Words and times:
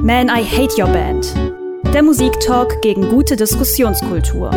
Man, 0.00 0.28
I 0.28 0.44
Hate 0.44 0.80
Your 0.80 0.86
Band. 0.86 1.34
Der 1.92 2.04
Musiktalk 2.04 2.80
gegen 2.82 3.08
gute 3.08 3.34
Diskussionskultur. 3.34 4.50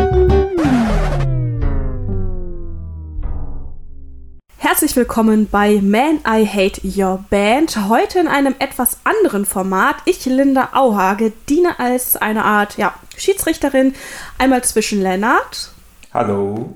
Herzlich 4.56 4.94
willkommen 4.94 5.48
bei 5.50 5.80
Man, 5.82 6.20
I 6.24 6.46
Hate 6.46 6.80
Your 6.84 7.24
Band. 7.28 7.88
Heute 7.88 8.20
in 8.20 8.28
einem 8.28 8.54
etwas 8.60 8.98
anderen 9.02 9.44
Format. 9.44 9.96
Ich, 10.04 10.24
Linda 10.26 10.70
Auhage, 10.74 11.32
diene 11.48 11.80
als 11.80 12.16
eine 12.16 12.44
Art 12.44 12.78
ja, 12.78 12.94
Schiedsrichterin 13.16 13.94
einmal 14.38 14.62
zwischen 14.62 15.02
Lennart. 15.02 15.72
Hallo. 16.14 16.72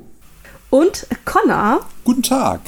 Und 0.70 1.06
Connor. 1.24 1.86
Guten 2.04 2.24
Tag. 2.24 2.60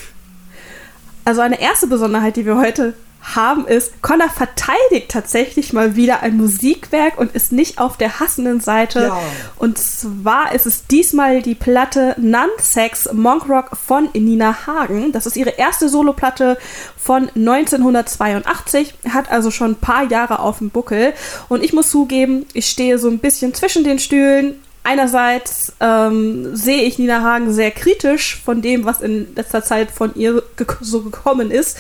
Also 1.25 1.41
eine 1.41 1.61
erste 1.61 1.89
Besonderheit, 1.89 2.37
die 2.37 2.47
wir 2.47 2.57
heute 2.57 2.95
haben, 3.23 3.67
ist, 3.67 4.01
Connor 4.01 4.31
verteidigt 4.31 5.11
tatsächlich 5.11 5.73
mal 5.73 5.97
wieder 5.97 6.23
ein 6.23 6.37
Musikwerk 6.37 7.19
und 7.19 7.35
ist 7.35 7.53
nicht 7.53 7.79
auf 7.79 7.97
der 7.97 8.21
hassenden 8.21 8.61
Seite. 8.61 9.01
Ja. 9.01 9.21
Und 9.57 9.79
zwar 9.79 10.55
ist 10.55 10.67
es 10.67 10.87
diesmal 10.87 11.43
die 11.43 11.55
Platte 11.55 12.15
Non-Sex 12.19 13.13
Monk 13.13 13.49
Rock 13.49 13.77
von 13.77 14.09
Nina 14.15 14.67
Hagen. 14.67 15.13
Das 15.13 15.27
ist 15.27 15.37
ihre 15.37 15.51
erste 15.51 15.89
Soloplatte 15.89 16.59
von 16.97 17.29
1982, 17.35 18.95
hat 19.11 19.31
also 19.31 19.51
schon 19.51 19.73
ein 19.73 19.77
paar 19.77 20.05
Jahre 20.05 20.39
auf 20.39 20.59
dem 20.59 20.71
Buckel. 20.71 21.13
Und 21.49 21.63
ich 21.63 21.73
muss 21.73 21.91
zugeben, 21.91 22.47
ich 22.55 22.67
stehe 22.67 22.99
so 22.99 23.09
ein 23.09 23.19
bisschen 23.19 23.53
zwischen 23.55 23.85
den 23.85 23.99
Stühlen 23.99 24.55
einerseits 24.85 25.75
ähm, 25.81 26.57
sehe 26.57 26.83
ich 26.85 26.99
Nina 26.99 27.21
Hagen 27.21 27.53
sehr 27.53 27.71
kritisch 27.71 28.41
von 28.43 28.63
dem, 28.63 28.87
was 28.87 29.03
in 29.03 29.35
letzter 29.35 29.63
Zeit 29.63 29.91
von 29.91 30.15
ihr 30.15 30.43
so 30.81 31.03
gekommen 31.03 31.51
ist. 31.51 31.77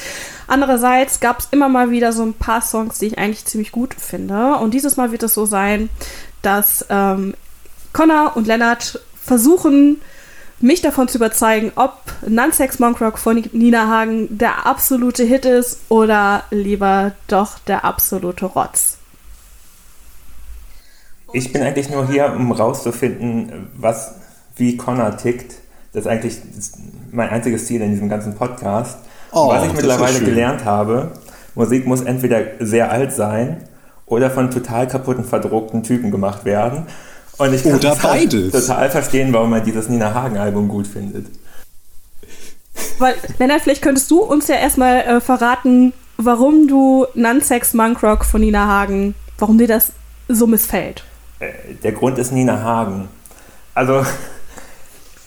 Andererseits 0.48 1.20
gab 1.20 1.40
es 1.40 1.48
immer 1.50 1.68
mal 1.68 1.90
wieder 1.90 2.12
so 2.12 2.22
ein 2.24 2.32
paar 2.32 2.62
Songs, 2.62 2.98
die 2.98 3.06
ich 3.06 3.18
eigentlich 3.18 3.44
ziemlich 3.44 3.70
gut 3.70 3.94
finde. 3.94 4.56
Und 4.56 4.72
dieses 4.72 4.96
Mal 4.96 5.12
wird 5.12 5.22
es 5.22 5.34
so 5.34 5.44
sein, 5.44 5.90
dass 6.42 6.86
ähm, 6.88 7.34
Connor 7.92 8.32
und 8.34 8.46
Lennart 8.46 9.00
versuchen, 9.22 10.00
mich 10.60 10.80
davon 10.80 11.06
zu 11.06 11.18
überzeugen, 11.18 11.70
ob 11.76 12.00
Non-Sex 12.26 12.78
Monk 12.78 13.00
Rock 13.00 13.18
von 13.18 13.44
Nina 13.52 13.88
Hagen 13.88 14.38
der 14.38 14.66
absolute 14.66 15.22
Hit 15.22 15.44
ist 15.44 15.80
oder 15.90 16.44
lieber 16.50 17.12
doch 17.28 17.58
der 17.60 17.84
absolute 17.84 18.46
Rotz. 18.46 18.96
Ich 21.32 21.52
bin 21.52 21.62
eigentlich 21.62 21.90
nur 21.90 22.08
hier, 22.08 22.32
um 22.32 22.50
rauszufinden, 22.52 23.68
was, 23.76 24.14
wie 24.56 24.78
Connor 24.78 25.16
tickt. 25.18 25.56
Das 25.92 26.04
ist 26.04 26.06
eigentlich 26.06 26.38
mein 27.12 27.28
einziges 27.28 27.66
Ziel 27.66 27.82
in 27.82 27.90
diesem 27.90 28.08
ganzen 28.08 28.34
Podcast. 28.34 28.98
Oh, 29.32 29.48
was 29.48 29.66
ich 29.66 29.72
mittlerweile 29.72 30.20
gelernt 30.20 30.64
habe, 30.64 31.12
Musik 31.54 31.86
muss 31.86 32.02
entweder 32.02 32.40
sehr 32.60 32.90
alt 32.90 33.12
sein 33.12 33.64
oder 34.06 34.30
von 34.30 34.50
total 34.50 34.86
kaputten, 34.88 35.24
verdruckten 35.24 35.82
Typen 35.82 36.10
gemacht 36.10 36.44
werden. 36.44 36.86
Und 37.36 37.54
ich 37.54 37.62
kann 37.62 37.74
oder 37.74 37.94
beides. 37.96 38.52
total 38.52 38.90
verstehen, 38.90 39.32
warum 39.32 39.50
man 39.50 39.64
dieses 39.64 39.88
Nina 39.88 40.12
Hagen-Album 40.12 40.68
gut 40.68 40.86
findet. 40.86 41.26
Weil, 42.98 43.14
Lennart, 43.38 43.62
vielleicht 43.62 43.82
könntest 43.82 44.10
du 44.10 44.20
uns 44.20 44.48
ja 44.48 44.56
erstmal 44.56 45.00
äh, 45.00 45.20
verraten, 45.20 45.92
warum 46.16 46.66
du 46.66 47.06
Nunsex 47.14 47.74
Monk 47.74 48.02
Rock 48.02 48.24
von 48.24 48.40
Nina 48.40 48.66
Hagen, 48.66 49.14
warum 49.38 49.58
dir 49.58 49.68
das 49.68 49.92
so 50.28 50.46
missfällt. 50.46 51.04
Äh, 51.38 51.52
der 51.82 51.92
Grund 51.92 52.18
ist 52.18 52.32
Nina 52.32 52.60
Hagen. 52.60 53.08
Also, 53.74 54.04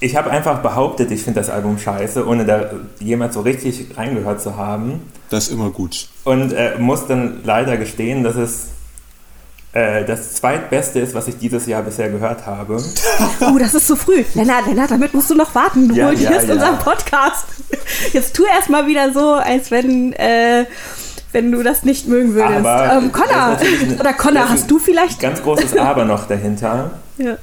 ich 0.02 0.16
habe 0.16 0.32
einfach 0.32 0.62
behauptet, 0.62 1.12
ich 1.12 1.24
finde 1.24 1.40
das 1.40 1.50
Album 1.50 1.78
scheiße, 1.78 2.28
ohne 2.28 2.44
da 2.44 2.72
jemand 3.00 3.34
so 3.34 3.42
richtig 3.42 3.96
reingehört 3.96 4.42
zu 4.42 4.58
haben. 4.58 5.02
Das 5.30 5.48
ist 5.48 5.54
immer 5.54 5.70
gut. 5.70 6.08
Und 6.24 6.52
äh, 6.54 6.74
muss 6.80 7.06
dann 7.08 7.42
leider 7.44 7.78
gestehen, 7.78 8.24
dass 8.24 8.36
es 8.36 8.70
äh, 9.74 10.04
das 10.04 10.34
zweitbeste 10.34 11.00
ist, 11.00 11.14
was 11.14 11.28
ich 11.28 11.38
dieses 11.38 11.68
Jahr 11.68 11.84
bisher 11.84 12.10
gehört 12.10 12.46
habe. 12.46 12.82
Oh, 13.42 13.58
das 13.58 13.74
ist 13.76 13.88
zu 13.88 13.96
früh. 13.96 14.24
Lennart, 14.34 14.68
Lennart, 14.68 14.92
damit 14.92 15.14
musst 15.14 15.30
du 15.30 15.36
noch 15.36 15.54
warten. 15.56 15.88
Du 15.88 15.96
ja, 15.96 16.12
ja, 16.12 16.32
ja. 16.32 16.38
unseren 16.40 16.80
Podcast. 16.80 17.46
Jetzt 18.14 18.36
tu 18.36 18.44
erst 18.46 18.70
mal 18.70 18.88
wieder 18.88 19.14
so, 19.14 19.34
als 19.34 19.72
wenn. 19.72 20.14
Äh, 20.14 20.66
wenn 21.34 21.52
du 21.52 21.64
das 21.64 21.84
nicht 21.84 22.08
mögen 22.08 22.34
würdest. 22.34 22.66
Aber 22.66 22.94
ähm, 22.94 23.12
Connor, 23.14 23.58
oder 23.98 24.12
Connor, 24.12 24.50
hast 24.50 24.70
du 24.70 24.80
vielleicht... 24.80 25.22
Ganz 25.22 25.42
großes 25.42 25.78
Aber 25.78 26.04
noch 26.04 26.28
dahinter. 26.28 26.92
Ja. 27.18 27.38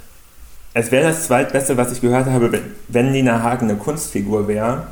Es 0.75 0.93
wäre 0.93 1.09
das 1.09 1.25
zweitbeste, 1.25 1.77
was 1.77 1.93
ich 1.93 2.01
gehört 2.01 2.27
habe, 2.27 2.53
wenn, 2.53 2.63
wenn 2.89 3.13
Nina 3.13 3.43
Hagen 3.43 3.71
eine 3.71 3.79
Kunstfigur 3.79 4.49
wäre 4.49 4.87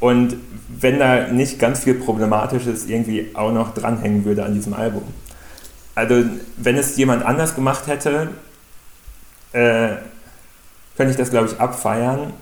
und 0.00 0.36
wenn 0.68 0.98
da 0.98 1.28
nicht 1.28 1.58
ganz 1.58 1.80
viel 1.80 1.94
Problematisches 1.94 2.86
irgendwie 2.86 3.30
auch 3.34 3.52
noch 3.52 3.74
dranhängen 3.74 4.24
würde 4.24 4.44
an 4.44 4.54
diesem 4.54 4.74
Album. 4.74 5.02
Also, 5.94 6.24
wenn 6.56 6.76
es 6.76 6.96
jemand 6.96 7.24
anders 7.24 7.54
gemacht 7.54 7.86
hätte, 7.86 8.28
äh, 9.52 9.90
könnte 10.96 11.12
ich 11.12 11.16
das, 11.16 11.30
glaube 11.30 11.48
ich, 11.48 11.60
abfeiern. 11.60 12.32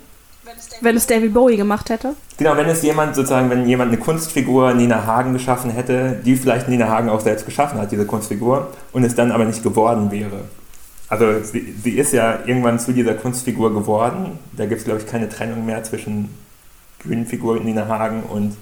Wenn 0.80 0.96
es 0.96 1.06
David 1.06 1.32
Bowie 1.32 1.56
gemacht 1.56 1.90
hätte? 1.90 2.14
Genau, 2.38 2.56
wenn 2.56 2.68
es 2.68 2.82
jemand 2.82 3.14
sozusagen, 3.14 3.48
wenn 3.50 3.66
jemand 3.66 3.92
eine 3.92 4.00
Kunstfigur 4.00 4.74
Nina 4.74 5.06
Hagen 5.06 5.32
geschaffen 5.32 5.70
hätte, 5.70 6.20
die 6.24 6.34
vielleicht 6.34 6.68
Nina 6.68 6.88
Hagen 6.88 7.10
auch 7.10 7.20
selbst 7.20 7.46
geschaffen 7.46 7.78
hat, 7.80 7.92
diese 7.92 8.06
Kunstfigur, 8.06 8.68
und 8.92 9.04
es 9.04 9.14
dann 9.14 9.30
aber 9.30 9.44
nicht 9.44 9.62
geworden 9.62 10.10
wäre. 10.10 10.40
Also 11.12 11.42
sie, 11.42 11.74
sie 11.84 11.90
ist 11.90 12.14
ja 12.14 12.38
irgendwann 12.46 12.78
zu 12.78 12.90
dieser 12.90 13.12
Kunstfigur 13.12 13.74
geworden. 13.74 14.38
Da 14.52 14.64
gibt 14.64 14.80
es, 14.80 14.86
glaube 14.86 15.00
ich, 15.00 15.06
keine 15.06 15.28
Trennung 15.28 15.66
mehr 15.66 15.84
zwischen 15.84 16.30
Bühnenfigur 17.04 17.60
Nina 17.60 17.86
Hagen 17.86 18.22
und 18.22 18.56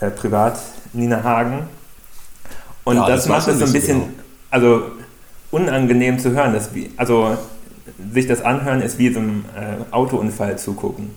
äh, 0.00 0.10
Privat 0.10 0.58
Nina 0.92 1.22
Hagen. 1.22 1.60
Und 2.82 2.96
ja, 2.96 3.06
das, 3.06 3.20
das 3.20 3.28
macht 3.28 3.46
es 3.46 3.60
so 3.60 3.66
ein 3.66 3.72
bisschen, 3.72 4.00
genau. 4.00 4.12
also 4.50 4.82
unangenehm 5.52 6.18
zu 6.18 6.32
hören. 6.32 6.52
Dass, 6.52 6.68
also 6.96 7.38
sich 8.12 8.26
das 8.26 8.42
anhören 8.42 8.82
ist 8.82 8.98
wie 8.98 9.12
so 9.12 9.20
einem 9.20 9.44
äh, 9.56 9.94
Autounfall 9.94 10.58
zugucken. 10.58 11.10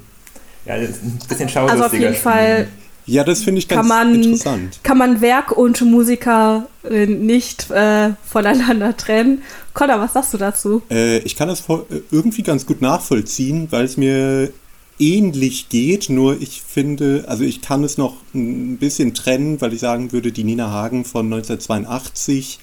Ja, 0.68 0.78
das 0.78 0.90
ist 0.90 1.04
ein 1.04 1.20
bisschen 1.28 1.50
schaulustiger. 1.50 1.86
Also 1.86 1.96
auf 1.96 2.00
jeden 2.00 2.14
Fall. 2.14 2.68
Ja, 3.08 3.24
das 3.24 3.44
finde 3.44 3.60
ich 3.60 3.68
ganz 3.68 3.82
kann 3.82 3.88
man, 3.88 4.16
interessant. 4.16 4.80
Kann 4.84 4.98
man 4.98 5.22
Werk 5.22 5.52
und 5.52 5.80
Musiker 5.82 6.68
nicht 6.90 7.70
äh, 7.70 8.12
voneinander 8.24 8.98
trennen? 8.98 9.44
Connor, 9.74 10.00
was 10.00 10.14
sagst 10.14 10.34
du 10.34 10.38
dazu? 10.38 10.82
Äh, 10.90 11.20
ich 11.20 11.36
kann 11.36 11.48
das 11.48 11.64
irgendwie 12.12 12.44
ganz 12.44 12.66
gut 12.66 12.82
nachvollziehen, 12.82 13.68
weil 13.70 13.86
es 13.86 13.98
mir 13.98 14.52
ähnlich 15.00 15.70
geht, 15.70 16.10
nur 16.10 16.42
ich 16.42 16.62
finde, 16.62 17.26
also 17.28 17.44
ich 17.44 17.62
kann 17.62 17.84
es 17.84 17.98
noch 17.98 18.16
ein 18.34 18.78
bisschen 18.78 19.14
trennen, 19.14 19.60
weil 19.62 19.74
ich 19.74 19.82
sagen 19.82 20.12
würde, 20.12 20.32
die 20.32 20.44
Nina 20.44 20.72
Hagen 20.72 21.06
von 21.06 21.26
1982, 21.26 22.60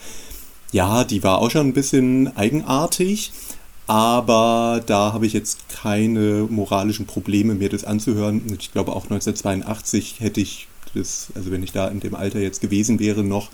ja, 0.73 1.05
die 1.05 1.23
war 1.23 1.39
auch 1.39 1.51
schon 1.51 1.69
ein 1.69 1.75
bisschen 1.75 2.35
eigenartig, 2.37 3.33
aber 3.87 4.83
da 4.87 5.13
habe 5.13 5.27
ich 5.27 5.33
jetzt 5.33 5.69
keine 5.69 6.47
moralischen 6.49 7.07
Probleme, 7.07 7.55
mir 7.55 7.69
das 7.69 7.85
anzuhören. 7.85 8.43
Ich 8.59 8.73
glaube, 8.73 8.93
auch 8.93 9.05
1982 9.05 10.21
hätte 10.21 10.41
ich 10.41 10.69
das, 10.95 11.29
also 11.35 11.51
wenn 11.51 11.63
ich 11.63 11.73
da 11.73 11.89
in 11.89 12.01
dem 12.01 12.15
Alter 12.15 12.41
jetzt 12.41 12.61
gewesen 12.61 12.99
wäre, 13.01 13.25
noch 13.25 13.51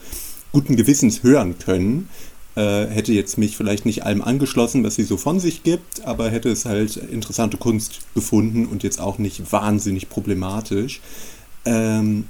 guten 0.52 0.76
Gewissens 0.76 1.22
hören 1.22 1.58
können. 1.58 2.08
Äh, 2.56 2.86
hätte 2.86 3.12
jetzt 3.12 3.38
mich 3.38 3.56
vielleicht 3.56 3.86
nicht 3.86 4.04
allem 4.04 4.22
angeschlossen, 4.22 4.82
was 4.82 4.96
sie 4.96 5.04
so 5.04 5.16
von 5.16 5.38
sich 5.38 5.62
gibt, 5.62 6.04
aber 6.04 6.28
hätte 6.30 6.48
es 6.48 6.64
halt 6.64 6.96
interessante 6.96 7.56
Kunst 7.56 8.00
gefunden 8.14 8.66
und 8.66 8.82
jetzt 8.82 9.00
auch 9.00 9.18
nicht 9.18 9.52
wahnsinnig 9.52 10.08
problematisch. 10.08 11.00
Ähm, 11.64 12.24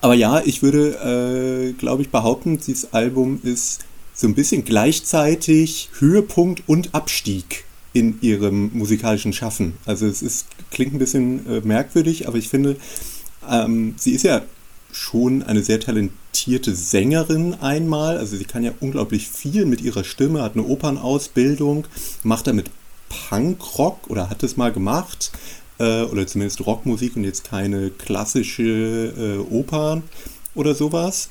aber 0.00 0.14
ja, 0.14 0.40
ich 0.44 0.62
würde, 0.62 1.68
äh, 1.68 1.72
glaube 1.72 2.02
ich, 2.02 2.10
behaupten, 2.10 2.58
dieses 2.58 2.92
Album 2.92 3.40
ist 3.42 3.80
so 4.18 4.26
ein 4.26 4.34
bisschen 4.34 4.64
gleichzeitig 4.64 5.90
Höhepunkt 6.00 6.64
und 6.66 6.92
Abstieg 6.92 7.64
in 7.92 8.20
ihrem 8.20 8.76
musikalischen 8.76 9.32
Schaffen. 9.32 9.74
Also 9.86 10.06
es 10.06 10.22
ist, 10.22 10.48
klingt 10.72 10.92
ein 10.92 10.98
bisschen 10.98 11.46
äh, 11.46 11.60
merkwürdig, 11.60 12.26
aber 12.26 12.36
ich 12.36 12.48
finde, 12.48 12.76
ähm, 13.48 13.94
sie 13.96 14.10
ist 14.10 14.24
ja 14.24 14.42
schon 14.90 15.44
eine 15.44 15.62
sehr 15.62 15.78
talentierte 15.78 16.74
Sängerin 16.74 17.54
einmal. 17.60 18.18
Also 18.18 18.36
sie 18.36 18.44
kann 18.44 18.64
ja 18.64 18.72
unglaublich 18.80 19.28
viel 19.28 19.66
mit 19.66 19.82
ihrer 19.82 20.02
Stimme, 20.02 20.42
hat 20.42 20.54
eine 20.54 20.66
Opernausbildung, 20.66 21.86
macht 22.24 22.48
damit 22.48 22.72
Punkrock 23.08 24.10
oder 24.10 24.30
hat 24.30 24.42
es 24.42 24.56
mal 24.56 24.72
gemacht. 24.72 25.30
Äh, 25.78 26.02
oder 26.02 26.26
zumindest 26.26 26.66
Rockmusik 26.66 27.14
und 27.14 27.22
jetzt 27.22 27.44
keine 27.44 27.90
klassische 27.90 28.64
äh, 29.16 29.54
Oper 29.54 30.02
oder 30.56 30.74
sowas 30.74 31.30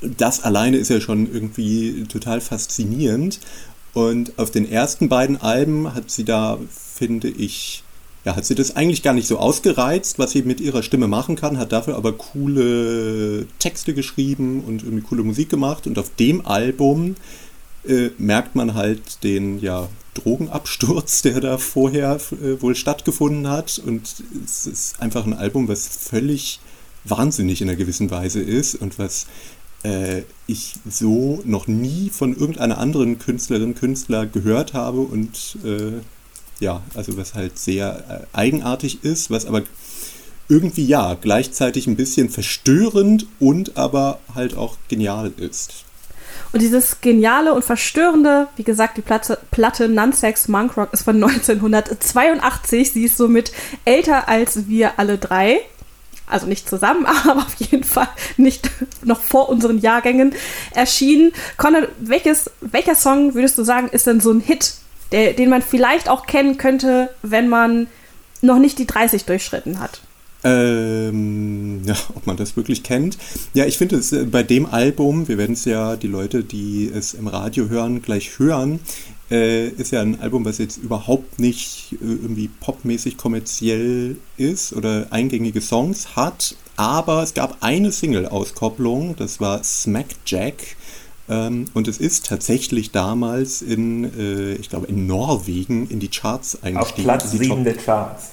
das 0.00 0.42
alleine 0.42 0.76
ist 0.76 0.88
ja 0.88 1.00
schon 1.00 1.32
irgendwie 1.32 2.04
total 2.04 2.40
faszinierend. 2.40 3.40
Und 3.94 4.38
auf 4.38 4.50
den 4.50 4.70
ersten 4.70 5.08
beiden 5.08 5.40
Alben 5.40 5.94
hat 5.94 6.10
sie 6.10 6.24
da, 6.24 6.58
finde 6.70 7.28
ich, 7.28 7.82
ja, 8.24 8.36
hat 8.36 8.44
sie 8.44 8.54
das 8.54 8.76
eigentlich 8.76 9.02
gar 9.02 9.12
nicht 9.12 9.26
so 9.26 9.38
ausgereizt, 9.38 10.18
was 10.18 10.30
sie 10.30 10.42
mit 10.42 10.60
ihrer 10.60 10.82
Stimme 10.82 11.08
machen 11.08 11.36
kann, 11.36 11.58
hat 11.58 11.72
dafür 11.72 11.96
aber 11.96 12.12
coole 12.12 13.46
Texte 13.58 13.94
geschrieben 13.94 14.62
und 14.64 14.82
irgendwie 14.82 15.02
coole 15.02 15.24
Musik 15.24 15.50
gemacht. 15.50 15.86
Und 15.86 15.98
auf 15.98 16.10
dem 16.14 16.46
Album 16.46 17.16
äh, 17.86 18.10
merkt 18.18 18.54
man 18.54 18.74
halt 18.74 19.24
den 19.24 19.60
ja, 19.60 19.88
Drogenabsturz, 20.14 21.22
der 21.22 21.40
da 21.40 21.58
vorher 21.58 22.18
äh, 22.30 22.62
wohl 22.62 22.76
stattgefunden 22.76 23.48
hat. 23.48 23.82
Und 23.84 24.22
es 24.44 24.66
ist 24.66 25.00
einfach 25.02 25.26
ein 25.26 25.34
Album, 25.34 25.68
was 25.68 25.88
völlig 25.88 26.60
wahnsinnig 27.04 27.60
in 27.60 27.68
einer 27.68 27.76
gewissen 27.76 28.10
Weise 28.10 28.40
ist 28.40 28.76
und 28.76 28.98
was 28.98 29.26
äh, 29.84 30.22
ich 30.46 30.74
so 30.88 31.40
noch 31.44 31.66
nie 31.66 32.10
von 32.10 32.36
irgendeiner 32.36 32.78
anderen 32.78 33.18
Künstlerin, 33.18 33.74
Künstler 33.74 34.26
gehört 34.26 34.74
habe 34.74 35.00
und 35.00 35.58
äh, 35.64 36.00
ja, 36.60 36.82
also 36.94 37.16
was 37.16 37.34
halt 37.34 37.58
sehr 37.58 38.26
äh, 38.32 38.36
eigenartig 38.36 39.04
ist, 39.04 39.30
was 39.30 39.46
aber 39.46 39.62
irgendwie 40.48 40.86
ja 40.86 41.16
gleichzeitig 41.20 41.86
ein 41.86 41.96
bisschen 41.96 42.28
verstörend 42.28 43.26
und 43.40 43.76
aber 43.76 44.20
halt 44.34 44.56
auch 44.56 44.76
genial 44.88 45.32
ist. 45.36 45.84
Und 46.52 46.60
dieses 46.60 47.00
geniale 47.00 47.54
und 47.54 47.64
verstörende, 47.64 48.48
wie 48.56 48.62
gesagt, 48.62 48.98
die 48.98 49.02
Platte, 49.02 49.38
Platte 49.50 49.88
Nunsex 49.88 50.48
Monk 50.48 50.76
Rock 50.76 50.92
ist 50.92 51.02
von 51.02 51.16
1982. 51.22 52.92
Sie 52.92 53.04
ist 53.04 53.16
somit 53.16 53.52
älter 53.84 54.28
als 54.28 54.68
wir 54.68 54.98
alle 54.98 55.18
drei. 55.18 55.60
Also 56.26 56.46
nicht 56.46 56.68
zusammen, 56.68 57.06
aber 57.24 57.40
auf 57.40 57.54
jeden 57.58 57.84
Fall 57.84 58.08
nicht 58.36 58.70
noch 59.04 59.20
vor 59.20 59.48
unseren 59.48 59.78
Jahrgängen 59.78 60.32
erschienen. 60.74 61.32
Conor, 61.56 61.88
welches, 62.00 62.50
welcher 62.60 62.94
Song 62.94 63.34
würdest 63.34 63.58
du 63.58 63.64
sagen, 63.64 63.88
ist 63.88 64.06
denn 64.06 64.20
so 64.20 64.30
ein 64.30 64.40
Hit, 64.40 64.74
der, 65.10 65.32
den 65.34 65.50
man 65.50 65.62
vielleicht 65.62 66.08
auch 66.08 66.26
kennen 66.26 66.56
könnte, 66.56 67.10
wenn 67.22 67.48
man 67.48 67.86
noch 68.40 68.58
nicht 68.58 68.78
die 68.78 68.86
30 68.86 69.24
durchschritten 69.24 69.80
hat? 69.80 70.00
Ähm, 70.44 71.82
ja, 71.84 71.94
ob 72.14 72.26
man 72.26 72.36
das 72.36 72.56
wirklich 72.56 72.82
kennt. 72.82 73.16
Ja, 73.54 73.64
ich 73.64 73.78
finde 73.78 73.96
es 73.96 74.12
äh, 74.12 74.24
bei 74.24 74.42
dem 74.42 74.66
Album, 74.66 75.28
wir 75.28 75.38
werden 75.38 75.52
es 75.52 75.64
ja, 75.64 75.94
die 75.94 76.08
Leute, 76.08 76.42
die 76.42 76.90
es 76.92 77.14
im 77.14 77.28
Radio 77.28 77.68
hören, 77.68 78.02
gleich 78.02 78.38
hören, 78.40 78.80
äh, 79.32 79.68
ist 79.68 79.90
ja 79.90 80.02
ein 80.02 80.20
Album, 80.20 80.44
was 80.44 80.58
jetzt 80.58 80.76
überhaupt 80.76 81.40
nicht 81.40 81.94
äh, 81.94 82.04
irgendwie 82.04 82.48
popmäßig 82.48 83.16
kommerziell 83.16 84.16
ist 84.36 84.72
oder 84.74 85.06
eingängige 85.10 85.60
Songs 85.60 86.14
hat, 86.14 86.54
aber 86.76 87.22
es 87.22 87.34
gab 87.34 87.56
eine 87.60 87.90
Single-Auskopplung, 87.90 89.16
das 89.16 89.40
war 89.40 89.64
Smack 89.64 90.06
Jack. 90.26 90.76
Ähm, 91.28 91.66
und 91.72 91.88
es 91.88 91.98
ist 91.98 92.26
tatsächlich 92.26 92.90
damals 92.90 93.62
in, 93.62 94.04
äh, 94.18 94.54
ich 94.54 94.68
glaube, 94.68 94.86
in 94.88 95.06
Norwegen 95.06 95.88
in 95.88 95.98
die 95.98 96.08
Charts 96.08 96.62
eingestiegen. 96.62 97.10
Auf 97.10 97.18
Platz 97.18 97.30
7 97.30 97.64
der 97.64 97.76
Charts 97.76 98.32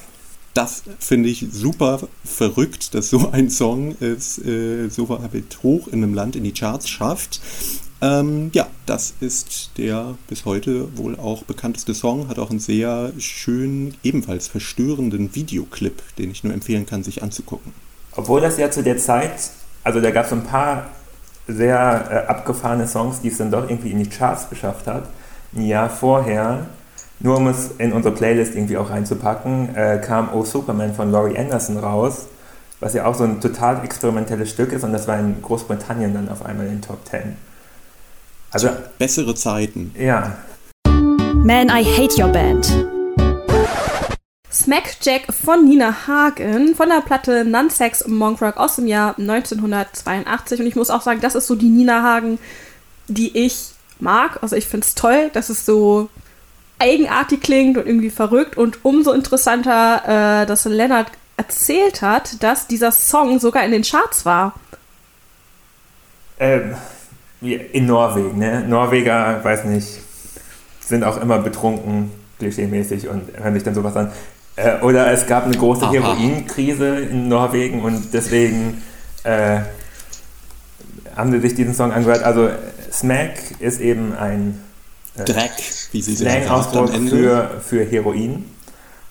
das 0.54 0.82
finde 0.98 1.28
ich 1.28 1.46
super 1.52 2.00
verrückt, 2.24 2.94
dass 2.94 3.10
so 3.10 3.30
ein 3.30 3.50
Song 3.50 3.94
es 4.00 4.38
äh, 4.38 4.88
so 4.88 5.08
weit 5.08 5.62
hoch 5.62 5.88
in 5.88 6.02
einem 6.02 6.14
Land 6.14 6.36
in 6.36 6.44
die 6.44 6.52
Charts 6.52 6.88
schafft. 6.88 7.40
Ähm, 8.02 8.50
ja, 8.54 8.66
das 8.86 9.14
ist 9.20 9.72
der 9.76 10.14
bis 10.28 10.44
heute 10.44 10.96
wohl 10.96 11.16
auch 11.16 11.42
bekannteste 11.44 11.94
Song, 11.94 12.28
hat 12.28 12.38
auch 12.38 12.50
einen 12.50 12.60
sehr 12.60 13.12
schönen, 13.18 13.94
ebenfalls 14.02 14.48
verstörenden 14.48 15.34
Videoclip, 15.34 16.02
den 16.16 16.30
ich 16.30 16.42
nur 16.42 16.54
empfehlen 16.54 16.86
kann, 16.86 17.02
sich 17.02 17.22
anzugucken. 17.22 17.72
Obwohl 18.16 18.40
das 18.40 18.58
ja 18.58 18.70
zu 18.70 18.82
der 18.82 18.96
Zeit, 18.96 19.50
also 19.84 20.00
da 20.00 20.10
gab 20.10 20.26
es 20.26 20.32
ein 20.32 20.44
paar 20.44 20.88
sehr 21.46 22.08
äh, 22.10 22.30
abgefahrene 22.30 22.86
Songs, 22.86 23.20
die 23.20 23.28
es 23.28 23.38
dann 23.38 23.50
doch 23.50 23.68
irgendwie 23.68 23.90
in 23.90 24.02
die 24.02 24.08
Charts 24.08 24.48
geschafft 24.48 24.86
hat. 24.86 25.08
Ein 25.54 25.66
Jahr 25.66 25.90
vorher 25.90 26.66
nur 27.22 27.36
um 27.36 27.48
es 27.48 27.72
in 27.76 27.92
unsere 27.92 28.14
Playlist 28.14 28.54
irgendwie 28.54 28.78
auch 28.78 28.88
reinzupacken, 28.88 29.74
äh, 29.76 30.00
kam 30.02 30.30
Oh 30.32 30.44
Superman 30.44 30.94
von 30.94 31.12
Laurie 31.12 31.36
Anderson 31.36 31.76
raus, 31.76 32.26
was 32.80 32.94
ja 32.94 33.04
auch 33.04 33.14
so 33.14 33.24
ein 33.24 33.42
total 33.42 33.84
experimentelles 33.84 34.48
Stück 34.48 34.72
ist 34.72 34.84
und 34.84 34.92
das 34.94 35.06
war 35.06 35.18
in 35.18 35.42
Großbritannien 35.42 36.14
dann 36.14 36.30
auf 36.30 36.44
einmal 36.44 36.66
in 36.66 36.76
den 36.76 36.82
Top 36.82 37.06
10. 37.06 37.36
Also 38.50 38.68
bessere 38.98 39.34
Zeiten. 39.34 39.94
Ja. 39.96 40.36
Man, 40.86 41.68
I 41.68 41.84
hate 41.84 42.20
your 42.20 42.28
band. 42.28 42.66
Smack 44.52 44.96
Jack 45.00 45.32
von 45.32 45.64
Nina 45.68 46.08
Hagen 46.08 46.74
von 46.74 46.88
der 46.88 47.00
Platte 47.00 47.44
Nunsex 47.44 48.06
Monk 48.08 48.42
Rock 48.42 48.56
aus 48.56 48.76
dem 48.76 48.88
Jahr 48.88 49.16
1982 49.16 50.60
und 50.60 50.66
ich 50.66 50.74
muss 50.74 50.90
auch 50.90 51.02
sagen, 51.02 51.20
das 51.20 51.36
ist 51.36 51.46
so 51.46 51.54
die 51.54 51.68
Nina 51.68 52.02
Hagen, 52.02 52.40
die 53.06 53.38
ich 53.38 53.70
mag. 54.00 54.42
Also 54.42 54.56
ich 54.56 54.66
finde 54.66 54.86
es 54.86 54.96
toll, 54.96 55.30
dass 55.32 55.48
es 55.48 55.64
so 55.64 56.10
eigenartig 56.80 57.42
klingt 57.42 57.78
und 57.78 57.86
irgendwie 57.86 58.10
verrückt 58.10 58.56
und 58.56 58.84
umso 58.84 59.12
interessanter, 59.12 60.42
äh, 60.42 60.46
dass 60.46 60.64
Lennart 60.64 61.12
erzählt 61.36 62.02
hat, 62.02 62.42
dass 62.42 62.66
dieser 62.66 62.90
Song 62.90 63.38
sogar 63.38 63.64
in 63.64 63.70
den 63.70 63.82
Charts 63.82 64.26
war. 64.26 64.54
Ähm, 66.40 66.74
in 67.40 67.86
Norwegen, 67.86 68.38
ne? 68.38 68.64
Norweger, 68.66 69.42
weiß 69.42 69.64
nicht, 69.64 69.88
sind 70.80 71.04
auch 71.04 71.20
immer 71.20 71.38
betrunken, 71.38 72.10
klischeemäßig 72.38 73.08
und 73.08 73.36
hören 73.36 73.54
sich 73.54 73.62
dann 73.62 73.74
sowas 73.74 73.96
an. 73.96 74.12
Äh, 74.56 74.80
oder 74.82 75.10
es 75.12 75.26
gab 75.26 75.44
eine 75.46 75.56
große 75.56 75.90
Heroinkrise 75.90 77.00
in 77.00 77.28
Norwegen 77.28 77.82
und 77.82 78.12
deswegen 78.12 78.82
äh, 79.24 79.60
haben 81.16 81.32
sie 81.32 81.40
sich 81.40 81.54
diesen 81.54 81.74
Song 81.74 81.92
angehört. 81.92 82.22
Also 82.22 82.50
Smack 82.92 83.34
ist 83.60 83.80
eben 83.80 84.14
ein 84.14 84.60
Dreck, 85.16 85.52
wie 85.92 86.02
sie 86.02 86.14
sagen. 86.14 86.44
Slang-Ausdruck 86.44 86.90
für, 87.08 87.60
für 87.66 87.84
Heroin. 87.84 88.44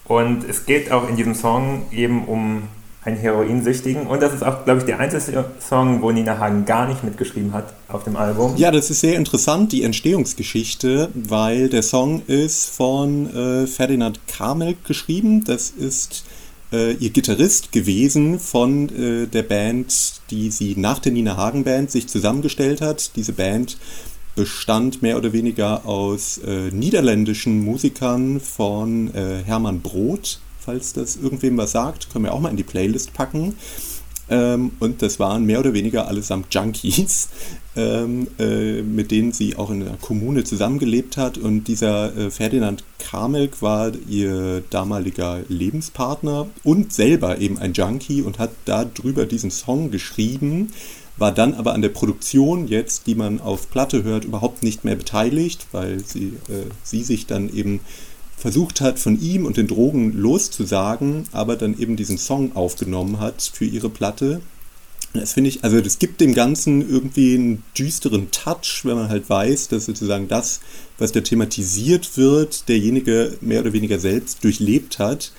Und 0.05 0.47
es 0.49 0.65
geht 0.65 0.91
auch 0.91 1.07
in 1.07 1.15
diesem 1.15 1.35
Song 1.35 1.85
eben 1.91 2.25
um 2.25 2.63
einen 3.09 3.17
Heroinsüchtigen. 3.17 4.07
Und 4.07 4.21
das 4.21 4.33
ist 4.33 4.43
auch, 4.43 4.63
glaube 4.65 4.79
ich, 4.79 4.85
der 4.85 4.99
einzige 4.99 5.45
Song, 5.59 6.01
wo 6.01 6.11
Nina 6.11 6.37
Hagen 6.37 6.65
gar 6.65 6.87
nicht 6.87 7.03
mitgeschrieben 7.03 7.53
hat 7.53 7.73
auf 7.87 8.03
dem 8.03 8.15
Album. 8.15 8.55
Ja, 8.57 8.71
das 8.71 8.89
ist 8.89 9.01
sehr 9.01 9.15
interessant, 9.15 9.71
die 9.71 9.83
Entstehungsgeschichte, 9.83 11.09
weil 11.13 11.69
der 11.69 11.83
Song 11.83 12.21
ist 12.27 12.69
von 12.69 13.35
äh, 13.35 13.67
Ferdinand 13.67 14.19
Kamelk 14.27 14.85
geschrieben. 14.85 15.43
Das 15.43 15.69
ist 15.69 16.23
äh, 16.71 16.93
ihr 16.93 17.09
Gitarrist 17.09 17.71
gewesen 17.71 18.39
von 18.39 18.89
äh, 18.89 19.27
der 19.27 19.43
Band, 19.43 20.21
die 20.29 20.51
sie 20.51 20.75
nach 20.77 20.99
der 20.99 21.11
Nina 21.11 21.35
Hagen 21.37 21.63
Band 21.63 21.91
sich 21.91 22.07
zusammengestellt 22.07 22.81
hat. 22.81 23.15
Diese 23.15 23.33
Band 23.33 23.77
bestand 24.35 25.01
mehr 25.01 25.17
oder 25.17 25.33
weniger 25.33 25.85
aus 25.85 26.37
äh, 26.37 26.69
niederländischen 26.71 27.63
Musikern 27.63 28.39
von 28.39 29.13
äh, 29.13 29.43
Hermann 29.43 29.81
Brot, 29.81 30.39
falls 30.59 30.93
das 30.93 31.15
irgendwem 31.15 31.57
was 31.57 31.71
sagt, 31.71 32.11
können 32.11 32.25
wir 32.25 32.33
auch 32.33 32.39
mal 32.39 32.49
in 32.49 32.57
die 32.57 32.63
Playlist 32.63 33.13
packen. 33.13 33.55
Ähm, 34.29 34.71
und 34.79 35.01
das 35.01 35.19
waren 35.19 35.45
mehr 35.45 35.59
oder 35.59 35.73
weniger 35.73 36.07
allesamt 36.07 36.53
Junkies, 36.53 37.29
ähm, 37.75 38.27
äh, 38.37 38.81
mit 38.81 39.11
denen 39.11 39.31
sie 39.31 39.55
auch 39.55 39.71
in 39.71 39.79
der 39.79 39.97
Kommune 39.99 40.43
zusammengelebt 40.43 41.17
hat. 41.17 41.37
Und 41.37 41.63
dieser 41.63 42.15
äh, 42.15 42.29
Ferdinand 42.29 42.83
Kamelk 42.99 43.61
war 43.61 43.91
ihr 44.07 44.61
damaliger 44.69 45.39
Lebenspartner 45.47 46.47
und 46.63 46.93
selber 46.93 47.39
eben 47.39 47.57
ein 47.57 47.73
Junkie 47.73 48.21
und 48.21 48.37
hat 48.37 48.51
darüber 48.65 49.25
diesen 49.25 49.51
Song 49.51 49.89
geschrieben, 49.89 50.71
war 51.17 51.33
dann 51.33 51.53
aber 51.53 51.73
an 51.73 51.81
der 51.81 51.89
Produktion 51.89 52.67
jetzt, 52.67 53.07
die 53.07 53.15
man 53.15 53.41
auf 53.41 53.69
Platte 53.69 54.03
hört, 54.03 54.25
überhaupt 54.25 54.63
nicht 54.63 54.85
mehr 54.85 54.95
beteiligt, 54.95 55.67
weil 55.71 55.99
sie, 55.99 56.33
äh, 56.47 56.69
sie 56.83 57.03
sich 57.03 57.25
dann 57.25 57.53
eben 57.53 57.81
versucht 58.39 58.81
hat, 58.81 58.99
von 58.99 59.19
ihm 59.19 59.45
und 59.45 59.57
den 59.57 59.67
Drogen 59.67 60.13
loszusagen, 60.13 61.25
aber 61.31 61.55
dann 61.55 61.77
eben 61.77 61.95
diesen 61.95 62.17
Song 62.17 62.55
aufgenommen 62.55 63.19
hat 63.19 63.51
für 63.53 63.65
ihre 63.65 63.89
Platte. 63.89 64.41
Das 65.13 65.33
finde 65.33 65.49
ich, 65.49 65.63
also 65.63 65.81
das 65.81 65.99
gibt 65.99 66.21
dem 66.21 66.35
Ganzen 66.35 66.87
irgendwie 66.87 67.35
einen 67.35 67.63
düsteren 67.77 68.29
Touch, 68.31 68.81
wenn 68.83 68.95
man 68.95 69.09
halt 69.09 69.29
weiß, 69.29 69.67
dass 69.69 69.85
sozusagen 69.85 70.27
das, 70.27 70.61
was 70.99 71.11
da 71.11 71.21
thematisiert 71.21 72.15
wird, 72.15 72.69
derjenige 72.69 73.33
mehr 73.41 73.61
oder 73.61 73.73
weniger 73.73 73.99
selbst 73.99 74.43
durchlebt 74.43 74.99
hat. 74.99 75.31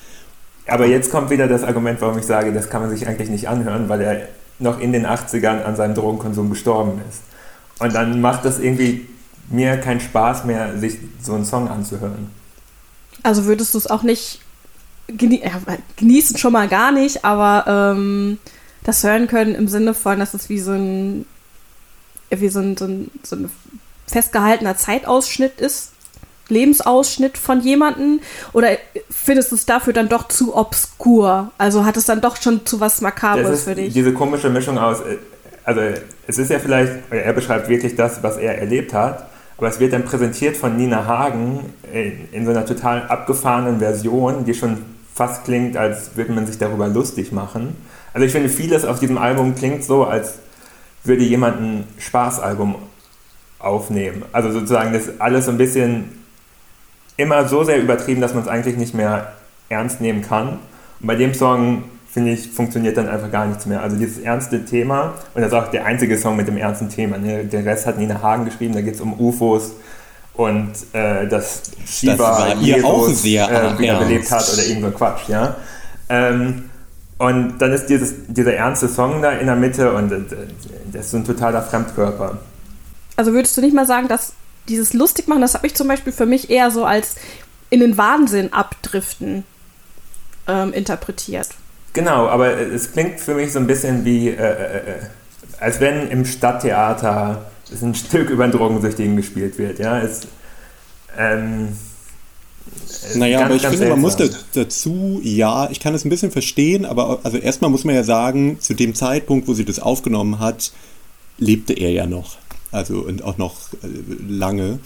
Aber 0.67 0.87
jetzt 0.87 1.11
kommt 1.11 1.31
wieder 1.31 1.47
das 1.47 1.63
Argument, 1.63 2.01
warum 2.01 2.19
ich 2.19 2.27
sage, 2.27 2.53
das 2.53 2.69
kann 2.69 2.83
man 2.83 2.91
sich 2.91 3.07
eigentlich 3.07 3.31
nicht 3.31 3.49
anhören, 3.49 3.89
weil 3.89 4.01
er 4.01 4.29
noch 4.59 4.81
in 4.81 4.93
den 4.93 5.07
80ern 5.07 5.63
an 5.63 5.77
seinem 5.77 5.95
Drogenkonsum 5.95 6.51
gestorben 6.51 7.01
ist. 7.09 7.23
Und 7.79 7.95
dann 7.95 8.21
macht 8.21 8.45
das 8.45 8.59
irgendwie 8.59 9.07
mir 9.49 9.77
keinen 9.79 10.01
Spaß 10.01 10.45
mehr, 10.45 10.79
sich 10.79 10.99
so 11.23 11.35
einen 11.35 11.45
Song 11.45 11.69
anzuhören. 11.69 12.40
Also 13.23 13.45
würdest 13.47 13.75
du 13.75 13.79
es 13.79 13.87
auch 13.87 14.03
nicht 14.03 14.41
genie 15.09 15.43
ja, 15.43 15.61
genießen 15.97 16.39
schon 16.39 16.53
mal 16.53 16.69
gar 16.69 16.93
nicht, 16.93 17.25
aber 17.25 17.95
ähm, 17.97 18.39
das 18.85 19.03
hören 19.03 19.27
können 19.27 19.55
im 19.55 19.69
Sinne 19.69 19.95
von, 19.95 20.19
dass 20.19 20.35
es 20.35 20.49
wie 20.49 20.59
so 20.61 20.73
ein 20.73 21.27
wie 22.31 22.49
so 22.49 22.61
ein, 22.61 22.77
so 22.77 22.85
ein, 22.85 23.11
so 23.23 23.37
ein 23.37 23.51
festgehaltener 24.07 24.77
Zeitausschnitt 24.77 25.61
ist, 25.61 25.93
Lebensausschnitt 26.49 27.39
von 27.39 27.61
jemandem? 27.61 28.21
Oder 28.53 28.77
findest 29.11 29.53
du 29.53 29.57
es 29.57 29.67
dafür 29.67 29.93
dann 29.93 30.09
doch 30.09 30.29
zu 30.29 30.57
obskur? 30.57 31.53
Also 31.59 31.85
hat 31.85 31.97
es 31.97 32.07
dann 32.07 32.21
doch 32.21 32.37
schon 32.41 32.67
zu 32.67 32.81
was 32.81 33.01
Makabres 33.01 33.65
für 33.65 33.75
dich? 33.75 33.93
Diese 33.95 34.13
komische 34.13 34.51
Mischung 34.51 34.79
aus, 34.79 35.01
äh, 35.01 35.19
also 35.65 35.81
es 36.27 36.39
ist 36.39 36.51
ja 36.51 36.59
vielleicht, 36.59 36.93
er 37.11 37.33
beschreibt 37.33 37.69
wirklich 37.69 37.95
das, 37.95 38.23
was 38.23 38.37
er 38.37 38.59
erlebt 38.59 38.93
hat, 38.93 39.30
aber 39.61 39.69
es 39.69 39.79
wird 39.79 39.93
dann 39.93 40.07
präsentiert 40.07 40.57
von 40.57 40.75
Nina 40.79 41.05
Hagen 41.05 41.75
in, 41.93 42.33
in 42.33 42.45
so 42.47 42.51
einer 42.51 42.65
total 42.65 43.07
abgefahrenen 43.09 43.79
Version, 43.79 44.47
die 44.47 44.55
schon 44.55 44.79
fast 45.15 45.45
klingt, 45.45 45.77
als 45.77 46.17
würde 46.17 46.33
man 46.33 46.47
sich 46.47 46.57
darüber 46.57 46.89
lustig 46.89 47.31
machen. 47.31 47.77
Also 48.15 48.27
ich 48.27 48.33
finde, 48.33 48.49
vieles 48.49 48.87
auf 48.87 49.01
diesem 49.01 49.19
Album 49.19 49.55
klingt 49.55 49.85
so, 49.85 50.05
als 50.05 50.39
würde 51.05 51.25
jemand 51.25 51.61
ein 51.61 51.85
Spaßalbum 51.99 52.77
aufnehmen. 53.59 54.23
Also 54.33 54.51
sozusagen 54.51 54.95
das 54.95 55.21
alles 55.21 55.45
so 55.45 55.51
ein 55.51 55.59
bisschen 55.59 56.07
immer 57.19 57.47
so 57.47 57.63
sehr 57.63 57.83
übertrieben, 57.83 58.23
dass 58.23 58.33
man 58.33 58.45
es 58.45 58.49
eigentlich 58.49 58.79
nicht 58.79 58.95
mehr 58.95 59.35
ernst 59.69 60.01
nehmen 60.01 60.23
kann. 60.23 60.59
Und 61.01 61.07
bei 61.07 61.17
dem 61.17 61.35
Song 61.35 61.85
finde 62.13 62.33
ich, 62.33 62.49
funktioniert 62.49 62.97
dann 62.97 63.09
einfach 63.09 63.31
gar 63.31 63.47
nichts 63.47 63.67
mehr. 63.67 63.83
Also 63.83 63.97
dieses 63.97 64.19
ernste 64.19 64.65
Thema, 64.65 65.15
und 65.35 65.43
das 65.43 65.53
ist 65.53 65.59
auch 65.59 65.69
der 65.69 65.85
einzige 65.85 66.19
Song 66.19 66.37
mit 66.37 66.49
dem 66.49 66.57
ernsten 66.57 66.89
Thema. 66.89 67.19
Ne? 67.19 67.45
Der 67.45 67.65
Rest 67.65 67.87
hat 67.87 67.99
Nina 67.99 68.21
Hagen 68.21 68.45
geschrieben, 68.45 68.75
da 68.75 68.81
geht 68.81 68.95
es 68.95 69.01
um 69.01 69.19
UFOs 69.19 69.73
und 70.35 70.73
äh, 70.93 71.29
dass 71.29 71.63
Shiva 71.87 72.19
war 72.19 72.57
ihr 72.61 72.85
auch 72.85 73.09
sehr 73.09 73.49
äh, 73.49 73.79
wiederbelebt 73.79 74.31
hat 74.31 74.53
oder 74.53 74.65
irgend 74.65 74.85
so 74.85 74.91
Quatsch, 74.91 75.29
ja. 75.29 75.57
Ähm, 76.09 76.71
und 77.19 77.59
dann 77.59 77.73
ist 77.73 77.87
dieses, 77.87 78.15
dieser 78.29 78.55
ernste 78.55 78.89
Song 78.89 79.21
da 79.21 79.33
in 79.33 79.47
der 79.47 79.57
Mitte 79.57 79.93
und 79.93 80.11
äh, 80.11 80.21
das 80.93 81.07
ist 81.07 81.11
so 81.13 81.19
ein 81.19 81.25
totaler 81.25 81.63
Fremdkörper. 81.63 82.39
Also 83.17 83.33
würdest 83.33 83.57
du 83.57 83.61
nicht 83.61 83.75
mal 83.75 83.87
sagen, 83.87 84.09
dass 84.09 84.33
dieses 84.69 84.95
Lustigmachen, 84.95 85.43
das 85.43 85.55
habe 85.55 85.67
ich 85.67 85.75
zum 85.75 85.87
Beispiel 85.87 86.13
für 86.13 86.27
mich 86.27 86.51
eher 86.51 86.71
so 86.71 86.85
als 86.85 87.17
in 87.69 87.81
den 87.81 87.99
Wahnsinn 87.99 88.53
abdriften 88.53 89.45
ähm, 90.49 90.73
interpretiert. 90.73 91.49
Genau, 91.93 92.29
aber 92.29 92.59
es 92.59 92.93
klingt 92.93 93.21
für 93.21 93.35
mich 93.35 93.53
so 93.53 93.59
ein 93.59 93.67
bisschen 93.67 94.05
wie, 94.05 94.29
äh, 94.29 94.33
äh, 94.33 94.77
äh 94.77 94.95
als 95.59 95.81
wenn 95.81 96.09
im 96.09 96.25
Stadttheater 96.25 97.51
ein 97.83 97.95
Stück 97.95 98.31
über 98.31 98.45
einen 98.45 98.53
Drogensüchtigen 98.53 99.17
gespielt 99.17 99.59
wird. 99.59 99.79
Ja, 99.79 100.01
es, 100.01 100.23
ähm, 101.19 101.69
naja, 103.15 103.41
ganz, 103.41 103.47
aber 103.47 103.55
ich 103.57 103.63
finde, 103.63 103.77
seltsam. 103.79 104.01
man 104.01 104.01
muss 104.01 104.17
da, 104.17 104.25
dazu, 104.55 105.21
ja, 105.23 105.69
ich 105.71 105.81
kann 105.81 105.95
es 105.95 106.05
ein 106.05 106.09
bisschen 106.09 106.31
verstehen, 106.31 106.85
aber 106.85 107.21
also 107.23 107.39
erstmal 107.39 107.71
muss 107.71 107.85
man 107.85 107.95
ja 107.95 108.05
sagen, 108.05 108.59
zu 108.61 108.75
dem 108.75 108.95
Zeitpunkt, 108.95 109.49
wo 109.49 109.55
sie 109.55 109.65
das 109.65 109.79
aufgenommen 109.79 110.39
hat, 110.39 110.73
lebte 111.39 111.73
er 111.73 111.91
ja 111.91 112.07
noch. 112.07 112.39
Also 112.71 113.01
und 113.01 113.23
auch 113.25 113.39
noch 113.39 113.57
äh, 113.83 113.89
lange. 114.29 114.79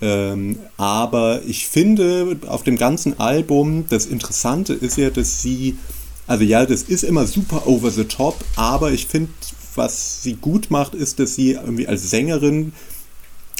Ähm, 0.00 0.58
aber 0.76 1.40
ich 1.46 1.68
finde, 1.68 2.36
auf 2.46 2.64
dem 2.64 2.76
ganzen 2.76 3.20
Album, 3.20 3.86
das 3.88 4.06
Interessante 4.06 4.74
ist 4.74 4.98
ja, 4.98 5.10
dass 5.10 5.40
sie, 5.40 5.78
also 6.26 6.44
ja, 6.44 6.66
das 6.66 6.82
ist 6.82 7.04
immer 7.04 7.26
super 7.26 7.66
over 7.66 7.90
the 7.90 8.04
top, 8.04 8.36
aber 8.56 8.92
ich 8.92 9.06
finde, 9.06 9.30
was 9.74 10.22
sie 10.22 10.34
gut 10.34 10.70
macht, 10.70 10.94
ist, 10.94 11.18
dass 11.18 11.34
sie 11.34 11.52
irgendwie 11.52 11.88
als 11.88 12.10
Sängerin 12.10 12.72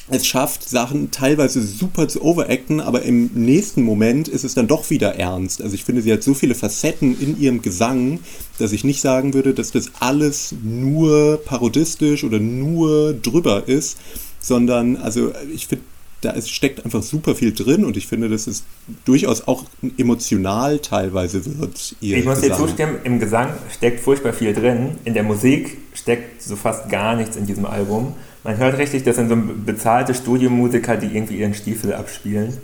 es 0.08 0.26
schafft, 0.26 0.68
Sachen 0.68 1.10
teilweise 1.10 1.62
super 1.62 2.08
zu 2.08 2.22
overacten, 2.22 2.80
aber 2.80 3.02
im 3.02 3.30
nächsten 3.34 3.82
Moment 3.82 4.28
ist 4.28 4.44
es 4.44 4.54
dann 4.54 4.66
doch 4.66 4.90
wieder 4.90 5.14
ernst. 5.14 5.62
Also 5.62 5.74
ich 5.74 5.84
finde, 5.84 6.02
sie 6.02 6.12
hat 6.12 6.22
so 6.22 6.34
viele 6.34 6.54
Facetten 6.54 7.18
in 7.18 7.40
ihrem 7.40 7.62
Gesang, 7.62 8.18
dass 8.58 8.72
ich 8.72 8.84
nicht 8.84 9.00
sagen 9.00 9.32
würde, 9.32 9.54
dass 9.54 9.70
das 9.70 9.92
alles 10.00 10.54
nur 10.62 11.40
parodistisch 11.44 12.24
oder 12.24 12.40
nur 12.40 13.14
drüber 13.14 13.68
ist, 13.68 13.96
sondern 14.40 14.96
also 14.96 15.32
ich 15.54 15.68
finde, 15.68 15.84
da 16.22 16.30
ist, 16.30 16.50
steckt 16.50 16.84
einfach 16.84 17.02
super 17.02 17.34
viel 17.34 17.52
drin 17.52 17.84
und 17.84 17.96
ich 17.96 18.06
finde, 18.06 18.28
dass 18.28 18.46
es 18.46 18.64
durchaus 19.04 19.46
auch 19.46 19.64
emotional 19.98 20.78
teilweise 20.78 21.44
wird. 21.44 21.96
ich 22.00 22.24
muss 22.24 22.40
dir 22.40 22.54
zustimmen, 22.54 23.00
im 23.04 23.20
Gesang 23.20 23.50
steckt 23.70 24.00
furchtbar 24.00 24.32
viel 24.32 24.54
drin, 24.54 24.92
in 25.04 25.14
der 25.14 25.24
Musik 25.24 25.78
steckt 25.94 26.42
so 26.42 26.56
fast 26.56 26.88
gar 26.88 27.16
nichts 27.16 27.36
in 27.36 27.46
diesem 27.46 27.66
Album. 27.66 28.14
Man 28.44 28.56
hört 28.56 28.78
richtig, 28.78 29.04
das 29.04 29.16
sind 29.16 29.28
so 29.28 29.36
bezahlte 29.36 30.14
Studiomusiker, 30.14 30.96
die 30.96 31.14
irgendwie 31.14 31.38
ihren 31.38 31.54
Stiefel 31.54 31.92
abspielen. 31.92 32.56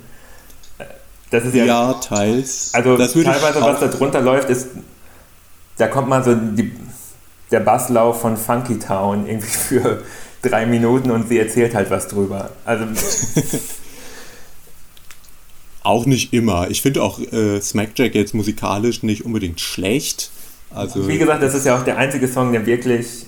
Das 1.31 1.45
ist 1.45 1.55
ja, 1.55 1.65
ja 1.65 1.93
teils. 1.95 2.71
Also 2.73 2.97
teilweise, 2.97 3.61
was 3.61 3.81
da 3.81 3.89
drunter 3.89 4.21
läuft, 4.21 4.49
ist, 4.51 4.69
da 5.77 5.89
kommt 5.89 6.09
mal 6.09 6.25
so 6.25 6.35
die, 6.35 6.73
der 7.51 7.61
Basslauf 7.61 8.21
von 8.21 8.37
Funky 8.37 8.79
Town 8.79 9.27
irgendwie 9.27 9.47
für 9.49 10.03
drei 10.43 10.67
Minuten 10.67 11.11
und 11.11 11.29
sie 11.29 11.39
erzählt 11.39 11.75
halt 11.75 11.91
was 11.91 12.09
drüber. 12.09 12.51
Also 12.65 12.85
auch 15.83 16.07
nicht 16.07 16.33
immer. 16.33 16.71
Ich 16.71 16.83
finde 16.83 17.03
auch 17.03 17.19
äh, 17.19 17.61
Smackjack 17.61 18.15
jetzt 18.15 18.35
musikalisch 18.35 19.03
nicht 19.03 19.25
unbedingt 19.25 19.61
schlecht. 19.61 20.31
Also, 20.71 21.09
Wie 21.09 21.19
gesagt, 21.19 21.43
das 21.43 21.55
ist 21.55 21.65
ja 21.65 21.79
auch 21.79 21.85
der 21.85 21.97
einzige 21.97 22.29
Song, 22.29 22.53
der 22.53 22.67
wirklich 22.67 23.27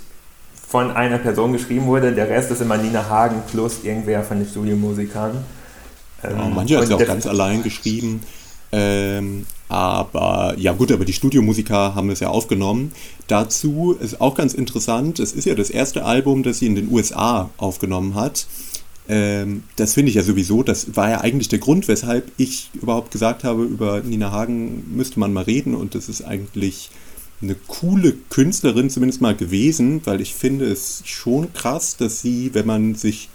von 0.68 0.90
einer 0.90 1.18
Person 1.18 1.52
geschrieben 1.52 1.86
wurde. 1.86 2.12
Der 2.12 2.28
Rest 2.28 2.50
ist 2.50 2.60
immer 2.60 2.76
Nina 2.76 3.08
Hagen 3.08 3.42
plus 3.50 3.82
irgendwer 3.82 4.22
von 4.22 4.38
den 4.38 4.46
Studiomusikern. 4.46 5.42
Ähm, 6.22 6.36
ja, 6.36 6.48
manche 6.54 6.78
hat 6.78 6.86
sie 6.86 6.94
auch 6.94 7.04
ganz 7.04 7.26
allein 7.26 7.62
geschrieben. 7.62 8.22
Ähm, 8.72 9.46
aber 9.68 10.54
ja 10.58 10.72
gut, 10.72 10.90
aber 10.90 11.04
die 11.04 11.12
Studiomusiker 11.12 11.94
haben 11.94 12.10
es 12.10 12.20
ja 12.20 12.28
aufgenommen. 12.28 12.92
Dazu 13.28 13.96
ist 14.00 14.20
auch 14.20 14.34
ganz 14.34 14.54
interessant, 14.54 15.18
es 15.20 15.32
ist 15.32 15.44
ja 15.44 15.54
das 15.54 15.70
erste 15.70 16.04
Album, 16.04 16.42
das 16.42 16.58
sie 16.58 16.66
in 16.66 16.74
den 16.74 16.90
USA 16.90 17.50
aufgenommen 17.56 18.14
hat. 18.14 18.46
Ähm, 19.08 19.64
das 19.76 19.94
finde 19.94 20.10
ich 20.10 20.16
ja 20.16 20.22
sowieso, 20.22 20.62
das 20.62 20.96
war 20.96 21.10
ja 21.10 21.20
eigentlich 21.20 21.48
der 21.48 21.58
Grund, 21.58 21.88
weshalb 21.88 22.30
ich 22.36 22.70
überhaupt 22.74 23.10
gesagt 23.10 23.44
habe, 23.44 23.64
über 23.64 24.00
Nina 24.00 24.30
Hagen 24.30 24.84
müsste 24.94 25.18
man 25.18 25.32
mal 25.32 25.44
reden 25.44 25.74
und 25.74 25.94
das 25.94 26.08
ist 26.08 26.22
eigentlich 26.22 26.90
eine 27.42 27.54
coole 27.54 28.14
Künstlerin 28.28 28.90
zumindest 28.90 29.20
mal 29.20 29.34
gewesen, 29.34 30.02
weil 30.04 30.20
ich 30.20 30.34
finde 30.34 30.66
es 30.66 31.02
schon 31.06 31.52
krass, 31.52 31.96
dass 31.96 32.20
sie, 32.20 32.54
wenn 32.54 32.66
man 32.66 32.94
sich 32.94 33.28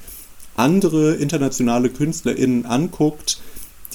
andere 0.56 1.16
internationale 1.16 1.90
KünstlerInnen 1.90 2.66
anguckt, 2.66 3.40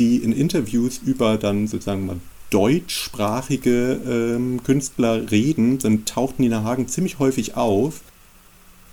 die 0.00 0.16
in 0.16 0.32
Interviews 0.32 1.00
über 1.04 1.36
dann 1.36 1.68
sozusagen 1.68 2.06
mal 2.06 2.16
deutschsprachige 2.50 4.00
ähm, 4.04 4.62
Künstler 4.64 5.30
reden, 5.30 5.78
dann 5.78 6.04
taucht 6.04 6.40
Nina 6.40 6.64
Hagen 6.64 6.88
ziemlich 6.88 7.20
häufig 7.20 7.56
auf. 7.56 8.00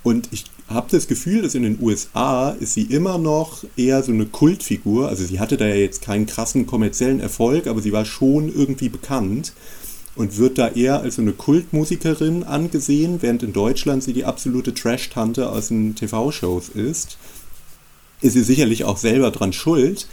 Und 0.03 0.29
ich 0.31 0.45
habe 0.69 0.87
das 0.91 1.07
Gefühl, 1.07 1.41
dass 1.41 1.55
in 1.55 1.63
den 1.63 1.79
USA 1.81 2.51
ist 2.51 2.73
sie 2.73 2.83
immer 2.83 3.17
noch 3.17 3.63
eher 3.75 4.03
so 4.03 4.11
eine 4.11 4.25
Kultfigur. 4.25 5.09
Also 5.09 5.25
sie 5.25 5.39
hatte 5.39 5.57
da 5.57 5.65
ja 5.65 5.75
jetzt 5.75 6.01
keinen 6.01 6.27
krassen 6.27 6.67
kommerziellen 6.67 7.19
Erfolg, 7.19 7.67
aber 7.67 7.81
sie 7.81 7.93
war 7.93 8.05
schon 8.05 8.53
irgendwie 8.53 8.89
bekannt 8.89 9.53
und 10.15 10.37
wird 10.37 10.57
da 10.57 10.69
eher 10.69 11.01
als 11.01 11.15
so 11.15 11.21
eine 11.21 11.33
Kultmusikerin 11.33 12.43
angesehen, 12.43 13.21
während 13.21 13.43
in 13.43 13.53
Deutschland 13.53 14.03
sie 14.03 14.13
die 14.13 14.25
absolute 14.25 14.73
Trash-Tante 14.73 15.49
aus 15.49 15.69
den 15.69 15.95
TV-Shows 15.95 16.69
ist. 16.69 17.17
Ist 18.21 18.33
sie 18.33 18.43
sicherlich 18.43 18.83
auch 18.83 18.97
selber 18.97 19.31
dran 19.31 19.53
schuld, 19.53 20.07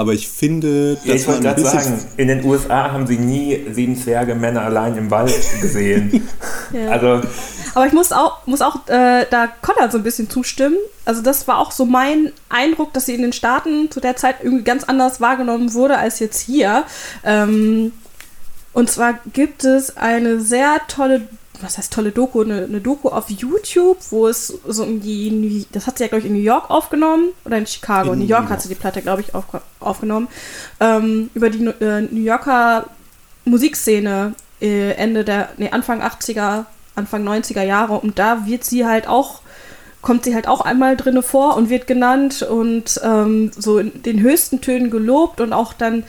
aber 0.00 0.14
ich 0.14 0.28
finde, 0.28 0.94
das 0.94 1.04
ja, 1.04 1.14
ich 1.14 1.28
wollte 1.28 1.42
gerade 1.42 1.60
sagen, 1.60 2.06
in 2.16 2.28
den 2.28 2.42
USA 2.42 2.90
haben 2.90 3.06
sie 3.06 3.18
nie 3.18 3.66
sieben 3.70 3.94
Zwerge 3.94 4.34
Männer 4.34 4.62
allein 4.62 4.96
im 4.96 5.10
Wald 5.10 5.38
gesehen. 5.60 6.26
ja. 6.72 6.88
Also 6.88 7.20
aber 7.74 7.86
ich 7.86 7.92
muss 7.92 8.10
auch, 8.10 8.46
muss 8.46 8.62
auch 8.62 8.88
äh, 8.88 9.26
da 9.30 9.46
Connor 9.60 9.90
so 9.90 9.98
ein 9.98 10.02
bisschen 10.02 10.30
zustimmen. 10.30 10.78
Also 11.04 11.20
das 11.20 11.46
war 11.46 11.58
auch 11.58 11.70
so 11.70 11.84
mein 11.84 12.32
Eindruck, 12.48 12.94
dass 12.94 13.04
sie 13.04 13.14
in 13.14 13.20
den 13.20 13.34
Staaten 13.34 13.90
zu 13.90 14.00
der 14.00 14.16
Zeit 14.16 14.36
irgendwie 14.42 14.64
ganz 14.64 14.84
anders 14.84 15.20
wahrgenommen 15.20 15.74
wurde 15.74 15.98
als 15.98 16.18
jetzt 16.18 16.40
hier. 16.40 16.84
Ähm, 17.22 17.92
und 18.72 18.90
zwar 18.90 19.18
gibt 19.34 19.64
es 19.64 19.98
eine 19.98 20.40
sehr 20.40 20.80
tolle 20.88 21.28
was 21.62 21.78
heißt 21.78 21.92
tolle 21.92 22.12
Doku, 22.12 22.42
eine, 22.42 22.64
eine, 22.64 22.80
Doku 22.80 23.08
auf 23.08 23.30
YouTube, 23.30 23.98
wo 24.10 24.28
es 24.28 24.48
so 24.66 24.82
um 24.82 25.00
die, 25.00 25.66
das 25.72 25.86
hat 25.86 25.98
sie 25.98 26.04
ja, 26.04 26.08
glaube 26.08 26.20
ich, 26.20 26.26
in 26.26 26.32
New 26.36 26.42
York 26.42 26.70
aufgenommen 26.70 27.30
oder 27.44 27.58
in 27.58 27.66
Chicago. 27.66 28.12
In 28.12 28.20
New 28.20 28.26
York 28.26 28.48
hat 28.48 28.62
sie 28.62 28.68
die 28.68 28.74
Platte, 28.74 29.02
glaube 29.02 29.22
ich, 29.22 29.34
auf, 29.34 29.44
aufgenommen. 29.80 30.28
Ähm, 30.80 31.30
über 31.34 31.50
die 31.50 31.64
äh, 31.64 32.02
New 32.02 32.22
Yorker 32.22 32.86
Musikszene 33.44 34.34
äh, 34.60 34.92
Ende 34.92 35.24
der, 35.24 35.50
nee, 35.56 35.70
Anfang 35.70 36.02
80er, 36.02 36.66
Anfang 36.94 37.26
90er 37.26 37.62
Jahre. 37.62 37.94
Und 37.94 38.18
da 38.18 38.46
wird 38.46 38.64
sie 38.64 38.86
halt 38.86 39.08
auch, 39.08 39.42
kommt 40.02 40.24
sie 40.24 40.34
halt 40.34 40.48
auch 40.48 40.60
einmal 40.60 40.96
drinne 40.96 41.22
vor 41.22 41.56
und 41.56 41.70
wird 41.70 41.86
genannt 41.86 42.42
und 42.42 43.00
ähm, 43.02 43.50
so 43.56 43.78
in 43.78 44.02
den 44.02 44.20
höchsten 44.20 44.60
Tönen 44.60 44.90
gelobt 44.90 45.40
und 45.40 45.52
auch 45.52 45.72
dann 45.72 46.04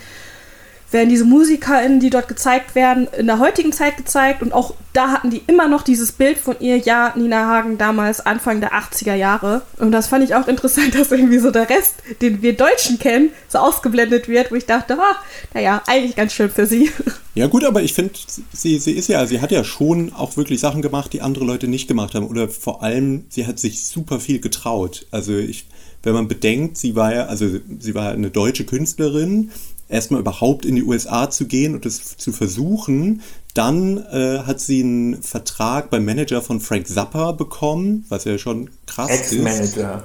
werden 0.91 1.09
diese 1.09 1.25
MusikerInnen, 1.25 1.99
die 1.99 2.09
dort 2.09 2.27
gezeigt 2.27 2.75
werden, 2.75 3.07
in 3.17 3.27
der 3.27 3.39
heutigen 3.39 3.71
Zeit 3.71 3.97
gezeigt 3.97 4.41
und 4.41 4.53
auch 4.53 4.73
da 4.93 5.11
hatten 5.11 5.29
die 5.29 5.41
immer 5.47 5.67
noch 5.67 5.83
dieses 5.83 6.11
Bild 6.11 6.37
von 6.37 6.55
ihr, 6.59 6.77
ja, 6.77 7.13
Nina 7.15 7.47
Hagen 7.47 7.77
damals 7.77 8.19
Anfang 8.25 8.59
der 8.59 8.73
80er 8.73 9.15
Jahre. 9.15 9.61
Und 9.79 9.91
das 9.91 10.07
fand 10.07 10.23
ich 10.23 10.35
auch 10.35 10.47
interessant, 10.47 10.95
dass 10.99 11.11
irgendwie 11.11 11.39
so 11.39 11.51
der 11.51 11.69
Rest, 11.69 11.95
den 12.21 12.41
wir 12.41 12.55
Deutschen 12.55 12.99
kennen, 12.99 13.29
so 13.47 13.59
ausgeblendet 13.59 14.27
wird, 14.27 14.51
wo 14.51 14.55
ich 14.55 14.65
dachte, 14.65 14.97
ah, 14.99 15.15
naja, 15.53 15.81
eigentlich 15.87 16.15
ganz 16.15 16.33
schön 16.33 16.49
für 16.49 16.65
sie. 16.65 16.91
Ja 17.33 17.47
gut, 17.47 17.63
aber 17.63 17.81
ich 17.81 17.93
finde, 17.93 18.11
sie, 18.51 18.77
sie 18.77 18.91
ist 18.91 19.07
ja, 19.07 19.25
sie 19.25 19.39
hat 19.39 19.53
ja 19.53 19.63
schon 19.63 20.11
auch 20.11 20.35
wirklich 20.35 20.59
Sachen 20.59 20.81
gemacht, 20.81 21.13
die 21.13 21.21
andere 21.21 21.45
Leute 21.45 21.69
nicht 21.69 21.87
gemacht 21.87 22.13
haben. 22.13 22.27
Oder 22.27 22.49
vor 22.49 22.83
allem, 22.83 23.23
sie 23.29 23.47
hat 23.47 23.57
sich 23.57 23.85
super 23.87 24.19
viel 24.19 24.41
getraut. 24.41 25.07
Also 25.11 25.37
ich, 25.37 25.65
wenn 26.03 26.13
man 26.13 26.27
bedenkt, 26.27 26.77
sie 26.77 26.97
war 26.97 27.15
ja, 27.15 27.27
also 27.27 27.47
sie 27.79 27.95
war 27.95 28.11
eine 28.11 28.31
deutsche 28.31 28.65
Künstlerin, 28.65 29.49
erstmal 29.91 30.21
überhaupt 30.21 30.65
in 30.65 30.75
die 30.75 30.83
USA 30.83 31.29
zu 31.29 31.45
gehen 31.45 31.75
und 31.75 31.85
es 31.85 32.17
zu 32.17 32.31
versuchen. 32.31 33.21
Dann 33.53 33.97
äh, 33.97 34.39
hat 34.45 34.59
sie 34.61 34.81
einen 34.81 35.21
Vertrag 35.21 35.89
beim 35.89 36.05
Manager 36.05 36.41
von 36.41 36.61
Frank 36.61 36.87
Zappa 36.87 37.33
bekommen, 37.33 38.05
was 38.09 38.23
ja 38.23 38.37
schon 38.37 38.69
krass 38.87 39.11
Ex 39.11 39.33
-Manager. 39.33 39.63
ist. 39.63 39.77
Ex-Manager. 39.77 40.03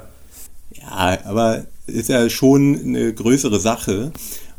Ja, 0.73 1.19
aber 1.25 1.65
ist 1.87 2.09
ja 2.09 2.29
schon 2.29 2.81
eine 2.85 3.15
größere 3.15 3.61
Sache. 3.61 4.13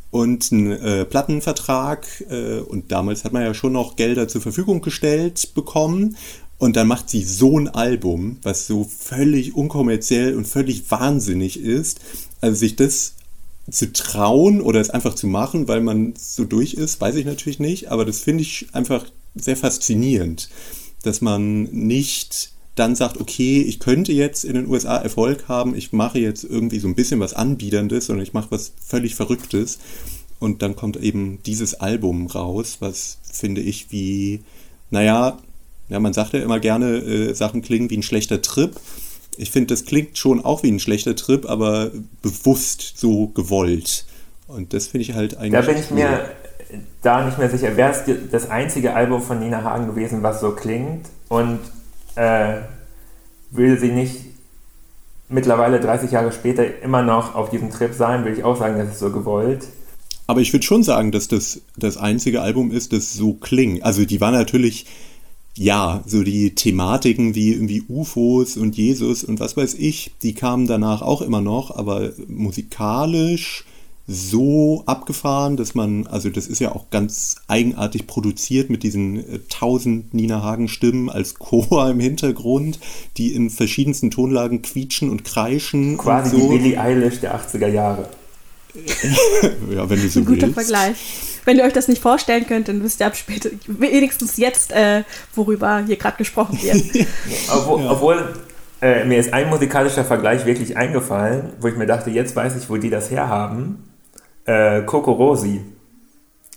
Und 0.09 0.51
einen 0.53 0.71
äh, 0.71 1.05
Plattenvertrag 1.05 2.07
äh, 2.29 2.59
und 2.59 2.93
damals 2.93 3.25
hat 3.25 3.33
man 3.33 3.43
ja 3.43 3.53
schon 3.53 3.73
noch 3.73 3.97
Gelder 3.97 4.29
zur 4.29 4.41
Verfügung 4.41 4.81
gestellt 4.81 5.53
bekommen. 5.53 6.15
Und 6.57 6.75
dann 6.77 6.87
macht 6.87 7.09
sie 7.09 7.23
so 7.23 7.59
ein 7.59 7.67
Album, 7.67 8.37
was 8.41 8.65
so 8.65 8.85
völlig 8.85 9.53
unkommerziell 9.53 10.35
und 10.35 10.47
völlig 10.47 10.89
wahnsinnig 10.89 11.59
ist. 11.59 11.99
Also 12.39 12.55
sich 12.55 12.77
das 12.77 13.13
zu 13.69 13.91
trauen 13.91 14.61
oder 14.61 14.79
es 14.79 14.89
einfach 14.89 15.15
zu 15.15 15.27
machen, 15.27 15.67
weil 15.67 15.81
man 15.81 16.13
so 16.17 16.45
durch 16.45 16.73
ist, 16.73 17.01
weiß 17.01 17.15
ich 17.15 17.25
natürlich 17.25 17.59
nicht, 17.59 17.91
aber 17.91 18.05
das 18.05 18.21
finde 18.21 18.43
ich 18.43 18.67
einfach 18.73 19.05
sehr 19.35 19.57
faszinierend, 19.57 20.49
dass 21.03 21.21
man 21.21 21.63
nicht 21.63 22.51
dann 22.75 22.95
sagt, 22.95 23.19
okay, 23.19 23.61
ich 23.61 23.79
könnte 23.79 24.13
jetzt 24.13 24.45
in 24.45 24.53
den 24.53 24.67
USA 24.67 24.97
Erfolg 24.97 25.47
haben, 25.47 25.75
ich 25.75 25.93
mache 25.93 26.19
jetzt 26.19 26.43
irgendwie 26.43 26.79
so 26.79 26.87
ein 26.87 26.95
bisschen 26.95 27.19
was 27.19 27.33
Anbiederndes, 27.33 28.05
sondern 28.05 28.23
ich 28.23 28.33
mache 28.33 28.51
was 28.51 28.71
völlig 28.79 29.15
Verrücktes. 29.15 29.79
Und 30.39 30.61
dann 30.61 30.75
kommt 30.75 30.97
eben 30.97 31.39
dieses 31.45 31.73
Album 31.73 32.27
raus, 32.27 32.77
was 32.79 33.17
finde 33.23 33.61
ich 33.61 33.91
wie, 33.91 34.41
naja, 34.91 35.39
ja, 35.89 35.99
man 35.99 36.13
sagt 36.13 36.33
ja 36.33 36.41
immer 36.41 36.59
gerne, 36.59 36.97
äh, 36.97 37.33
Sachen 37.33 37.63
klingen 37.63 37.89
wie 37.89 37.97
ein 37.97 38.03
schlechter 38.03 38.41
Trip. 38.41 38.75
Ich 39.37 39.51
finde, 39.51 39.67
das 39.67 39.85
klingt 39.85 40.17
schon 40.17 40.43
auch 40.43 40.63
wie 40.63 40.71
ein 40.71 40.79
schlechter 40.79 41.15
Trip, 41.15 41.45
aber 41.47 41.91
bewusst 42.21 42.97
so 42.97 43.27
gewollt. 43.27 44.05
Und 44.47 44.73
das 44.73 44.87
finde 44.87 45.03
ich 45.03 45.13
halt 45.13 45.37
eigentlich. 45.37 45.65
Da 45.65 45.71
bin 45.71 45.81
ich 45.81 45.91
mir 45.91 46.29
da 47.01 47.25
nicht 47.25 47.37
mehr 47.37 47.49
sicher. 47.49 47.77
Wäre 47.77 47.91
es 47.91 48.03
das 48.31 48.49
einzige 48.49 48.93
Album 48.95 49.21
von 49.21 49.39
Nina 49.39 49.63
Hagen 49.63 49.87
gewesen, 49.87 50.23
was 50.23 50.39
so 50.39 50.51
klingt? 50.51 51.07
Und 51.29 51.59
äh, 52.15 52.55
will 53.51 53.79
sie 53.79 53.91
nicht 53.91 54.15
mittlerweile 55.29 55.79
30 55.79 56.11
Jahre 56.11 56.31
später 56.31 56.81
immer 56.81 57.03
noch 57.03 57.35
auf 57.35 57.49
diesem 57.49 57.71
Trip 57.71 57.93
sein, 57.93 58.23
würde 58.23 58.37
ich 58.37 58.43
auch 58.43 58.57
sagen, 58.57 58.77
das 58.77 58.89
ist 58.89 58.99
so 58.99 59.11
gewollt. 59.11 59.67
Aber 60.25 60.41
ich 60.41 60.51
würde 60.53 60.65
schon 60.65 60.83
sagen, 60.83 61.11
dass 61.11 61.27
das 61.27 61.61
das 61.77 61.97
einzige 61.97 62.41
Album 62.41 62.71
ist, 62.71 62.91
das 62.91 63.13
so 63.13 63.33
klingt. 63.33 63.83
Also 63.83 64.05
die 64.05 64.19
war 64.19 64.31
natürlich, 64.31 64.85
ja, 65.57 66.03
so 66.05 66.23
die 66.23 66.55
Thematiken 66.55 67.35
wie 67.35 67.51
irgendwie 67.51 67.83
UFOs 67.87 68.57
und 68.57 68.77
Jesus 68.77 69.23
und 69.23 69.39
was 69.39 69.57
weiß 69.57 69.73
ich, 69.75 70.11
die 70.21 70.33
kamen 70.33 70.67
danach 70.67 71.01
auch 71.01 71.21
immer 71.21 71.41
noch, 71.41 71.75
aber 71.75 72.11
musikalisch 72.27 73.65
so 74.09 74.83
abgefahren, 74.85 75.57
dass 75.57 75.75
man, 75.75 76.07
also 76.07 76.29
das 76.29 76.47
ist 76.47 76.59
ja 76.59 76.73
auch 76.73 76.89
ganz 76.91 77.35
eigenartig 77.47 78.07
produziert 78.07 78.69
mit 78.69 78.83
diesen 78.83 79.17
äh, 79.17 79.39
tausend 79.49 80.13
Nina 80.13 80.41
Hagen 80.41 80.69
Stimmen 80.69 81.09
als 81.09 81.33
Chor 81.35 81.89
im 81.89 81.99
Hintergrund, 81.99 82.79
die 83.17 83.33
in 83.33 83.49
verschiedensten 83.49 84.09
Tonlagen 84.09 84.61
quietschen 84.61 85.09
und 85.09 85.25
kreischen. 85.25 85.97
Quasi 85.97 86.35
und 86.37 86.41
so. 86.41 86.51
die 86.51 86.57
Billie 86.57 86.79
Eilish 86.79 87.19
der 87.19 87.37
80er 87.37 87.67
Jahre. 87.67 88.07
Ja, 88.73 89.89
wenn 89.89 90.01
du 90.01 90.09
so 90.09 90.19
Ein 90.19 90.25
guter 90.25 90.41
willst. 90.47 90.53
Vergleich. 90.53 90.97
Wenn 91.45 91.57
ihr 91.57 91.63
euch 91.63 91.73
das 91.73 91.87
nicht 91.87 92.01
vorstellen 92.01 92.45
könnt, 92.45 92.67
dann 92.67 92.83
wisst 92.83 92.99
ihr 92.99 93.07
ab 93.07 93.15
später, 93.15 93.49
wenigstens 93.67 94.37
jetzt, 94.37 94.71
äh, 94.71 95.03
worüber 95.33 95.83
hier 95.85 95.95
gerade 95.95 96.17
gesprochen 96.17 96.59
wird. 96.61 97.07
Obwohl, 97.53 97.87
obwohl 97.87 98.33
äh, 98.81 99.05
mir 99.05 99.17
ist 99.17 99.33
ein 99.33 99.49
musikalischer 99.49 100.03
Vergleich 100.03 100.45
wirklich 100.45 100.77
eingefallen, 100.77 101.53
wo 101.59 101.67
ich 101.67 101.77
mir 101.77 101.85
dachte, 101.85 102.09
jetzt 102.09 102.35
weiß 102.35 102.55
ich, 102.57 102.69
wo 102.69 102.77
die 102.77 102.89
das 102.89 103.09
herhaben. 103.09 103.83
Äh, 104.45 104.81
Coco 104.83 105.13
Rosi, 105.13 105.61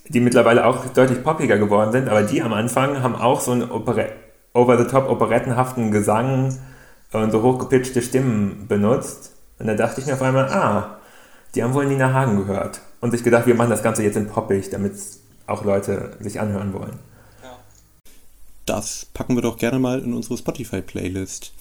die 0.09 0.21
mittlerweile 0.21 0.67
auch 0.67 0.87
deutlich 0.87 1.23
poppiger 1.23 1.57
geworden 1.57 1.93
sind, 1.93 2.09
aber 2.09 2.23
die 2.23 2.43
am 2.43 2.53
Anfang 2.53 3.03
haben 3.03 3.15
auch 3.15 3.41
so 3.41 3.53
einen 3.53 3.71
Opere 3.71 4.09
over-the-top 4.53 5.09
operettenhaften 5.09 5.93
Gesang 5.93 6.59
und 7.13 7.31
so 7.31 7.43
hochgepitchte 7.43 8.03
Stimmen 8.03 8.67
benutzt. 8.69 9.37
Und 9.59 9.67
da 9.67 9.75
dachte 9.75 10.01
ich 10.01 10.07
mir 10.07 10.15
auf 10.15 10.23
einmal, 10.23 10.47
ah, 10.47 11.00
die 11.55 11.63
haben 11.63 11.75
wohl 11.75 11.87
Nina 11.87 12.13
Hagen 12.13 12.37
gehört. 12.37 12.81
Und 13.01 13.13
sich 13.13 13.25
gedacht, 13.25 13.47
wir 13.47 13.55
machen 13.55 13.71
das 13.71 13.83
Ganze 13.83 14.03
jetzt 14.03 14.17
in 14.17 14.27
poppig, 14.27 14.71
damit 14.71 14.93
auch 15.47 15.65
Leute 15.65 16.17
sich 16.21 16.39
anhören 16.39 16.73
wollen. 16.73 16.99
Das 18.67 19.07
packen 19.15 19.35
wir 19.35 19.43
doch 19.43 19.57
gerne 19.57 19.79
mal 19.79 20.01
in 20.01 20.13
unsere 20.13 20.37
Spotify-Playlist. 20.37 21.53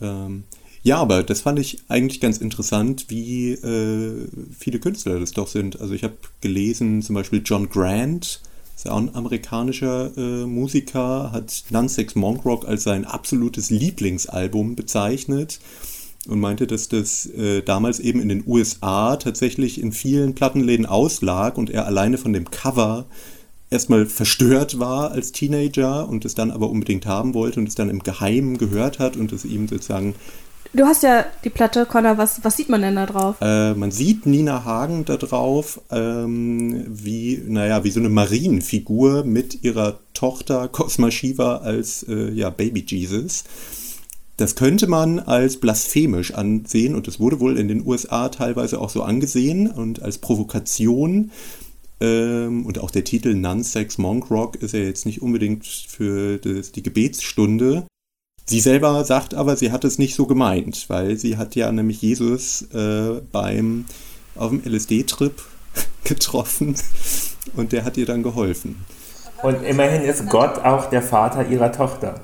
Ähm, 0.00 0.44
ja, 0.82 0.98
aber 0.98 1.22
das 1.22 1.40
fand 1.40 1.58
ich 1.58 1.82
eigentlich 1.88 2.20
ganz 2.20 2.38
interessant, 2.38 3.06
wie 3.08 3.52
äh, 3.52 4.28
viele 4.58 4.80
Künstler 4.80 5.18
das 5.18 5.32
doch 5.32 5.48
sind. 5.48 5.80
Also 5.80 5.94
ich 5.94 6.04
habe 6.04 6.16
gelesen, 6.42 7.00
zum 7.00 7.14
Beispiel 7.14 7.40
John 7.42 7.70
Grant, 7.70 8.42
ist 8.76 8.84
ja 8.84 8.92
auch 8.92 8.98
ein 8.98 9.14
amerikanischer 9.14 10.10
äh, 10.16 10.44
Musiker, 10.44 11.32
hat 11.32 11.64
Nonsex 11.70 12.16
Monk 12.16 12.44
Rock 12.44 12.68
als 12.68 12.82
sein 12.82 13.06
absolutes 13.06 13.70
Lieblingsalbum 13.70 14.76
bezeichnet 14.76 15.60
und 16.28 16.40
meinte, 16.40 16.66
dass 16.66 16.88
das 16.88 17.26
äh, 17.26 17.62
damals 17.62 18.00
eben 18.00 18.20
in 18.20 18.28
den 18.28 18.44
USA 18.46 19.16
tatsächlich 19.16 19.80
in 19.80 19.92
vielen 19.92 20.34
Plattenläden 20.34 20.86
auslag 20.86 21.58
und 21.58 21.70
er 21.70 21.86
alleine 21.86 22.18
von 22.18 22.32
dem 22.32 22.50
Cover 22.50 23.06
erstmal 23.70 24.06
verstört 24.06 24.78
war 24.78 25.10
als 25.10 25.32
Teenager 25.32 26.08
und 26.08 26.24
es 26.24 26.34
dann 26.34 26.50
aber 26.50 26.70
unbedingt 26.70 27.06
haben 27.06 27.34
wollte 27.34 27.60
und 27.60 27.68
es 27.68 27.74
dann 27.74 27.90
im 27.90 28.02
Geheimen 28.02 28.58
gehört 28.58 28.98
hat 28.98 29.16
und 29.16 29.32
es 29.32 29.44
ihm 29.44 29.68
sozusagen 29.68 30.14
Du 30.74 30.86
hast 30.86 31.04
ja 31.04 31.24
die 31.44 31.50
Platte, 31.50 31.86
Connor, 31.86 32.18
was, 32.18 32.42
was 32.42 32.56
sieht 32.56 32.68
man 32.68 32.82
denn 32.82 32.96
da 32.96 33.06
drauf? 33.06 33.36
Äh, 33.40 33.74
man 33.74 33.92
sieht 33.92 34.26
Nina 34.26 34.64
Hagen 34.64 35.04
da 35.04 35.16
drauf, 35.16 35.80
ähm, 35.92 36.84
wie, 36.88 37.40
naja, 37.46 37.84
wie 37.84 37.92
so 37.92 38.00
eine 38.00 38.08
Marienfigur 38.08 39.22
mit 39.22 39.62
ihrer 39.62 40.00
Tochter 40.14 40.66
Cosma 40.66 41.12
Shiva 41.12 41.58
als 41.58 42.04
äh, 42.08 42.30
ja, 42.32 42.50
Baby 42.50 42.84
Jesus. 42.84 43.44
Das 44.36 44.56
könnte 44.56 44.88
man 44.88 45.20
als 45.20 45.58
blasphemisch 45.58 46.34
ansehen 46.34 46.94
und 46.94 47.06
das 47.06 47.20
wurde 47.20 47.38
wohl 47.38 47.56
in 47.56 47.68
den 47.68 47.86
USA 47.86 48.28
teilweise 48.28 48.80
auch 48.80 48.90
so 48.90 49.02
angesehen 49.02 49.70
und 49.70 50.02
als 50.02 50.18
Provokation. 50.18 51.30
Ähm, 52.00 52.66
und 52.66 52.80
auch 52.80 52.90
der 52.90 53.04
Titel 53.04 53.34
Nonsex 53.34 53.98
Monk 53.98 54.30
Rock 54.30 54.56
ist 54.56 54.74
ja 54.74 54.80
jetzt 54.80 55.06
nicht 55.06 55.22
unbedingt 55.22 55.64
für 55.66 56.38
das, 56.38 56.72
die 56.72 56.82
Gebetsstunde. 56.82 57.86
Sie 58.46 58.60
selber 58.60 59.04
sagt 59.04 59.34
aber, 59.34 59.56
sie 59.56 59.70
hat 59.70 59.84
es 59.84 59.98
nicht 59.98 60.16
so 60.16 60.26
gemeint, 60.26 60.86
weil 60.88 61.16
sie 61.16 61.36
hat 61.36 61.54
ja 61.54 61.70
nämlich 61.70 62.02
Jesus 62.02 62.62
äh, 62.74 63.20
beim 63.30 63.86
auf 64.34 64.50
dem 64.50 64.62
LSD-Trip 64.64 65.40
getroffen 66.04 66.74
und 67.54 67.72
der 67.72 67.84
hat 67.84 67.96
ihr 67.96 68.06
dann 68.06 68.24
geholfen. 68.24 68.84
Und 69.42 69.62
immerhin 69.62 70.02
ist 70.02 70.28
Gott 70.28 70.58
auch 70.58 70.90
der 70.90 71.02
Vater 71.02 71.46
ihrer 71.48 71.70
Tochter. 71.70 72.20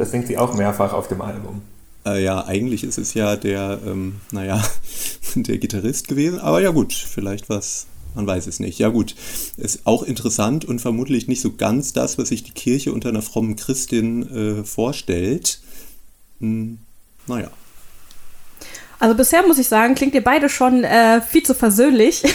Das 0.00 0.10
singt 0.12 0.26
sie 0.26 0.38
auch 0.38 0.54
mehrfach 0.54 0.94
auf 0.94 1.08
dem 1.08 1.20
Album. 1.20 1.60
Äh, 2.06 2.24
ja, 2.24 2.46
eigentlich 2.46 2.82
ist 2.84 2.96
es 2.96 3.12
ja 3.12 3.36
der, 3.36 3.78
ähm, 3.86 4.16
naja, 4.32 4.62
der 5.34 5.58
Gitarrist 5.58 6.08
gewesen, 6.08 6.38
aber 6.40 6.62
ja 6.62 6.70
gut, 6.70 6.94
vielleicht 6.94 7.50
was, 7.50 7.86
man 8.14 8.26
weiß 8.26 8.46
es 8.46 8.60
nicht. 8.60 8.78
Ja 8.78 8.88
gut, 8.88 9.14
ist 9.58 9.80
auch 9.84 10.02
interessant 10.02 10.64
und 10.64 10.80
vermutlich 10.80 11.28
nicht 11.28 11.42
so 11.42 11.52
ganz 11.52 11.92
das, 11.92 12.16
was 12.16 12.30
sich 12.30 12.42
die 12.42 12.52
Kirche 12.52 12.92
unter 12.94 13.10
einer 13.10 13.20
frommen 13.20 13.56
Christin 13.56 14.60
äh, 14.62 14.64
vorstellt. 14.64 15.60
Hm, 16.40 16.78
naja. 17.26 17.50
Also 18.98 19.14
bisher 19.14 19.46
muss 19.46 19.58
ich 19.58 19.68
sagen, 19.68 19.94
klingt 19.94 20.14
ihr 20.14 20.24
beide 20.24 20.48
schon 20.48 20.84
äh, 20.84 21.20
viel 21.20 21.42
zu 21.42 21.54
versöhnlich. 21.54 22.22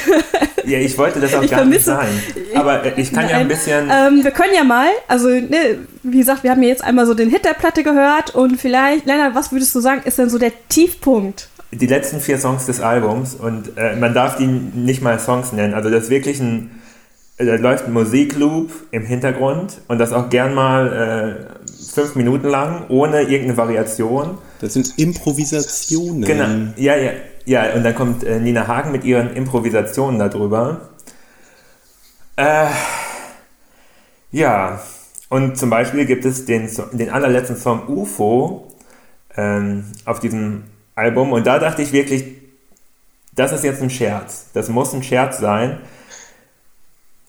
Ja, 0.67 0.79
ich 0.79 0.97
wollte 0.97 1.19
das 1.19 1.31
auch 1.35 1.43
Ich 1.43 1.51
gar 1.51 1.63
nicht 1.63 1.83
vermisse- 1.83 1.95
sein. 1.95 2.09
Aber 2.55 2.83
äh, 2.83 2.99
ich 2.99 3.11
kann 3.13 3.29
ja 3.29 3.35
ein 3.37 3.41
Nein. 3.41 3.47
bisschen. 3.49 3.87
Ähm, 3.87 4.23
wir 4.23 4.31
können 4.31 4.55
ja 4.55 4.63
mal, 4.63 4.87
also 5.07 5.27
ne, 5.29 5.77
wie 6.11 6.19
gesagt, 6.19 6.43
wir 6.43 6.51
haben 6.51 6.63
ja 6.63 6.69
jetzt 6.69 6.83
einmal 6.83 7.05
so 7.05 7.13
den 7.13 7.29
Hit 7.29 7.45
der 7.45 7.53
Platte 7.53 7.83
gehört 7.83 8.33
und 8.33 8.57
vielleicht, 8.57 9.05
Lennart, 9.05 9.35
was 9.35 9.51
würdest 9.51 9.73
du 9.75 9.79
sagen, 9.79 10.01
ist 10.05 10.17
denn 10.17 10.29
so 10.29 10.37
der 10.37 10.51
Tiefpunkt? 10.69 11.49
die 11.71 11.87
letzten 11.87 12.19
vier 12.19 12.37
Songs 12.37 12.65
des 12.65 12.79
Albums 12.79 13.35
und 13.35 13.77
äh, 13.77 13.95
man 13.95 14.13
darf 14.13 14.37
die 14.37 14.47
nicht 14.47 15.01
mal 15.01 15.19
Songs 15.19 15.51
nennen. 15.51 15.73
Also 15.73 15.89
das 15.89 16.05
ist 16.05 16.09
wirklich 16.09 16.39
ein, 16.39 16.71
äh, 17.37 17.45
da 17.45 17.55
läuft 17.55 17.85
ein 17.85 17.93
Musikloop 17.93 18.71
im 18.91 19.05
Hintergrund 19.05 19.81
und 19.87 19.99
das 19.99 20.13
auch 20.13 20.29
gern 20.29 20.53
mal 20.53 21.57
äh, 21.59 21.65
fünf 21.93 22.15
Minuten 22.15 22.47
lang, 22.47 22.85
ohne 22.89 23.21
irgendeine 23.21 23.57
Variation. 23.57 24.37
Das 24.61 24.73
sind 24.73 24.97
Improvisationen. 24.97 26.23
Genau, 26.23 26.73
ja, 26.77 26.95
ja, 26.95 27.11
ja. 27.45 27.73
Und 27.73 27.83
dann 27.83 27.95
kommt 27.95 28.23
äh, 28.23 28.39
Nina 28.39 28.67
Hagen 28.67 28.91
mit 28.91 29.03
ihren 29.03 29.35
Improvisationen 29.35 30.19
darüber. 30.19 30.89
Äh, 32.37 32.67
ja, 34.31 34.81
und 35.29 35.57
zum 35.57 35.69
Beispiel 35.69 36.05
gibt 36.05 36.25
es 36.25 36.45
den, 36.45 36.69
den 36.93 37.09
allerletzten 37.09 37.55
Song 37.55 37.87
UFO 37.87 38.67
ähm, 39.35 39.85
auf 40.05 40.19
diesem 40.19 40.63
Album 40.95 41.33
und 41.33 41.45
da 41.47 41.59
dachte 41.59 41.81
ich 41.81 41.91
wirklich, 41.91 42.25
das 43.35 43.51
ist 43.51 43.63
jetzt 43.63 43.81
ein 43.81 43.89
Scherz. 43.89 44.47
Das 44.53 44.69
muss 44.69 44.93
ein 44.93 45.03
Scherz 45.03 45.39
sein, 45.39 45.79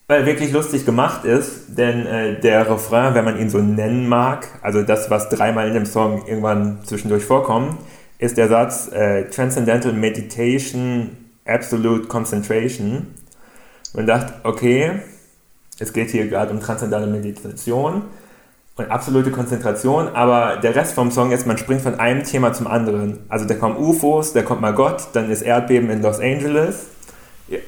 weil 0.07 0.21
er 0.21 0.27
wirklich 0.27 0.53
lustig 0.53 0.87
gemacht 0.87 1.25
ist, 1.25 1.77
denn 1.77 2.07
äh, 2.07 2.41
der 2.41 2.71
Refrain, 2.71 3.15
wenn 3.15 3.25
man 3.25 3.41
ihn 3.41 3.51
so 3.51 3.59
nennen 3.59 4.09
mag, 4.09 4.47
also 4.63 4.83
das, 4.83 5.11
was 5.11 5.29
dreimal 5.29 5.67
in 5.67 5.75
dem 5.75 5.87
Song 5.87 6.27
irgendwann 6.27 6.79
zwischendurch 6.85 7.25
vorkommt, 7.25 7.77
ist 8.19 8.37
der 8.37 8.49
Satz 8.49 8.91
äh, 8.93 9.29
Transcendental 9.31 9.93
Meditation, 9.93 11.17
Absolute 11.45 12.09
Concentration. 12.09 13.09
Man 13.95 14.07
dachte, 14.07 14.35
okay, 14.45 15.01
es 15.79 15.93
geht 15.93 16.11
hier 16.11 16.27
gerade 16.29 16.53
um 16.53 16.61
transzendentale 16.61 17.11
Meditation 17.11 18.03
und 18.77 18.91
absolute 18.91 19.31
Konzentration, 19.31 20.09
aber 20.09 20.57
der 20.57 20.75
Rest 20.75 20.95
vom 20.95 21.11
Song 21.11 21.33
ist, 21.33 21.47
man 21.47 21.57
springt 21.59 21.81
von 21.83 21.99
einem 21.99 22.25
Thema 22.25 22.53
zum 22.53 22.67
anderen. 22.67 23.21
Also 23.29 23.47
da 23.47 23.55
kommen 23.55 23.77
UFOs, 23.77 24.33
da 24.33 24.43
kommt 24.43 24.61
mal 24.61 24.75
Gott, 24.75 25.09
dann 25.15 25.31
ist 25.31 25.43
Erdbeben 25.43 25.89
in 25.91 26.03
Los 26.03 26.21
Angeles. 26.21 26.87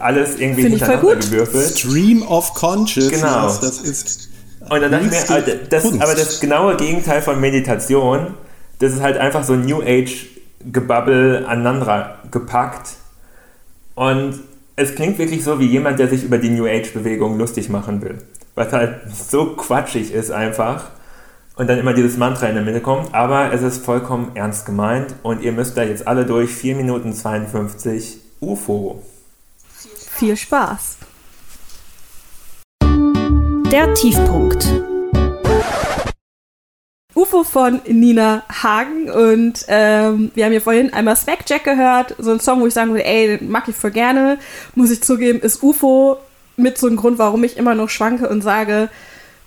Alles 0.00 0.38
irgendwie 0.38 0.62
voll 0.62 0.70
hintereinander 0.72 1.14
gut. 1.14 1.20
gewürfelt. 1.30 1.78
Stream 1.78 2.22
of 2.22 2.52
Consciousness, 2.54 3.20
Genau. 3.22 3.46
das 3.46 3.80
ist. 3.80 4.28
Und 4.68 4.82
dann 4.82 4.90
dachte 4.90 5.06
ich 5.06 5.30
mir, 5.30 5.60
das, 5.70 5.84
aber 6.00 6.14
das 6.14 6.40
genaue 6.40 6.76
Gegenteil 6.76 7.22
von 7.22 7.40
Meditation, 7.40 8.34
das 8.80 8.92
ist 8.92 9.00
halt 9.00 9.16
einfach 9.16 9.44
so 9.44 9.54
New 9.54 9.80
Age 9.80 10.26
Gebabbel 10.72 11.46
aneinander 11.46 12.16
gepackt. 12.30 12.96
Und 13.94 14.40
es 14.78 14.94
klingt 14.94 15.18
wirklich 15.18 15.42
so 15.42 15.58
wie 15.58 15.66
jemand, 15.66 15.98
der 15.98 16.08
sich 16.08 16.22
über 16.22 16.38
die 16.38 16.50
New 16.50 16.64
Age 16.64 16.92
Bewegung 16.92 17.36
lustig 17.36 17.68
machen 17.68 18.00
will. 18.00 18.18
was 18.54 18.72
halt 18.72 19.00
so 19.12 19.56
quatschig 19.56 20.12
ist 20.12 20.30
einfach. 20.30 20.90
Und 21.56 21.68
dann 21.68 21.78
immer 21.78 21.92
dieses 21.92 22.16
Mantra 22.16 22.46
in 22.46 22.54
der 22.54 22.64
Mitte 22.64 22.80
kommt, 22.80 23.12
aber 23.12 23.52
es 23.52 23.62
ist 23.62 23.84
vollkommen 23.84 24.30
ernst 24.34 24.66
gemeint 24.66 25.16
und 25.24 25.42
ihr 25.42 25.50
müsst 25.50 25.76
da 25.76 25.82
jetzt 25.82 26.06
alle 26.06 26.24
durch 26.24 26.50
4 26.50 26.76
Minuten 26.76 27.12
52 27.12 28.20
UFO. 28.40 29.02
Viel 30.12 30.36
Spaß. 30.36 30.98
Der 33.72 33.94
Tiefpunkt. 33.94 34.68
UFO 37.18 37.42
von 37.42 37.80
Nina 37.88 38.44
Hagen 38.48 39.10
und 39.10 39.64
ähm, 39.66 40.30
wir 40.36 40.44
haben 40.44 40.52
hier 40.52 40.60
vorhin 40.60 40.92
einmal 40.92 41.16
Jack 41.48 41.64
gehört, 41.64 42.14
so 42.18 42.30
ein 42.30 42.38
Song, 42.38 42.60
wo 42.60 42.66
ich 42.68 42.74
sagen 42.74 42.90
würde, 42.92 43.04
ey, 43.04 43.38
den 43.38 43.50
mag 43.50 43.66
ich 43.66 43.74
voll 43.74 43.90
gerne, 43.90 44.38
muss 44.76 44.92
ich 44.92 45.02
zugeben, 45.02 45.40
ist 45.40 45.60
UFO 45.60 46.18
mit 46.56 46.78
so 46.78 46.86
einem 46.86 46.94
Grund, 46.94 47.18
warum 47.18 47.42
ich 47.42 47.56
immer 47.56 47.74
noch 47.74 47.88
schwanke 47.88 48.28
und 48.28 48.42
sage, 48.42 48.88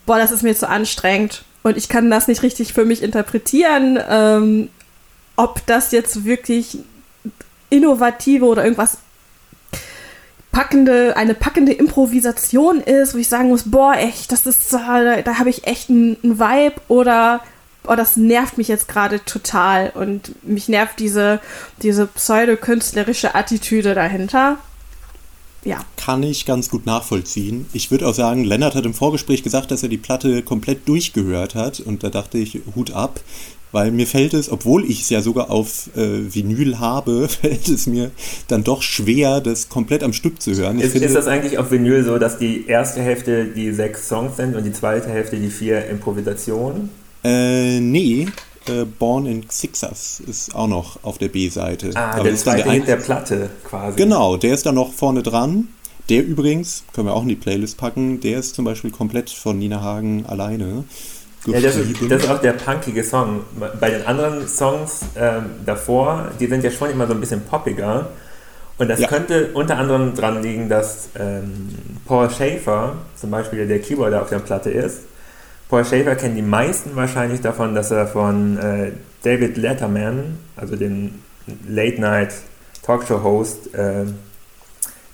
boah, 0.06 0.18
das 0.18 0.32
ist 0.32 0.44
mir 0.44 0.54
zu 0.54 0.68
anstrengend. 0.68 1.46
Und 1.64 1.78
ich 1.78 1.88
kann 1.88 2.12
das 2.12 2.28
nicht 2.28 2.44
richtig 2.44 2.74
für 2.74 2.84
mich 2.84 3.02
interpretieren, 3.02 3.98
ähm, 4.10 4.70
ob 5.38 5.66
das 5.66 5.94
jetzt 5.94 6.26
wirklich 6.26 6.80
innovative 7.70 8.46
oder 8.46 8.66
irgendwas 8.66 8.98
packende, 10.52 11.16
eine 11.16 11.36
packende 11.36 11.72
Improvisation 11.72 12.82
ist, 12.82 13.14
wo 13.14 13.18
ich 13.18 13.30
sagen 13.30 13.48
muss, 13.48 13.72
boah, 13.72 13.94
echt, 13.96 14.34
das 14.34 14.46
ist, 14.46 14.74
da, 14.74 15.22
da 15.22 15.40
habe 15.40 15.50
ich 15.50 15.66
echt 15.68 15.90
einen 15.90 16.18
Vibe 16.22 16.76
oder 16.90 17.40
oh, 17.92 17.96
das 17.96 18.16
nervt 18.16 18.58
mich 18.58 18.70
jetzt 18.70 18.88
gerade 18.88 19.24
total 19.26 19.92
und 19.94 20.32
mich 20.48 20.70
nervt 20.70 21.00
diese, 21.00 21.42
diese 21.82 22.08
pseudokünstlerische 22.08 23.36
Attitüde 23.36 23.94
dahinter. 23.94 24.58
Ja. 25.64 25.80
Kann 25.98 26.24
ich 26.24 26.46
ganz 26.46 26.70
gut 26.70 26.86
nachvollziehen. 26.86 27.68
Ich 27.74 27.92
würde 27.92 28.08
auch 28.08 28.14
sagen, 28.14 28.46
Lennart 28.46 28.76
hat 28.76 28.86
im 28.86 28.94
Vorgespräch 28.94 29.44
gesagt, 29.44 29.72
dass 29.72 29.84
er 29.84 29.90
die 29.90 29.98
Platte 29.98 30.42
komplett 30.42 30.88
durchgehört 30.88 31.54
hat 31.54 31.82
und 31.82 32.04
da 32.04 32.10
dachte 32.10 32.38
ich, 32.38 32.62
Hut 32.76 32.92
ab, 32.92 33.20
weil 33.74 33.92
mir 33.92 34.08
fällt 34.08 34.34
es, 34.34 34.50
obwohl 34.50 34.86
ich 34.90 35.02
es 35.02 35.10
ja 35.10 35.22
sogar 35.22 35.52
auf 35.52 35.90
äh, 35.96 36.34
Vinyl 36.34 36.80
habe, 36.80 37.28
fällt 37.42 37.68
es 37.68 37.88
mir 37.88 38.12
dann 38.48 38.64
doch 38.64 38.82
schwer, 38.82 39.42
das 39.42 39.68
komplett 39.68 40.02
am 40.04 40.14
Stück 40.14 40.42
zu 40.42 40.56
hören. 40.56 40.80
Ist, 40.80 40.94
finde, 40.94 41.08
ist, 41.08 41.16
das 41.16 41.28
eigentlich 41.28 41.58
auf 41.58 41.72
Vinyl 41.72 42.06
so, 42.06 42.18
dass 42.18 42.40
die 42.40 42.66
erste 42.68 43.02
Hälfte 43.02 43.46
die 43.46 43.74
sechs 43.74 44.08
Songs 44.08 44.38
sind 44.38 44.56
und 44.56 44.64
die 44.64 44.74
zweite 44.74 45.10
Hälfte 45.10 45.36
die 45.36 45.50
vier 45.50 45.86
Improvisationen? 45.88 46.90
Äh, 47.24 47.80
nee. 47.80 48.28
Äh, 48.68 48.86
Born 48.86 49.26
in 49.26 49.50
Sixers 49.50 50.20
ist 50.20 50.54
auch 50.54 50.68
noch 50.68 51.04
auf 51.04 51.18
der 51.18 51.30
B-Seite. 51.30 51.92
Ah, 51.96 52.12
Aber 52.12 52.24
der 52.24 52.34
ist 52.34 52.44
zweite 52.44 52.70
der, 52.70 52.80
der 52.80 52.96
Platte 52.98 53.50
quasi. 53.64 53.98
Genau, 53.98 54.38
der 54.38 54.54
ist 54.54 54.66
dann 54.66 54.76
noch 54.76 54.94
vorne 54.94 55.24
dran. 55.24 55.68
Der 56.10 56.24
übrigens, 56.26 56.84
können 56.94 57.08
wir 57.08 57.14
auch 57.14 57.24
in 57.24 57.30
die 57.30 57.36
Playlist 57.36 57.78
packen, 57.78 58.20
der 58.20 58.40
ist 58.40 58.56
zum 58.56 58.66
Beispiel 58.66 58.92
komplett 58.92 59.30
von 59.30 59.58
Nina 59.58 59.82
Hagen 59.82 60.26
alleine. 60.28 60.84
Ja, 61.48 61.60
das 61.60 61.76
ist, 61.76 61.96
das 62.08 62.24
ist, 62.24 62.30
auch 62.30 62.40
der 62.40 62.54
punkige 62.54 63.04
Song. 63.04 63.42
Bei 63.80 63.90
den 63.90 64.06
anderen 64.06 64.48
Songs 64.48 65.02
ähm, 65.16 65.46
davor, 65.66 66.30
die 66.40 66.46
sind 66.46 66.64
ja 66.64 66.70
schon 66.70 66.92
immer 66.92 67.08
so 67.08 67.14
ein 67.14 67.20
bisschen 67.20 67.42
poppiger. 67.42 68.10
Und 68.78 68.90
das 68.90 69.00
ja. 69.00 69.08
könnte 69.08 69.50
unter 69.54 69.78
anderem 69.78 70.14
daran 70.16 70.44
liegen, 70.44 70.70
dass 70.70 71.10
ähm, 71.20 71.70
Paul 72.06 72.30
Schaefer, 72.30 72.94
zum 73.16 73.32
Beispiel 73.32 73.68
der 73.68 73.80
Keyboarder 73.80 74.22
auf 74.22 74.30
der 74.30 74.40
Platte 74.40 74.70
ist, 74.70 75.02
Paul 75.72 75.84
Schaefer 75.86 76.16
kennen 76.16 76.36
die 76.36 76.42
meisten 76.42 76.98
wahrscheinlich 76.98 77.40
davon, 77.40 77.74
dass 77.74 77.92
er 77.92 78.06
von 78.06 78.58
äh, 78.58 78.92
David 79.24 79.56
Letterman, 79.56 80.38
also 80.58 80.76
dem 80.76 81.22
Late-Night-Talkshow-Host, 81.66 83.74
äh, 83.74 84.04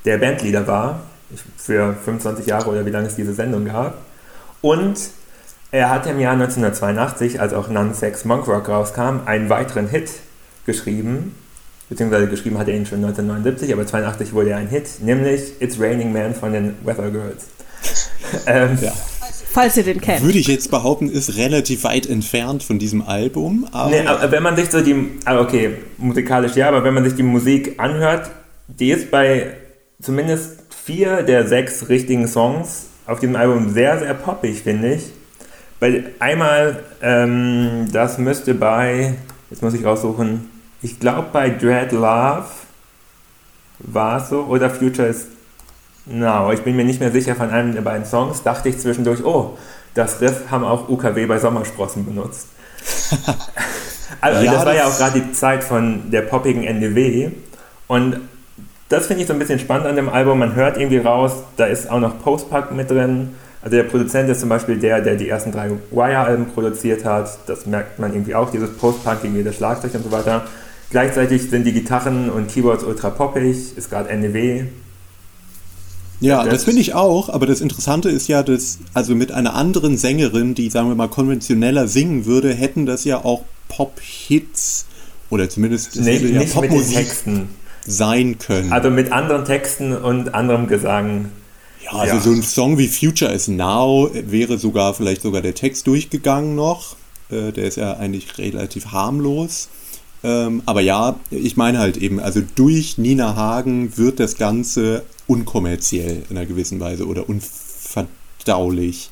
der 0.04 0.17
Bandleader 0.17 0.65
war, 0.65 1.02
für 1.58 1.93
25 1.93 2.48
Jahre 2.48 2.72
oder 2.72 2.88
wie 2.88 2.89
lange 2.89 3.06
es 3.06 3.15
diese 3.15 3.36
Sendung 3.36 3.65
gab. 3.65 4.00
Und 4.62 4.98
er 5.70 5.91
hat 5.91 6.08
im 6.08 6.20
Jahr 6.20 6.34
1982, 6.34 7.39
als 7.39 7.54
auch 7.54 7.70
Non-Sex 7.70 8.26
Monk 8.26 8.48
Rock 8.48 8.67
rauskam, 8.67 9.28
einen 9.28 9.52
weiteren 9.52 9.88
Hit 9.88 10.10
geschrieben, 10.65 11.36
beziehungsweise 11.88 12.28
geschrieben 12.28 12.58
hat 12.58 12.67
er 12.67 12.74
ihn 12.74 12.88
schon 12.88 13.06
1979, 13.06 13.72
aber 13.74 13.86
82 13.86 14.34
wurde 14.34 14.50
er 14.50 14.58
ein 14.58 14.70
Hit, 14.70 15.04
nämlich 15.04 15.62
It's 15.62 15.80
Raining 15.80 16.12
Man 16.12 16.34
von 16.34 16.52
den 16.52 16.74
Weather 16.84 17.12
Girls. 17.12 17.46
ähm, 18.48 18.76
ja 18.82 18.91
falls 19.58 19.76
ihr 19.76 19.84
den 19.84 20.00
kennt. 20.00 20.24
Würde 20.24 20.38
ich 20.38 20.48
jetzt 20.48 20.70
behaupten, 20.70 21.10
ist 21.10 21.36
relativ 21.36 21.84
weit 21.84 22.06
entfernt 22.08 22.62
von 22.62 22.78
diesem 22.78 23.02
Album. 23.02 23.67
Aber, 23.72 23.89
nee, 23.89 24.06
aber 24.06 24.32
wenn 24.32 24.43
man 24.43 24.56
sich 24.56 24.70
so 24.70 24.82
die, 24.82 24.96
ah, 25.26 25.39
okay, 25.39 25.78
musikalisch 25.98 26.56
ja, 26.56 26.67
aber 26.67 26.84
wenn 26.84 26.93
man 26.93 27.04
sich 27.04 27.15
die 27.15 27.24
Musik 27.24 27.74
anhört, 27.80 28.30
die 28.67 28.91
ist 28.91 29.10
bei 29.10 29.56
zumindest 30.00 30.60
vier 30.86 31.24
der 31.24 31.48
sechs 31.48 31.89
richtigen 31.89 32.28
Songs 32.28 32.86
auf 33.08 33.20
diesem 33.20 33.36
Album 33.36 33.74
sehr, 33.74 33.98
sehr 33.98 34.13
poppig, 34.13 34.62
finde 34.62 34.93
ich. 34.93 35.06
Weil 35.80 36.12
einmal, 36.20 36.84
ähm, 37.02 37.88
das 37.91 38.20
müsste 38.20 38.54
bei, 38.54 39.15
jetzt 39.50 39.63
muss 39.63 39.74
ich 39.74 39.84
raussuchen, 39.84 40.52
ich 40.84 41.00
glaube 41.00 41.30
bei 41.34 41.50
Dread 41.50 41.91
Love 41.93 42.46
war 43.80 44.22
es 44.22 44.30
so, 44.30 44.41
oder 44.43 44.70
Future 44.70 45.08
is 45.08 45.26
No, 46.10 46.52
ich 46.52 46.62
bin 46.62 46.76
mir 46.76 46.86
nicht 46.86 47.00
mehr 47.00 47.12
sicher 47.12 47.36
von 47.36 47.50
einem 47.50 47.74
der 47.74 47.82
beiden 47.82 48.06
Songs. 48.06 48.41
Dachte 48.43 48.70
ich 48.70 48.80
zwischendurch, 48.80 49.26
oh, 49.26 49.58
das 49.93 50.22
Riff 50.22 50.50
haben 50.50 50.63
auch 50.63 50.88
UKW 50.88 51.26
bei 51.26 51.38
Sommersprossen 51.38 52.06
benutzt. 52.06 52.48
also, 54.22 54.43
ja, 54.43 54.54
das 54.54 54.65
war 54.65 54.74
das 54.74 54.76
ja 54.76 54.88
auch 54.88 54.98
gerade 54.98 55.20
die 55.20 55.32
Zeit 55.34 55.63
von 55.63 56.10
der 56.10 56.22
poppigen 56.22 56.63
NDW. 56.63 57.32
Und 57.88 58.22
das 58.89 59.08
finde 59.08 59.24
ich 59.24 59.28
so 59.28 59.34
ein 59.34 59.39
bisschen 59.39 59.60
spannend 59.60 59.88
an 59.88 59.96
dem 59.98 60.08
Album. 60.08 60.39
Man 60.39 60.56
hört 60.56 60.78
irgendwie 60.78 61.00
raus, 61.00 61.34
da 61.58 61.65
ist 61.65 61.89
auch 61.89 62.00
noch 62.00 62.22
Postpunk 62.22 62.72
mit 62.72 62.89
drin. 62.89 63.36
Also 63.62 63.76
der 63.76 63.84
Produzent 63.84 64.30
ist 64.30 64.39
zum 64.39 64.50
Beispiel 64.50 64.78
der, 64.80 65.02
der 65.02 65.15
die 65.15 65.28
ersten 65.28 65.52
drei 65.52 65.72
Wire-Alben 65.91 66.46
produziert 66.54 67.04
hat. 67.04 67.38
Das 67.48 67.65
merkt 67.65 68.00
man 68.00 68.13
irgendwie 68.13 68.36
auch, 68.36 68.50
dieses 68.50 68.78
Post-Punking, 68.78 69.43
das 69.43 69.56
Schlagzeug 69.56 69.93
und 69.96 70.04
so 70.04 70.12
weiter. 70.12 70.43
Gleichzeitig 70.89 71.50
sind 71.50 71.65
die 71.65 71.74
Gitarren 71.74 72.30
und 72.30 72.48
Keyboards 72.48 72.86
ultra 72.86 73.10
poppig, 73.10 73.78
ist 73.78 73.89
gerade 73.89 74.08
NDW. 74.10 74.67
Ja, 76.20 76.44
das, 76.44 76.54
das 76.54 76.64
finde 76.64 76.82
ich 76.82 76.94
auch, 76.94 77.30
aber 77.30 77.46
das 77.46 77.62
Interessante 77.62 78.10
ist 78.10 78.28
ja, 78.28 78.42
dass, 78.44 78.80
also 78.94 79.14
mit 79.16 79.32
einer 79.32 79.54
anderen 79.54 79.98
Sängerin, 79.98 80.56
die, 80.56 80.70
sagen 80.70 80.90
wir 80.90 80.96
mal, 80.96 81.10
konventioneller 81.10 81.88
singen 81.88 82.26
würde, 82.26 82.54
hätten 82.54 82.86
das 82.86 83.04
ja 83.04 83.24
auch 83.24 83.44
Pop-Hits 83.70 84.86
oder 85.30 85.50
zumindest 85.50 85.96
nicht, 85.98 86.24
ja 86.24 86.42
Popmusik 86.44 87.08
sein 87.86 88.38
können. 88.40 88.72
Also 88.74 88.90
mit 88.90 89.12
anderen 89.12 89.46
Texten 89.46 89.96
und 89.96 90.34
anderem 90.34 90.68
Gesang. 90.68 91.32
Ja, 91.84 91.92
also 91.92 92.16
ja. 92.16 92.22
so 92.22 92.32
ein 92.32 92.44
Song 92.44 92.78
wie 92.78 92.88
Future 92.88 93.32
is 93.32 93.48
Now 93.48 94.10
wäre 94.14 94.58
sogar 94.58 94.94
vielleicht 94.94 95.22
sogar 95.22 95.42
der 95.42 95.56
Text 95.56 95.88
durchgegangen 95.88 96.56
noch. 96.56 96.96
Äh, 97.30 97.52
der 97.52 97.66
ist 97.66 97.78
ja 97.78 97.94
eigentlich 97.94 98.38
relativ 98.38 98.88
harmlos. 98.88 99.70
Ähm, 100.24 100.64
aber 100.66 100.82
ja, 100.82 101.20
ich 101.30 101.58
meine 101.58 101.80
halt 101.80 101.98
eben, 101.98 102.20
also 102.20 102.42
durch 102.56 102.98
Nina 102.98 103.36
Hagen 103.36 103.98
wird 103.98 104.20
das 104.20 104.38
Ganze 104.38 105.04
unkommerziell 105.28 106.24
in 106.30 106.38
einer 106.38 106.46
gewissen 106.46 106.80
Weise 106.80 107.06
oder 107.06 107.30
unverdaulich. 107.30 109.10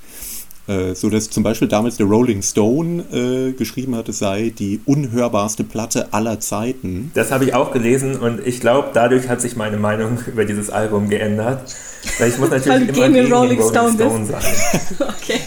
Äh, 0.67 0.95
so 0.95 1.11
dass 1.11 1.29
zum 1.29 1.43
Beispiel 1.43 1.67
damals 1.67 1.97
der 1.97 2.07
Rolling 2.07 2.41
Stone 2.41 3.03
äh, 3.13 3.51
geschrieben 3.51 3.95
hat, 3.95 4.09
es 4.09 4.17
sei 4.17 4.51
die 4.57 4.81
unhörbarste 4.85 5.63
Platte 5.63 6.11
aller 6.11 6.39
Zeiten. 6.39 7.11
Das 7.13 7.31
habe 7.31 7.45
ich 7.45 7.53
auch 7.53 7.71
gelesen 7.71 8.15
und 8.15 8.45
ich 8.45 8.61
glaube, 8.61 8.89
dadurch 8.91 9.29
hat 9.29 9.41
sich 9.41 9.55
meine 9.55 9.77
Meinung 9.77 10.17
über 10.25 10.43
dieses 10.45 10.71
Album 10.71 11.07
geändert. 11.07 11.75
Weil 12.17 12.29
ich 12.29 12.39
muss 12.39 12.49
natürlich 12.51 12.89
immer 12.89 13.09
gegen 13.09 13.31
Rolling, 13.31 13.61
Rolling 13.61 13.69
Stone, 13.69 13.93
Stone 13.93 14.25
sein. 14.25 14.43
okay. 14.99 15.39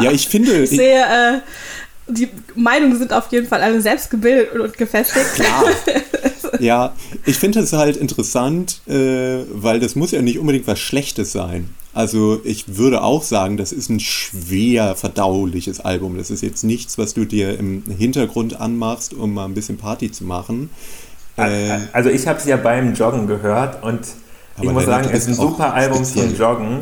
Ja, 0.00 0.10
ich 0.10 0.28
finde. 0.28 0.66
Sehe, 0.66 1.00
äh, 1.00 1.38
die 2.08 2.28
Meinungen 2.54 2.96
sind 2.96 3.12
auf 3.12 3.30
jeden 3.30 3.46
Fall 3.46 3.60
alle 3.60 3.80
selbst 3.80 4.10
gebildet 4.10 4.52
und 4.52 4.76
gefestigt. 4.76 5.34
Klar. 5.34 5.64
ja, 6.60 6.94
ich 7.26 7.36
finde 7.36 7.60
es 7.60 7.72
halt 7.72 7.96
interessant, 7.96 8.80
äh, 8.86 9.44
weil 9.52 9.80
das 9.80 9.94
muss 9.94 10.10
ja 10.10 10.22
nicht 10.22 10.38
unbedingt 10.38 10.66
was 10.66 10.78
Schlechtes 10.78 11.32
sein. 11.32 11.74
Also 11.94 12.40
ich 12.44 12.76
würde 12.76 13.02
auch 13.02 13.22
sagen, 13.22 13.56
das 13.56 13.72
ist 13.72 13.88
ein 13.90 14.00
schwer 14.00 14.94
verdauliches 14.94 15.80
Album. 15.80 16.16
Das 16.16 16.30
ist 16.30 16.42
jetzt 16.42 16.62
nichts, 16.62 16.96
was 16.96 17.14
du 17.14 17.24
dir 17.24 17.58
im 17.58 17.82
Hintergrund 17.86 18.60
anmachst, 18.60 19.14
um 19.14 19.34
mal 19.34 19.46
ein 19.46 19.54
bisschen 19.54 19.78
Party 19.78 20.10
zu 20.12 20.24
machen. 20.24 20.70
Äh, 21.36 21.78
also 21.92 22.10
ich 22.10 22.26
habe 22.26 22.38
es 22.38 22.44
ja 22.46 22.56
beim 22.56 22.94
Joggen 22.94 23.26
gehört 23.26 23.82
und 23.82 24.00
ich 24.60 24.70
muss 24.70 24.84
sagen, 24.84 25.08
es 25.10 25.22
ist 25.22 25.28
ein 25.28 25.34
super 25.34 25.72
Album 25.72 26.04
speziell. 26.04 26.28
zum 26.28 26.38
Joggen 26.38 26.78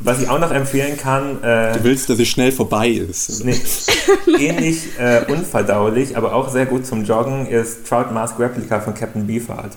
was 0.00 0.22
ich 0.22 0.28
auch 0.28 0.38
noch 0.38 0.52
empfehlen 0.52 0.96
kann. 0.96 1.42
Äh, 1.42 1.74
du 1.74 1.84
willst, 1.84 2.08
dass 2.08 2.18
es 2.18 2.28
schnell 2.28 2.52
vorbei 2.52 2.88
ist. 2.88 3.44
Nee, 3.44 3.60
ähnlich 4.38 4.82
äh, 4.98 5.24
unverdaulich, 5.28 6.16
aber 6.16 6.34
auch 6.34 6.48
sehr 6.48 6.66
gut 6.66 6.86
zum 6.86 7.04
Joggen 7.04 7.46
ist 7.46 7.86
Trout 7.86 8.12
Mask 8.12 8.38
Replica 8.38 8.80
von 8.80 8.94
Captain 8.94 9.26
Beefheart. 9.26 9.72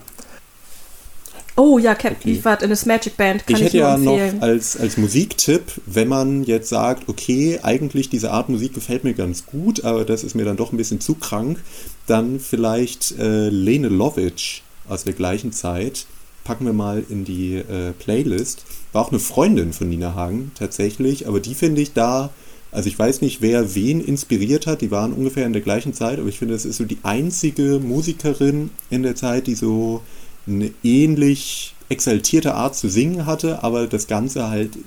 Oh 1.57 1.77
ja, 1.77 1.95
Captain 1.95 2.15
okay. 2.15 2.33
Beefheart 2.33 2.63
in 2.63 2.69
das 2.69 2.85
Magic 2.85 3.17
Band 3.17 3.45
kann 3.45 3.55
ich, 3.55 3.61
ich 3.61 3.65
hätte 3.67 3.77
ja 3.77 3.95
empfehlen. 3.95 4.37
noch 4.37 4.41
als, 4.41 4.77
als 4.77 4.97
Musiktipp, 4.97 5.63
wenn 5.85 6.07
man 6.07 6.43
jetzt 6.43 6.69
sagt, 6.69 7.09
okay, 7.09 7.59
eigentlich 7.61 8.09
diese 8.09 8.31
Art 8.31 8.47
Musik 8.47 8.73
gefällt 8.73 9.03
mir 9.03 9.13
ganz 9.13 9.45
gut, 9.45 9.83
aber 9.83 10.05
das 10.05 10.23
ist 10.23 10.33
mir 10.33 10.45
dann 10.45 10.55
doch 10.55 10.71
ein 10.71 10.77
bisschen 10.77 11.01
zu 11.01 11.15
krank, 11.15 11.59
dann 12.07 12.39
vielleicht 12.39 13.17
äh, 13.19 13.49
Lene 13.49 13.89
Lovic 13.89 14.61
aus 14.87 15.03
der 15.03 15.13
gleichen 15.13 15.51
Zeit 15.51 16.05
packen 16.43 16.65
wir 16.65 16.73
mal 16.73 17.03
in 17.09 17.25
die 17.25 17.55
äh, 17.55 17.91
Playlist. 17.93 18.65
War 18.93 19.03
auch 19.03 19.11
eine 19.11 19.19
Freundin 19.19 19.73
von 19.73 19.89
Nina 19.89 20.15
Hagen 20.15 20.51
tatsächlich, 20.55 21.27
aber 21.27 21.39
die 21.39 21.55
finde 21.55 21.81
ich 21.81 21.93
da, 21.93 22.29
also 22.71 22.87
ich 22.87 22.97
weiß 22.97 23.21
nicht, 23.21 23.41
wer 23.41 23.75
wen 23.75 24.01
inspiriert 24.01 24.67
hat, 24.67 24.81
die 24.81 24.91
waren 24.91 25.13
ungefähr 25.13 25.45
in 25.45 25.53
der 25.53 25.61
gleichen 25.61 25.93
Zeit, 25.93 26.19
aber 26.19 26.29
ich 26.29 26.39
finde, 26.39 26.53
das 26.53 26.65
ist 26.65 26.77
so 26.77 26.85
die 26.85 26.99
einzige 27.03 27.79
Musikerin 27.79 28.71
in 28.89 29.03
der 29.03 29.15
Zeit, 29.15 29.47
die 29.47 29.55
so 29.55 30.01
eine 30.47 30.71
ähnlich 30.83 31.75
exaltierte 31.89 32.55
Art 32.55 32.75
zu 32.75 32.89
singen 32.89 33.25
hatte, 33.25 33.63
aber 33.63 33.85
das 33.85 34.07
Ganze 34.07 34.49
halt 34.49 34.77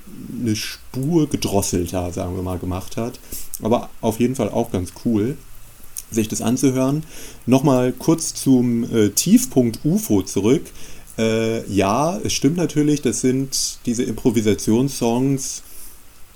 eine 0.41 0.57
Spur 0.57 1.29
gedrosselter, 1.29 2.11
sagen 2.13 2.35
wir 2.35 2.43
mal, 2.43 2.59
gemacht 2.59 2.97
hat. 2.97 3.21
Aber 3.63 3.91
auf 4.01 4.19
jeden 4.21 4.35
Fall 4.35 4.49
auch 4.49 4.73
ganz 4.73 4.93
cool, 5.05 5.37
sich 6.11 6.29
das 6.29 6.41
anzuhören. 6.41 7.05
Nochmal 7.47 7.93
kurz 7.93 8.35
zum 8.35 8.85
äh, 8.85 9.11
Tiefpunkt 9.11 9.81
UFO 9.85 10.23
zurück. 10.23 10.63
Äh, 11.19 11.65
ja, 11.71 12.19
es 12.25 12.33
stimmt 12.33 12.57
natürlich, 12.57 13.03
das 13.03 13.21
sind 13.21 13.79
diese 13.87 14.03
Improvisationssongs. 14.03 15.63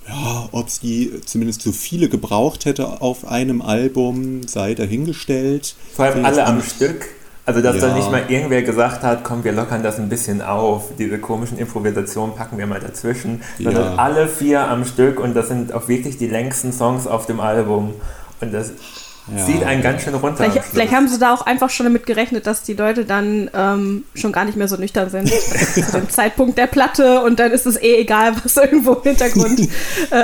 Ja, 0.07 0.49
ob 0.51 0.67
es 0.67 0.79
die 0.79 1.21
zumindest 1.25 1.61
zu 1.61 1.71
viele 1.71 2.09
gebraucht 2.09 2.65
hätte 2.65 3.01
auf 3.01 3.27
einem 3.27 3.61
Album, 3.61 4.41
sei 4.47 4.73
dahingestellt. 4.73 5.75
Vor 5.93 6.05
allem 6.05 6.25
alle 6.25 6.45
am 6.45 6.63
Stück. 6.63 7.05
Also, 7.45 7.61
dass 7.61 7.77
ja. 7.77 7.81
dann 7.81 7.95
nicht 7.95 8.11
mal 8.11 8.23
irgendwer 8.27 8.61
gesagt 8.61 9.01
hat, 9.01 9.23
komm, 9.23 9.43
wir 9.43 9.51
lockern 9.51 9.81
das 9.81 9.97
ein 9.97 10.07
bisschen 10.07 10.41
auf. 10.41 10.91
Diese 10.99 11.17
komischen 11.17 11.57
Improvisationen 11.57 12.35
packen 12.35 12.59
wir 12.59 12.67
mal 12.67 12.79
dazwischen. 12.79 13.41
Sondern 13.57 13.83
ja. 13.83 13.95
alle 13.95 14.27
vier 14.27 14.67
am 14.67 14.85
Stück 14.85 15.19
und 15.19 15.35
das 15.35 15.47
sind 15.47 15.73
auch 15.73 15.87
wirklich 15.87 16.17
die 16.17 16.27
längsten 16.27 16.71
Songs 16.71 17.07
auf 17.07 17.25
dem 17.25 17.39
Album. 17.39 17.95
Und 18.39 18.53
das 18.53 18.71
ja. 19.35 19.45
Sieht 19.45 19.63
einen 19.63 19.81
ganz 19.81 20.03
schön 20.03 20.13
runter. 20.15 20.43
Vielleicht, 20.43 20.65
vielleicht, 20.65 20.93
haben 20.93 21.07
sie 21.07 21.19
da 21.19 21.33
auch 21.33 21.45
einfach 21.45 21.69
schon 21.69 21.85
damit 21.85 22.05
gerechnet, 22.05 22.47
dass 22.47 22.63
die 22.63 22.73
Leute 22.73 23.05
dann 23.05 23.49
ähm, 23.53 24.03
schon 24.15 24.31
gar 24.31 24.45
nicht 24.45 24.57
mehr 24.57 24.67
so 24.67 24.75
nüchtern 24.75 25.09
sind 25.09 25.29
zu 25.73 25.91
dem 25.91 26.09
Zeitpunkt 26.09 26.57
der 26.57 26.67
Platte 26.67 27.21
und 27.21 27.39
dann 27.39 27.51
ist 27.51 27.65
es 27.65 27.75
eh 27.77 28.01
egal, 28.01 28.33
was 28.43 28.57
irgendwo 28.57 28.93
im 28.93 29.03
Hintergrund 29.03 29.59
äh, 30.11 30.23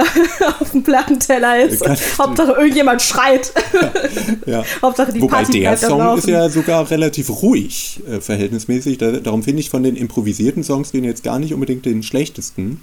auf 0.60 0.72
dem 0.72 0.84
Plattenteller 0.84 1.64
ist. 1.64 1.84
Hauptsache 2.18 2.54
irgendjemand 2.54 3.02
schreit. 3.02 3.54
ja. 4.46 4.64
Hauptsache 4.82 5.14
die 5.14 5.22
Wobei 5.22 5.44
Party 5.44 5.60
der 5.60 5.78
Song 5.78 6.18
ist 6.18 6.28
ja 6.28 6.50
sogar 6.50 6.90
relativ 6.90 7.30
ruhig, 7.30 8.02
äh, 8.10 8.22
verhältnismäßig. 8.22 8.98
Da, 8.98 9.12
darum 9.12 9.44
finde 9.44 9.60
ich 9.60 9.70
von 9.70 9.84
den 9.84 9.96
improvisierten 9.96 10.64
Songs 10.64 10.92
den 10.92 11.04
jetzt 11.04 11.24
gar 11.24 11.40
nicht 11.40 11.54
unbedingt 11.54 11.86
den 11.86 12.04
schlechtesten. 12.04 12.82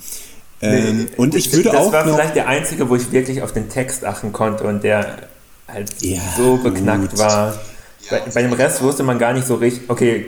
Ähm, 0.61 0.99
nee, 0.99 1.07
und 1.17 1.35
ich 1.35 1.53
würde 1.53 1.71
das 1.71 1.75
auch. 1.75 1.91
Das 1.91 2.07
war 2.07 2.15
vielleicht 2.15 2.37
der 2.37 2.47
einzige, 2.47 2.89
wo 2.89 2.95
ich 2.95 3.11
wirklich 3.11 3.43
auf 3.43 3.53
den 3.53 3.69
Text 3.69 4.05
achten 4.05 4.33
konnte 4.33 4.65
und 4.65 4.85
der 4.85 5.29
halt 5.73 5.91
ja, 6.03 6.21
so 6.37 6.57
beknackt 6.57 7.11
gut. 7.11 7.19
war. 7.19 7.55
Bei, 8.11 8.21
bei, 8.35 8.43
dem 8.43 8.53
Rest 8.53 8.83
wusste 8.83 9.03
man 9.03 9.19
gar 9.19 9.33
nicht 9.33 9.47
so 9.47 9.55
richtig, 9.55 9.89
okay, 9.89 10.27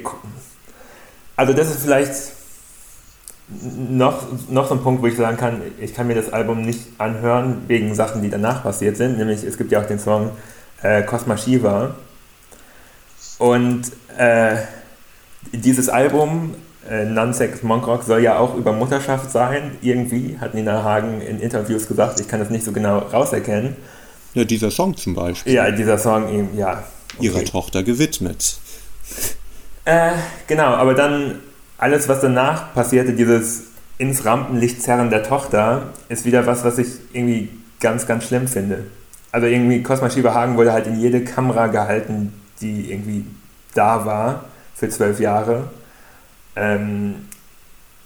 also 1.36 1.52
das 1.52 1.70
ist 1.70 1.82
vielleicht 1.82 2.12
noch, 3.90 4.22
noch 4.48 4.68
so 4.68 4.74
ein 4.74 4.82
Punkt, 4.82 5.02
wo 5.02 5.06
ich 5.06 5.16
sagen 5.16 5.36
kann, 5.36 5.60
ich 5.78 5.94
kann 5.94 6.06
mir 6.06 6.14
das 6.14 6.32
Album 6.32 6.62
nicht 6.62 6.80
anhören 6.98 7.62
wegen 7.68 7.94
Sachen, 7.94 8.22
die 8.22 8.30
danach 8.30 8.62
passiert 8.62 8.96
sind. 8.96 9.18
Nämlich 9.18 9.44
es 9.44 9.58
gibt 9.58 9.70
ja 9.72 9.82
auch 9.82 9.86
den 9.86 9.98
Song 9.98 10.30
äh, 10.82 11.02
Cosma 11.02 11.36
Shiva. 11.36 11.94
Und 13.38 13.92
äh, 14.16 14.56
dieses 15.52 15.88
Album, 15.88 16.54
äh, 16.88 17.04
Nonsex 17.04 17.62
Monk 17.62 17.86
Rock, 17.86 18.04
soll 18.04 18.22
ja 18.22 18.38
auch 18.38 18.54
über 18.54 18.72
Mutterschaft 18.72 19.30
sein. 19.30 19.72
Irgendwie 19.82 20.38
hat 20.40 20.54
Nina 20.54 20.82
Hagen 20.82 21.20
in 21.20 21.40
Interviews 21.40 21.86
gesagt, 21.86 22.20
ich 22.20 22.28
kann 22.28 22.40
das 22.40 22.50
nicht 22.50 22.64
so 22.64 22.72
genau 22.72 22.98
rauserkennen. 22.98 23.76
Ja, 24.34 24.44
dieser 24.44 24.70
Song 24.70 24.96
zum 24.96 25.14
Beispiel. 25.14 25.52
Ja, 25.52 25.70
dieser 25.70 25.96
Song 25.96 26.28
ihm, 26.28 26.48
ja. 26.56 26.82
Okay. 27.16 27.26
Ihrer 27.26 27.44
Tochter 27.44 27.84
gewidmet. 27.84 28.58
Äh, 29.84 30.10
genau, 30.48 30.74
aber 30.74 30.94
dann 30.94 31.38
alles, 31.78 32.08
was 32.08 32.20
danach 32.20 32.74
passierte, 32.74 33.12
dieses 33.12 33.64
ins 33.96 34.24
Rampenlicht 34.24 34.82
zerren 34.82 35.10
der 35.10 35.22
Tochter, 35.22 35.90
ist 36.08 36.24
wieder 36.24 36.46
was, 36.46 36.64
was 36.64 36.78
ich 36.78 36.88
irgendwie 37.12 37.48
ganz, 37.78 38.06
ganz 38.06 38.24
schlimm 38.26 38.48
finde. 38.48 38.86
Also 39.30 39.46
irgendwie 39.46 39.82
Cosma 39.82 40.10
Schieberhagen 40.10 40.56
wurde 40.56 40.72
halt 40.72 40.88
in 40.88 40.98
jede 40.98 41.22
Kamera 41.22 41.68
gehalten, 41.68 42.32
die 42.60 42.90
irgendwie 42.90 43.24
da 43.74 44.04
war 44.04 44.46
für 44.74 44.88
zwölf 44.88 45.20
Jahre. 45.20 45.68
Ähm, 46.56 47.28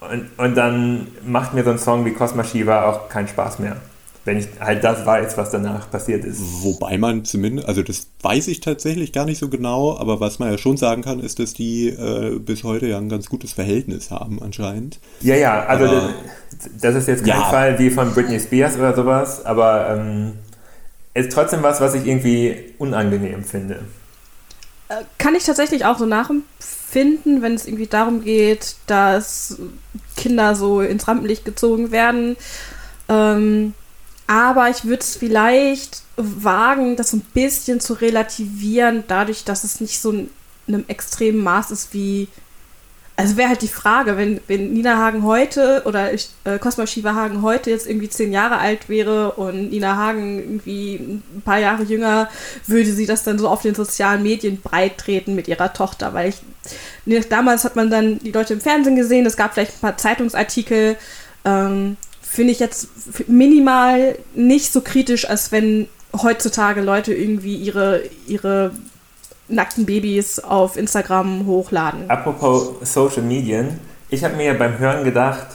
und, 0.01 0.29
und 0.37 0.55
dann 0.55 1.09
macht 1.25 1.55
mir 1.55 1.65
so 1.65 1.71
ein 1.71 1.79
Song 1.79 2.05
wie 2.05 2.13
Cosma 2.13 2.45
Shiva 2.45 2.85
auch 2.85 3.09
keinen 3.09 3.29
Spaß 3.29 3.61
mehr 3.61 3.77
wenn 4.29 4.39
ich 4.39 4.47
halt 4.61 4.85
das 4.85 5.07
weiß, 5.07 5.39
was 5.39 5.51
danach 5.51 5.91
passiert 5.91 6.23
ist. 6.23 6.39
Wobei 6.63 6.99
man 6.99 7.25
zumindest, 7.25 7.67
also 7.67 7.83
das 7.83 8.09
weiß 8.21 8.49
ich 8.49 8.61
tatsächlich 8.61 9.13
gar 9.13 9.25
nicht 9.25 9.39
so 9.39 9.49
genau, 9.49 9.97
aber 9.97 10.21
was 10.21 10.39
man 10.39 10.51
ja 10.51 10.59
schon 10.59 10.77
sagen 10.77 11.03
kann, 11.03 11.19
ist, 11.19 11.39
dass 11.39 11.55
die 11.55 11.89
äh, 11.89 12.39
bis 12.39 12.63
heute 12.63 12.87
ja 12.87 12.99
ein 12.99 13.09
ganz 13.09 13.31
gutes 13.31 13.55
Verhältnis 13.55 14.11
haben 14.11 14.41
anscheinend. 14.43 15.01
Ja, 15.23 15.35
ja, 15.35 15.65
also 15.65 15.87
aber, 15.87 16.11
das, 16.81 16.95
ist 16.95 17.09
jetzt 17.09 17.25
kein 17.25 17.41
ja. 17.41 17.45
Fall 17.45 17.79
wie 17.79 17.89
von 17.89 18.13
Britney 18.13 18.39
Spears 18.39 18.77
oder 18.77 18.95
sowas, 18.95 19.47
aber 19.47 19.97
ähm, 19.97 20.35
ist 21.15 21.33
trotzdem 21.33 21.63
was, 21.63 21.81
was 21.81 21.95
ich 21.95 22.07
irgendwie 22.07 22.55
unangenehm 22.77 23.43
finde. 23.45 23.81
Äh, 24.91 25.05
kann 25.17 25.35
ich 25.35 25.45
tatsächlich 25.45 25.87
auch 25.87 25.99
so 25.99 26.05
nachempfinden, 26.05 27.41
wenn 27.41 27.55
es 27.55 27.67
irgendwie 27.67 27.87
darum 27.87 28.23
geht, 28.23 28.77
dass 28.87 29.59
Kinder 30.19 30.55
so 30.55 30.83
ins 30.83 31.09
Rampenlicht 31.09 31.47
gezogen 31.47 31.93
werden. 31.93 32.37
Ähm, 33.09 33.73
aber 34.29 34.69
ich 34.69 34.85
würde 34.85 35.01
es 35.01 35.17
vielleicht 35.17 36.03
wagen, 36.17 36.97
das 36.97 37.11
so 37.11 37.17
ein 37.17 37.27
bisschen 37.33 37.81
zu 37.81 37.95
relativieren, 37.95 39.03
dadurch, 39.09 39.43
dass 39.43 39.65
es 39.65 39.81
nicht 39.81 40.01
so 40.01 40.13
in 40.13 40.29
einem 40.69 40.85
extremen 40.87 41.43
Maß 41.43 41.73
ist 41.73 41.95
wie. 41.95 42.29
Also 43.17 43.37
wäre 43.37 43.49
halt 43.49 43.63
die 43.63 43.69
Frage, 43.69 44.17
wenn, 44.17 44.41
wenn 44.47 44.73
Nina 44.75 44.97
Hagen 44.99 45.25
heute 45.25 45.83
oder 45.87 46.13
ich, 46.13 46.29
äh, 46.45 46.59
Cosma 46.59 46.87
Shiva 46.87 47.15
Hagen 47.15 47.43
heute 47.43 47.71
jetzt 47.71 47.89
irgendwie 47.89 48.11
zehn 48.11 48.31
Jahre 48.31 48.59
alt 48.59 48.89
wäre 48.89 49.33
und 49.33 49.71
Nina 49.71 49.97
Hagen 49.97 50.39
irgendwie 50.39 50.95
ein 50.97 51.43
paar 51.45 51.59
Jahre 51.59 51.83
jünger, 51.83 52.29
würde 52.67 52.93
sie 52.93 53.07
das 53.07 53.25
dann 53.25 53.39
so 53.39 53.49
auf 53.49 53.63
den 53.63 53.75
sozialen 53.75 54.23
Medien 54.23 54.61
breit 54.61 54.99
treten 54.99 55.35
mit 55.35 55.49
ihrer 55.49 55.73
Tochter, 55.73 56.15
weil 56.15 56.29
ich, 56.29 57.29
damals 57.29 57.65
hat 57.65 57.75
man 57.75 57.91
dann 57.91 58.19
die 58.21 58.31
Leute 58.31 58.53
im 58.53 58.61
Fernsehen 58.61 58.95
gesehen, 58.95 59.27
es 59.27 59.37
gab 59.37 59.55
vielleicht 59.55 59.79
ein 59.79 59.81
paar 59.81 59.97
Zeitungsartikel, 59.97 60.97
ähm, 61.45 61.97
finde 62.29 62.53
ich 62.53 62.61
jetzt 62.61 62.89
minimal 63.29 64.17
nicht 64.35 64.73
so 64.73 64.81
kritisch, 64.81 65.29
als 65.29 65.51
wenn 65.51 65.89
heutzutage 66.15 66.81
Leute 66.83 67.15
irgendwie 67.15 67.57
ihre, 67.57 68.03
ihre 68.27 68.73
nackten 69.49 69.87
Babys 69.87 70.39
auf 70.39 70.77
Instagram 70.77 71.47
hochladen. 71.47 72.09
Apropos 72.09 72.75
Social 72.83 73.23
Medien, 73.23 73.81
ich 74.11 74.25
habe 74.25 74.37
mir 74.37 74.57
beim 74.57 74.79
Hören 74.79 75.05
gedacht, 75.05 75.47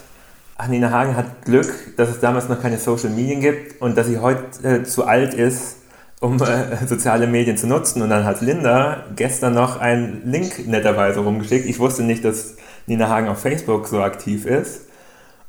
ach, 0.57 0.67
Nina 0.67 0.89
Hagen 0.89 1.15
hat 1.15 1.45
Glück, 1.45 1.71
dass 1.95 2.09
es 2.09 2.19
damals 2.19 2.49
noch 2.49 2.62
keine 2.62 2.77
Social 2.77 3.09
Medien 3.09 3.39
gibt 3.39 3.81
und 3.81 3.95
dass 3.97 4.07
sie 4.07 4.17
heute 4.17 4.67
äh, 4.67 4.83
zu 4.83 5.05
alt 5.05 5.33
ist, 5.33 5.77
um 6.19 6.41
äh, 6.41 6.86
soziale 6.88 7.27
Medien 7.27 7.57
zu 7.57 7.67
nutzen. 7.67 8.01
Und 8.01 8.09
dann 8.09 8.25
hat 8.25 8.41
Linda 8.41 9.05
gestern 9.15 9.53
noch 9.53 9.79
einen 9.79 10.23
Link 10.25 10.67
netterweise 10.67 11.19
rumgeschickt. 11.19 11.65
Ich 11.65 11.79
wusste 11.79 12.03
nicht, 12.03 12.25
dass 12.25 12.55
Nina 12.88 13.09
Hagen 13.09 13.27
auf 13.27 13.39
Facebook 13.39 13.88
so 13.88 14.01
aktiv 14.01 14.45
ist. 14.45 14.88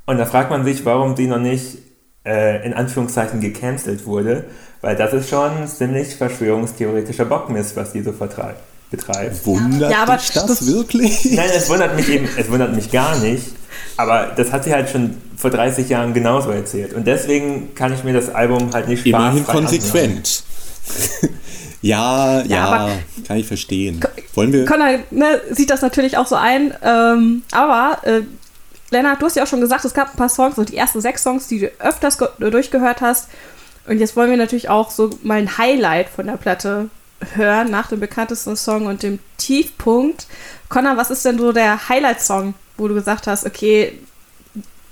Und 0.07 0.19
da 0.19 0.27
fragt 0.27 0.51
man 0.51 0.65
sich, 0.65 0.85
warum 0.85 1.15
die 1.15 1.27
noch 1.27 1.39
nicht 1.39 1.79
äh, 2.25 2.65
in 2.65 2.75
Anführungszeichen 2.75 3.41
gecancelt 3.41 4.07
wurde, 4.07 4.45
weil 4.81 4.97
das 4.97 5.13
ist 5.13 5.29
schon 5.29 5.67
ziemlich 5.67 6.17
verschwörungstheoretischer 6.17 7.25
Bockmist, 7.25 7.77
was 7.77 7.93
die 7.93 8.03
so 8.03 8.13
vertreibt 8.13 8.61
betreibt. 8.91 9.47
Wundert 9.47 9.91
ja, 9.91 10.03
aber 10.03 10.17
dich 10.17 10.31
das, 10.33 10.47
das, 10.47 10.67
wirklich? 10.67 11.25
Nein, 11.33 11.51
es 11.55 11.69
wundert 11.69 11.97
mich 11.97 12.09
eben, 12.09 12.29
es 12.37 12.51
wundert 12.51 12.75
mich 12.75 12.91
gar 12.91 13.19
nicht. 13.19 13.45
Aber 13.97 14.33
das 14.37 14.53
hat 14.53 14.65
sie 14.65 14.73
halt 14.73 14.89
schon 14.91 15.17
vor 15.37 15.51
30 15.51 15.89
Jahren 15.89 16.15
genauso 16.15 16.51
erzählt. 16.51 16.93
Und 16.93 17.07
deswegen 17.07 17.75
kann 17.75 17.93
ich 17.93 18.05
mir 18.05 18.13
das 18.13 18.35
Album 18.35 18.73
halt 18.73 18.89
nicht 18.89 19.07
spaßfrei 19.07 19.19
Immerhin 19.19 19.47
konsequent. 19.47 20.45
ja, 21.83 22.41
ja, 22.43 22.45
ja 22.45 22.89
kann 23.27 23.37
ich 23.37 23.47
verstehen. 23.47 24.01
Wollen 24.35 24.53
wir? 24.53 24.65
Connor 24.65 24.99
ne, 25.11 25.41
sieht 25.51 25.71
das 25.71 25.83
natürlich 25.83 26.17
auch 26.17 26.27
so 26.27 26.37
ein. 26.37 26.75
Ähm, 26.83 27.43
aber 27.53 27.99
äh, 28.05 28.23
Lennart, 28.95 29.21
du 29.21 29.27
hast 29.27 29.37
ja 29.37 29.43
auch 29.43 29.49
schon 29.49 29.61
gesagt, 29.61 29.85
es 29.85 29.93
gab 29.93 30.15
ein 30.15 30.17
paar 30.17 30.29
Songs, 30.29 30.57
so 30.57 30.65
die 30.65 30.77
ersten 30.77 31.01
sechs 31.01 31.23
Songs, 31.23 31.49
die 31.49 31.61
du 31.61 31.67
öfters 31.81 32.17
durchgehört 32.39 33.01
hast. 33.01 33.29
Und 33.87 33.99
jetzt 33.99 34.17
wollen 34.17 34.31
wir 34.31 34.37
natürlich 34.39 34.71
auch 34.71 34.91
so 34.91 35.11
mal 35.23 35.39
ein 35.39 35.59
Highlight 35.59 36.09
von 36.09 36.27
der 36.27 36.39
Platte 36.39 36.89
hören, 37.35 37.71
nach 37.71 37.89
dem 37.89 38.01
bekanntesten 38.01 38.57
Song 38.57 38.87
und 38.87 39.03
dem 39.03 39.19
Tiefpunkt. 39.37 40.27
Connor, 40.69 40.97
was 40.97 41.11
ist 41.11 41.25
denn 41.25 41.39
so 41.39 41.53
der 41.53 41.89
Highlight-Song, 41.89 42.55
wo 42.77 42.89
du 42.89 42.95
gesagt 42.95 43.27
hast, 43.27 43.45
okay, 43.45 43.99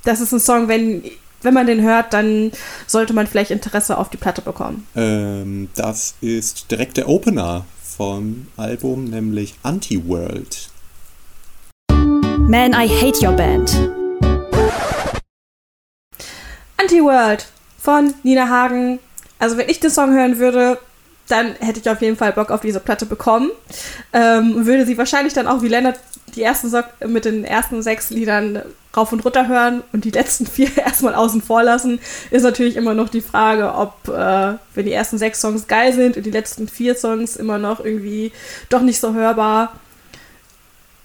das 0.05 0.21
ist 0.21 0.33
ein 0.33 0.41
Song, 0.41 0.69
wenn, 0.69 1.05
wenn 1.43 1.55
man 1.55 1.67
den 1.67 1.83
hört, 1.83 2.12
dann 2.12 2.53
sollte 2.87 3.12
man 3.12 3.27
vielleicht 3.27 3.51
Interesse 3.51 3.97
auf 3.97 4.11
die 4.11 4.17
Platte 4.17 4.43
bekommen? 4.43 4.87
Ähm, 4.97 5.69
das 5.75 6.15
ist 6.21 6.71
direkt 6.71 6.97
der 6.97 7.09
Opener 7.09 7.65
vom 7.83 8.49
Album, 8.57 9.05
nämlich 9.05 9.55
Anti-World. 9.62 10.72
Man, 12.49 12.73
I 12.75 12.87
Hate 12.89 13.23
Your 13.23 13.33
Band. 13.33 13.71
Anti-World 16.77 17.47
von 17.79 18.15
Nina 18.23 18.49
Hagen. 18.49 18.99
Also 19.39 19.57
wenn 19.57 19.69
ich 19.69 19.81
den 19.81 19.91
Song 19.91 20.13
hören 20.13 20.39
würde, 20.39 20.79
dann 21.29 21.55
hätte 21.61 21.81
ich 21.81 21.89
auf 21.89 22.03
jeden 22.03 22.17
Fall 22.17 22.33
Bock 22.33 22.51
auf 22.51 22.61
diese 22.61 22.81
Platte 22.81 23.07
bekommen. 23.07 23.51
Ähm, 24.13 24.67
würde 24.67 24.87
sie 24.87 24.99
wahrscheinlich 24.99 25.33
dann 25.35 25.47
auch 25.47 25.63
wie 25.63 25.69
Leonard 25.69 25.99
die 26.35 26.43
ersten 26.43 26.69
so 26.69 26.81
mit 27.07 27.25
den 27.25 27.45
ersten 27.45 27.83
sechs 27.83 28.11
Liedern 28.11 28.63
rauf 28.97 29.13
und 29.13 29.25
runter 29.25 29.49
hören 29.49 29.83
und 29.93 30.05
die 30.05 30.11
letzten 30.11 30.47
vier 30.49 30.77
erstmal 30.77 31.15
außen 31.15 31.43
vor 31.43 31.63
lassen, 31.63 32.01
ist 32.31 32.43
natürlich 32.43 32.77
immer 32.77 32.95
noch 32.95 33.09
die 33.09 33.21
Frage, 33.21 33.73
ob, 33.75 34.09
äh, 34.09 34.55
wenn 34.75 34.87
die 34.87 34.93
ersten 34.93 35.19
sechs 35.19 35.41
Songs 35.41 35.67
geil 35.67 35.93
sind 35.93 36.17
und 36.17 36.27
die 36.27 36.31
letzten 36.31 36.69
vier 36.69 36.95
Songs 36.95 37.37
immer 37.37 37.59
noch 37.59 37.85
irgendwie 37.85 38.33
doch 38.69 38.83
nicht 38.83 39.01
so 39.01 39.15
hörbar. 39.15 39.73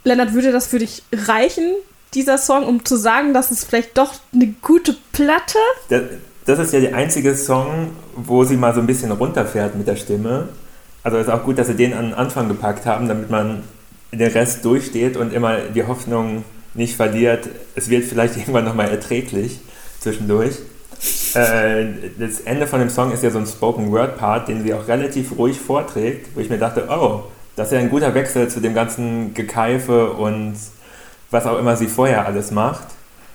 Lennart, 0.08 0.34
würde 0.34 0.52
das 0.52 0.68
für 0.68 0.80
dich 0.80 1.04
reichen, 1.14 1.76
dieser 2.14 2.38
Song, 2.38 2.66
um 2.66 2.86
zu 2.86 2.96
sagen, 2.96 3.34
dass 3.34 3.52
es 3.52 3.64
vielleicht 3.64 3.98
doch 3.98 4.14
eine 4.34 4.54
gute 4.62 4.96
Platte? 5.12 5.58
Das, 5.90 6.04
das 6.46 6.60
ist 6.60 6.74
ja 6.74 6.80
der 6.80 6.96
einzige 6.96 7.36
Song, 7.36 7.92
wo 8.16 8.44
sie 8.44 8.58
mal 8.58 8.74
so 8.74 8.80
ein 8.80 8.88
bisschen 8.88 9.12
runterfährt 9.12 9.76
mit 9.76 9.88
der 9.88 9.98
Stimme. 9.98 10.50
Also 11.04 11.18
ist 11.18 11.30
auch 11.30 11.44
gut, 11.44 11.58
dass 11.58 11.68
sie 11.68 11.76
den 11.76 11.94
an 11.94 12.06
den 12.06 12.14
Anfang 12.14 12.48
gepackt 12.48 12.86
haben, 12.86 13.08
damit 13.08 13.30
man 13.30 13.64
den 14.12 14.32
Rest 14.32 14.64
durchsteht 14.64 15.18
und 15.18 15.34
immer 15.34 15.58
die 15.60 15.84
Hoffnung 15.84 16.44
nicht 16.74 16.96
verliert, 16.96 17.50
es 17.76 17.90
wird 17.90 18.06
vielleicht 18.06 18.38
irgendwann 18.38 18.66
nochmal 18.66 18.90
erträglich 18.90 19.60
zwischendurch. 20.00 20.56
Äh, 21.34 21.86
das 22.18 22.40
Ende 22.42 22.66
von 22.66 22.80
dem 22.80 22.90
Song 22.90 23.12
ist 23.12 23.24
ja 23.24 23.30
so 23.30 23.40
ein 23.40 23.46
Spoken 23.46 23.92
Word 23.92 24.18
Part, 24.18 24.48
den 24.48 24.64
sie 24.64 24.74
auch 24.74 24.88
relativ 24.88 25.38
ruhig 25.38 25.60
vorträgt, 25.60 26.36
wo 26.36 26.40
ich 26.40 26.50
mir 26.50 26.58
dachte, 26.58 26.88
oh, 26.90 27.24
das 27.58 27.70
ist 27.70 27.74
ja 27.74 27.80
ein 27.80 27.90
guter 27.90 28.14
Wechsel 28.14 28.48
zu 28.48 28.62
dem 28.62 28.74
ganzen 28.76 29.34
Gekeife 29.34 30.12
und 30.12 30.56
was 31.32 31.46
auch 31.46 31.58
immer 31.58 31.76
sie 31.76 31.88
vorher 31.88 32.26
alles 32.26 32.52
macht. 32.52 32.86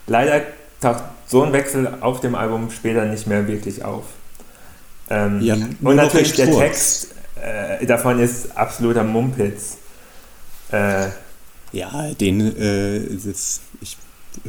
Leider 0.07 0.43
taucht 0.81 1.03
so 1.27 1.43
ein 1.43 1.53
Wechsel 1.53 1.97
auf 2.01 2.21
dem 2.21 2.37
Album 2.37 2.71
später 2.71 3.05
nicht 3.05 3.27
mehr 3.27 3.49
wirklich 3.49 3.85
auf. 3.85 4.05
Ähm, 5.11 5.41
ja, 5.43 5.57
und 5.83 5.97
natürlich 5.97 6.35
der 6.35 6.51
Text 6.51 7.15
äh, 7.43 7.85
davon 7.85 8.21
ist 8.21 8.57
absoluter 8.57 9.03
Mumpitz. 9.03 9.79
Äh, 10.71 11.09
ja, 11.73 12.15
den, 12.15 12.57
äh, 12.57 13.01
das, 13.27 13.61
ich 13.81 13.97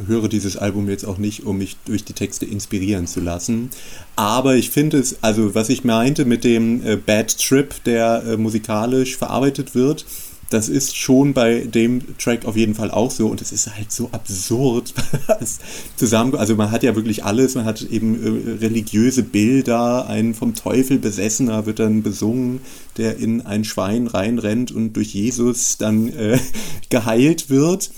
höre 0.06 0.28
dieses 0.28 0.56
Album 0.56 0.88
jetzt 0.88 1.04
auch 1.04 1.18
nicht, 1.18 1.44
um 1.44 1.58
mich 1.58 1.76
durch 1.84 2.04
die 2.04 2.12
Texte 2.12 2.46
inspirieren 2.46 3.06
zu 3.06 3.20
lassen. 3.20 3.70
Aber 4.16 4.56
ich 4.56 4.70
finde 4.70 4.98
es, 4.98 5.22
also 5.22 5.54
was 5.54 5.68
ich 5.68 5.84
meinte 5.84 6.24
mit 6.24 6.44
dem 6.44 6.84
äh, 6.84 6.96
Bad 6.96 7.38
Trip, 7.38 7.74
der 7.84 8.24
äh, 8.26 8.36
musikalisch 8.36 9.16
verarbeitet 9.16 9.74
wird, 9.74 10.04
das 10.50 10.68
ist 10.68 10.96
schon 10.96 11.34
bei 11.34 11.60
dem 11.60 12.16
Track 12.18 12.44
auf 12.44 12.56
jeden 12.56 12.74
Fall 12.74 12.90
auch 12.90 13.10
so 13.10 13.26
und 13.26 13.40
es 13.40 13.50
ist 13.50 13.74
halt 13.74 13.90
so 13.90 14.10
absurd 14.12 14.94
zusammen. 15.96 16.36
Also 16.36 16.54
man 16.54 16.70
hat 16.70 16.82
ja 16.82 16.94
wirklich 16.94 17.24
alles, 17.24 17.54
man 17.54 17.64
hat 17.64 17.82
eben 17.82 18.14
äh, 18.14 18.50
religiöse 18.64 19.22
Bilder, 19.22 20.06
ein 20.06 20.34
vom 20.34 20.54
Teufel 20.54 20.98
besessener 20.98 21.66
wird 21.66 21.78
dann 21.78 22.02
besungen, 22.02 22.60
der 22.98 23.16
in 23.18 23.42
ein 23.42 23.64
Schwein 23.64 24.06
reinrennt 24.06 24.70
und 24.70 24.92
durch 24.92 25.14
Jesus 25.14 25.76
dann 25.78 26.08
äh, 26.08 26.38
geheilt 26.90 27.50
wird. 27.50 27.90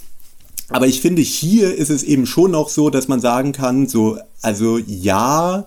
Aber 0.69 0.87
ich 0.87 1.01
finde, 1.01 1.23
hier 1.23 1.75
ist 1.75 1.91
es 1.91 2.03
eben 2.03 2.27
schon 2.27 2.51
noch 2.51 2.69
so, 2.69 2.91
dass 2.91 3.09
man 3.09 3.21
sagen 3.21 3.53
kann, 3.53 3.87
so, 3.87 4.19
also 4.43 4.79
ja, 4.79 5.67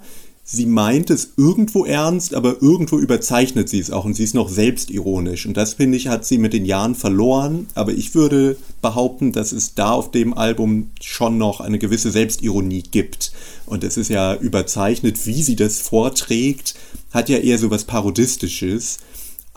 sie 0.51 0.65
meint 0.65 1.12
es 1.12 1.33
irgendwo 1.38 1.85
ernst, 1.85 2.33
aber 2.33 2.62
irgendwo 2.62 2.97
überzeichnet 2.97 3.69
sie 3.69 3.77
es 3.77 3.91
auch 3.91 4.03
und 4.03 4.15
sie 4.15 4.23
ist 4.23 4.33
noch 4.33 4.49
selbstironisch. 4.49 5.45
Und 5.45 5.55
das, 5.55 5.75
finde 5.75 5.95
ich, 5.95 6.07
hat 6.07 6.25
sie 6.25 6.39
mit 6.39 6.53
den 6.53 6.65
Jahren 6.65 6.95
verloren. 6.95 7.67
Aber 7.75 7.91
ich 7.93 8.15
würde 8.15 8.57
behaupten, 8.81 9.31
dass 9.31 9.51
es 9.51 9.75
da 9.75 9.91
auf 9.91 10.09
dem 10.09 10.33
Album 10.33 10.89
schon 11.01 11.38
noch 11.38 11.62
eine 11.62 11.77
gewisse 11.77 12.09
Selbstironie 12.09 12.83
gibt. 12.89 13.31
Und 13.67 13.83
es 13.83 13.95
ist 13.95 14.09
ja 14.09 14.33
überzeichnet, 14.33 15.27
wie 15.27 15.43
sie 15.43 15.55
das 15.55 15.79
vorträgt, 15.79 16.73
hat 17.12 17.29
ja 17.29 17.38
eher 17.38 17.59
so 17.59 17.69
was 17.69 17.83
Parodistisches. 17.83 18.97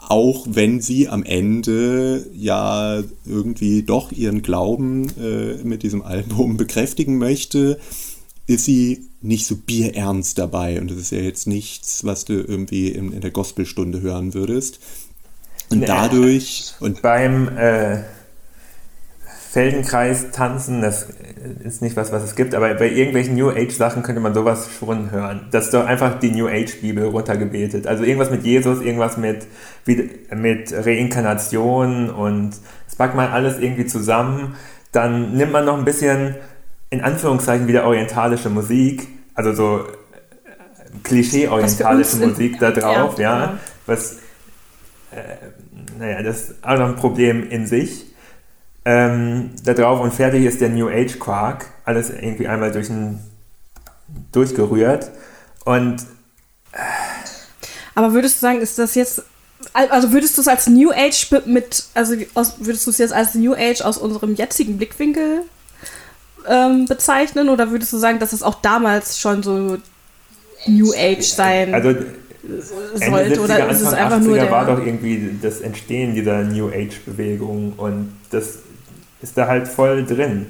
Auch 0.09 0.45
wenn 0.49 0.81
sie 0.81 1.07
am 1.07 1.23
Ende 1.23 2.27
ja 2.33 3.03
irgendwie 3.25 3.83
doch 3.83 4.11
ihren 4.11 4.41
Glauben 4.41 5.07
äh, 5.17 5.63
mit 5.63 5.83
diesem 5.83 6.01
Album 6.01 6.57
bekräftigen 6.57 7.17
möchte, 7.17 7.79
ist 8.47 8.65
sie 8.65 9.07
nicht 9.21 9.45
so 9.45 9.55
bierernst 9.55 10.37
dabei. 10.37 10.79
Und 10.81 10.91
das 10.91 10.97
ist 10.97 11.11
ja 11.11 11.19
jetzt 11.19 11.47
nichts, 11.47 12.03
was 12.03 12.25
du 12.25 12.33
irgendwie 12.33 12.89
in, 12.89 13.13
in 13.13 13.21
der 13.21 13.31
Gospelstunde 13.31 14.01
hören 14.01 14.33
würdest. 14.33 14.79
Und 15.69 15.87
dadurch. 15.87 16.73
Und 16.79 17.01
beim 17.01 17.47
äh, 17.57 18.03
Feldenkreis 19.53 20.31
tanzen, 20.31 20.81
das 20.81 21.09
ist 21.63 21.83
nicht 21.83 21.95
was, 21.95 22.11
was 22.11 22.23
es 22.23 22.35
gibt, 22.35 22.55
aber 22.55 22.73
bei 22.73 22.89
irgendwelchen 22.89 23.35
New 23.35 23.51
Age 23.51 23.71
Sachen 23.71 24.01
könnte 24.01 24.19
man 24.19 24.33
sowas 24.33 24.67
schon 24.79 25.11
hören. 25.11 25.45
Das 25.51 25.65
ist 25.65 25.75
doch 25.75 25.85
einfach 25.85 26.17
die 26.19 26.31
New 26.31 26.47
Age 26.47 26.81
Bibel 26.81 27.05
runtergebetet. 27.05 27.85
Also 27.85 28.03
irgendwas 28.03 28.31
mit 28.31 28.43
Jesus, 28.43 28.81
irgendwas 28.81 29.15
mit, 29.17 29.45
mit 29.85 30.73
Reinkarnation 30.73 32.09
und 32.09 32.55
das 32.87 32.95
packt 32.95 33.13
man 33.15 33.29
alles 33.29 33.59
irgendwie 33.59 33.85
zusammen. 33.85 34.55
Dann 34.91 35.37
nimmt 35.37 35.51
man 35.51 35.65
noch 35.65 35.77
ein 35.77 35.85
bisschen 35.85 36.33
in 36.89 37.01
Anführungszeichen 37.01 37.67
wieder 37.67 37.85
orientalische 37.85 38.49
Musik, 38.49 39.07
also 39.35 39.53
so 39.53 39.81
äh, 39.81 40.97
klischee-orientalische 41.03 42.17
Musik 42.17 42.57
da 42.57 42.71
drauf, 42.71 43.19
ja, 43.19 43.39
ja, 43.39 43.57
was, 43.85 44.13
äh, 45.11 45.19
naja, 45.99 46.23
das 46.23 46.49
ist 46.49 46.63
auch 46.63 46.79
noch 46.79 46.87
ein 46.87 46.95
Problem 46.95 47.47
in 47.47 47.67
sich. 47.67 48.12
Ähm, 48.85 49.51
da 49.63 49.73
drauf 49.73 50.01
und 50.01 50.13
fertig 50.13 50.45
ist 50.45 50.59
der 50.59 50.69
New 50.69 50.89
Age 50.89 51.17
Quark, 51.19 51.65
alles 51.85 52.09
irgendwie 52.09 52.47
einmal 52.47 52.71
durch 52.71 52.89
ein, 52.89 53.19
durchgerührt. 54.31 55.09
Und 55.63 56.01
äh, 56.73 56.77
aber 57.95 58.13
würdest 58.13 58.37
du 58.37 58.39
sagen, 58.41 58.59
ist 58.59 58.77
das 58.79 58.95
jetzt 58.95 59.23
also 59.73 60.11
würdest 60.11 60.37
du 60.37 60.41
es 60.41 60.47
als 60.47 60.67
New 60.67 60.91
Age 60.91 61.31
mit, 61.45 61.83
also 61.93 62.15
aus, 62.33 62.55
würdest 62.59 62.85
du 62.85 62.91
es 62.91 62.97
jetzt 62.97 63.13
als 63.13 63.33
New 63.35 63.53
Age 63.53 63.81
aus 63.81 63.97
unserem 63.97 64.35
jetzigen 64.35 64.77
Blickwinkel 64.77 65.43
ähm, 66.47 66.85
bezeichnen? 66.85 67.49
Oder 67.49 67.71
würdest 67.71 67.93
du 67.93 67.97
sagen, 67.97 68.19
dass 68.19 68.33
es 68.33 68.43
auch 68.43 68.55
damals 68.55 69.19
schon 69.19 69.43
so 69.43 69.77
New 70.67 70.93
Age 70.93 71.23
sein 71.23 71.73
also, 71.73 71.93
sollte? 72.93 73.41
Oder 73.41 73.69
ist 73.69 73.81
es 73.81 73.93
einfach 73.93 74.17
80er 74.17 74.23
nur 74.23 74.35
der 74.35 74.51
war 74.51 74.65
doch 74.65 74.85
irgendwie 74.85 75.37
das 75.41 75.61
Entstehen 75.61 76.13
dieser 76.13 76.43
New 76.43 76.67
Age 76.67 76.99
Bewegung 77.05 77.73
und 77.77 78.13
das 78.31 78.59
ist 79.23 79.37
da 79.37 79.47
halt 79.47 79.67
voll 79.67 80.05
drin. 80.05 80.45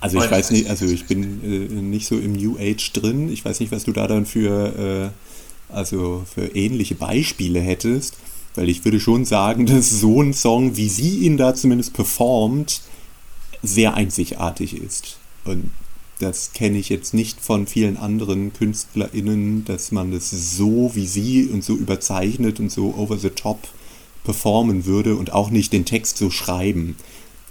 Also 0.00 0.18
ich 0.22 0.30
weiß 0.30 0.50
nicht, 0.50 0.68
also 0.68 0.84
ich 0.84 1.06
bin 1.06 1.42
äh, 1.42 1.80
nicht 1.80 2.06
so 2.06 2.16
im 2.18 2.34
New 2.34 2.58
Age 2.58 2.92
drin. 2.92 3.32
Ich 3.32 3.44
weiß 3.44 3.60
nicht, 3.60 3.72
was 3.72 3.84
du 3.84 3.92
da 3.92 4.06
dann 4.06 4.26
für 4.26 5.10
äh, 5.10 5.74
also 5.74 6.24
für 6.32 6.54
ähnliche 6.54 6.94
Beispiele 6.94 7.60
hättest, 7.60 8.16
weil 8.54 8.68
ich 8.68 8.84
würde 8.84 9.00
schon 9.00 9.24
sagen, 9.24 9.66
dass 9.66 9.88
so 9.88 10.22
ein 10.22 10.34
Song, 10.34 10.76
wie 10.76 10.88
sie 10.88 11.20
ihn 11.20 11.36
da 11.36 11.54
zumindest 11.54 11.94
performt, 11.94 12.82
sehr 13.62 13.94
einzigartig 13.94 14.76
ist. 14.80 15.16
Und 15.44 15.70
das 16.18 16.52
kenne 16.52 16.78
ich 16.78 16.88
jetzt 16.88 17.14
nicht 17.14 17.40
von 17.40 17.66
vielen 17.66 17.96
anderen 17.96 18.52
KünstlerInnen, 18.52 19.64
dass 19.64 19.92
man 19.92 20.12
das 20.12 20.30
so 20.30 20.90
wie 20.94 21.06
sie 21.06 21.46
und 21.46 21.62
so 21.62 21.74
überzeichnet 21.74 22.58
und 22.58 22.70
so 22.70 22.94
over 22.96 23.18
the 23.18 23.30
top 23.30 23.68
performen 24.24 24.86
würde 24.86 25.14
und 25.16 25.32
auch 25.32 25.50
nicht 25.50 25.72
den 25.72 25.84
Text 25.84 26.16
so 26.18 26.30
schreiben. 26.30 26.96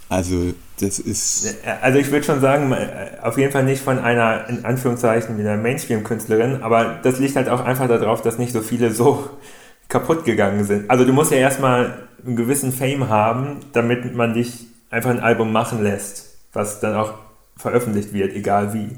Also 0.09 0.53
das 0.79 0.99
ist. 0.99 1.57
Also 1.81 1.99
ich 1.99 2.11
würde 2.11 2.25
schon 2.25 2.41
sagen, 2.41 2.75
auf 3.21 3.37
jeden 3.37 3.51
Fall 3.51 3.63
nicht 3.63 3.81
von 3.81 3.99
einer, 3.99 4.47
in 4.49 4.65
Anführungszeichen, 4.65 5.39
einer 5.39 5.57
Mainstream-Künstlerin, 5.57 6.61
aber 6.61 6.99
das 7.01 7.19
liegt 7.19 7.35
halt 7.35 7.49
auch 7.49 7.63
einfach 7.63 7.87
darauf, 7.87 8.21
dass 8.21 8.37
nicht 8.37 8.53
so 8.53 8.61
viele 8.61 8.91
so 8.91 9.29
kaputt 9.89 10.25
gegangen 10.25 10.63
sind. 10.65 10.89
Also 10.89 11.05
du 11.05 11.13
musst 11.13 11.31
ja 11.31 11.37
erstmal 11.37 12.07
einen 12.25 12.35
gewissen 12.35 12.71
Fame 12.71 13.09
haben, 13.09 13.59
damit 13.73 14.15
man 14.15 14.33
dich 14.33 14.67
einfach 14.89 15.09
ein 15.09 15.19
Album 15.19 15.51
machen 15.51 15.83
lässt, 15.83 16.37
was 16.53 16.79
dann 16.79 16.95
auch 16.95 17.13
veröffentlicht 17.57 18.13
wird, 18.13 18.33
egal 18.33 18.73
wie. 18.73 18.89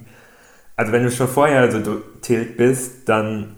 Also 0.76 0.91
wenn 0.91 1.04
du 1.04 1.12
schon 1.12 1.28
vorher 1.28 1.72
so 1.72 2.02
tilt 2.22 2.58
bist, 2.58 3.10
dann 3.10 3.56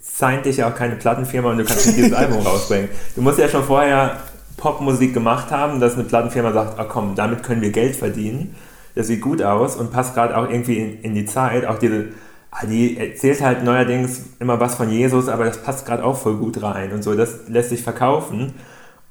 signed 0.00 0.46
dich 0.46 0.58
ja 0.58 0.70
auch 0.70 0.74
keine 0.74 0.96
Plattenfirma 0.96 1.50
und 1.50 1.58
du 1.58 1.64
kannst 1.64 1.86
nicht 1.86 1.98
dieses 1.98 2.12
Album 2.14 2.40
rausbringen. 2.40 2.88
Du 3.14 3.22
musst 3.22 3.38
ja 3.38 3.48
schon 3.48 3.64
vorher 3.64 4.18
Popmusik 4.60 5.12
gemacht 5.12 5.50
haben, 5.50 5.80
dass 5.80 5.94
eine 5.94 6.04
Plattenfirma 6.04 6.52
sagt, 6.52 6.78
ah 6.78 6.84
komm, 6.84 7.16
damit 7.16 7.42
können 7.42 7.62
wir 7.62 7.72
Geld 7.72 7.96
verdienen. 7.96 8.54
Das 8.94 9.08
sieht 9.08 9.20
gut 9.20 9.42
aus 9.42 9.76
und 9.76 9.92
passt 9.92 10.14
gerade 10.14 10.36
auch 10.36 10.48
irgendwie 10.48 10.78
in, 10.78 11.00
in, 11.00 11.14
die 11.14 11.24
Zeit. 11.24 11.66
Auch 11.66 11.78
diese, 11.78 12.10
ah, 12.50 12.66
die 12.66 12.96
erzählt 12.96 13.40
halt 13.40 13.64
neuerdings 13.64 14.22
immer 14.38 14.60
was 14.60 14.74
von 14.74 14.90
Jesus, 14.90 15.28
aber 15.28 15.44
das 15.44 15.62
passt 15.62 15.86
gerade 15.86 16.04
auch 16.04 16.16
voll 16.16 16.36
gut 16.36 16.62
rein 16.62 16.92
und 16.92 17.02
so. 17.02 17.14
Das 17.14 17.48
lässt 17.48 17.70
sich 17.70 17.82
verkaufen. 17.82 18.54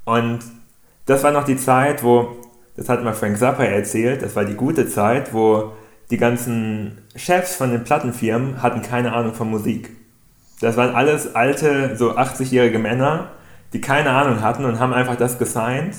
Und 0.05 0.39
das 1.05 1.24
war 1.24 1.32
noch 1.32 1.43
die 1.43 1.57
Zeit, 1.57 2.03
wo, 2.03 2.38
das 2.76 2.88
hat 2.88 3.03
mal 3.03 3.13
Frank 3.13 3.38
Zappa 3.38 3.63
erzählt, 3.63 4.21
das 4.21 4.36
war 4.36 4.45
die 4.45 4.55
gute 4.55 4.88
Zeit, 4.88 5.34
wo 5.34 5.71
die 6.11 6.17
ganzen 6.17 6.99
Chefs 7.15 7.55
von 7.55 7.71
den 7.71 7.84
Plattenfirmen 7.84 8.61
hatten 8.61 8.82
keine 8.82 9.13
Ahnung 9.13 9.34
von 9.34 9.49
Musik. 9.49 9.91
Das 10.61 10.76
waren 10.76 10.93
alles 10.93 11.36
alte, 11.36 11.95
so 11.95 12.15
80-jährige 12.17 12.80
Männer, 12.80 13.32
die 13.74 13.82
keine 13.82 14.11
Ahnung 14.11 14.41
hatten 14.41 14.65
und 14.65 14.80
haben 14.80 14.93
einfach 14.93 15.15
das 15.15 15.38
gesigned, 15.38 15.95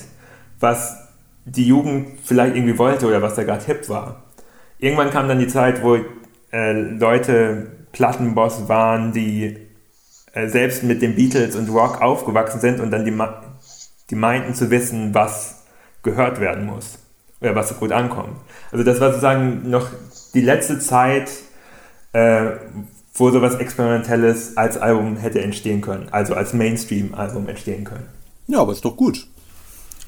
was 0.59 0.97
die 1.45 1.67
Jugend 1.67 2.19
vielleicht 2.23 2.55
irgendwie 2.55 2.77
wollte 2.77 3.07
oder 3.07 3.21
was 3.21 3.35
da 3.35 3.43
gerade 3.43 3.65
hip 3.65 3.89
war. 3.89 4.23
Irgendwann 4.77 5.11
kam 5.11 5.27
dann 5.27 5.39
die 5.39 5.47
Zeit, 5.47 5.83
wo 5.83 5.97
äh, 6.51 6.71
Leute 6.73 7.71
Plattenboss 7.91 8.67
waren, 8.67 9.13
die 9.13 9.57
äh, 10.33 10.47
selbst 10.47 10.83
mit 10.83 11.01
den 11.01 11.15
Beatles 11.15 11.55
und 11.55 11.69
Rock 11.69 12.01
aufgewachsen 12.01 12.59
sind 12.59 12.79
und 12.79 12.91
dann 12.91 13.05
die, 13.05 13.17
die 14.09 14.15
meinten 14.15 14.53
zu 14.53 14.69
wissen, 14.69 15.13
was 15.13 15.63
gehört 16.03 16.39
werden 16.39 16.65
muss. 16.65 16.99
Oder 17.41 17.55
was 17.55 17.69
so 17.69 17.75
gut 17.75 17.91
ankommt. 17.91 18.37
Also 18.71 18.83
das 18.83 19.01
war 19.01 19.09
sozusagen 19.09 19.69
noch 19.69 19.89
die 20.33 20.41
letzte 20.41 20.79
Zeit, 20.79 21.31
äh, 22.13 22.51
wo 23.21 23.31
sowas 23.31 23.55
Experimentelles 23.55 24.57
als 24.57 24.77
Album 24.77 25.15
hätte 25.15 25.41
entstehen 25.41 25.79
können. 25.79 26.07
Also 26.11 26.33
als 26.33 26.53
Mainstream-Album 26.53 27.47
entstehen 27.47 27.85
können. 27.85 28.05
Ja, 28.47 28.59
aber 28.59 28.73
ist 28.73 28.83
doch 28.83 28.97
gut. 28.97 29.27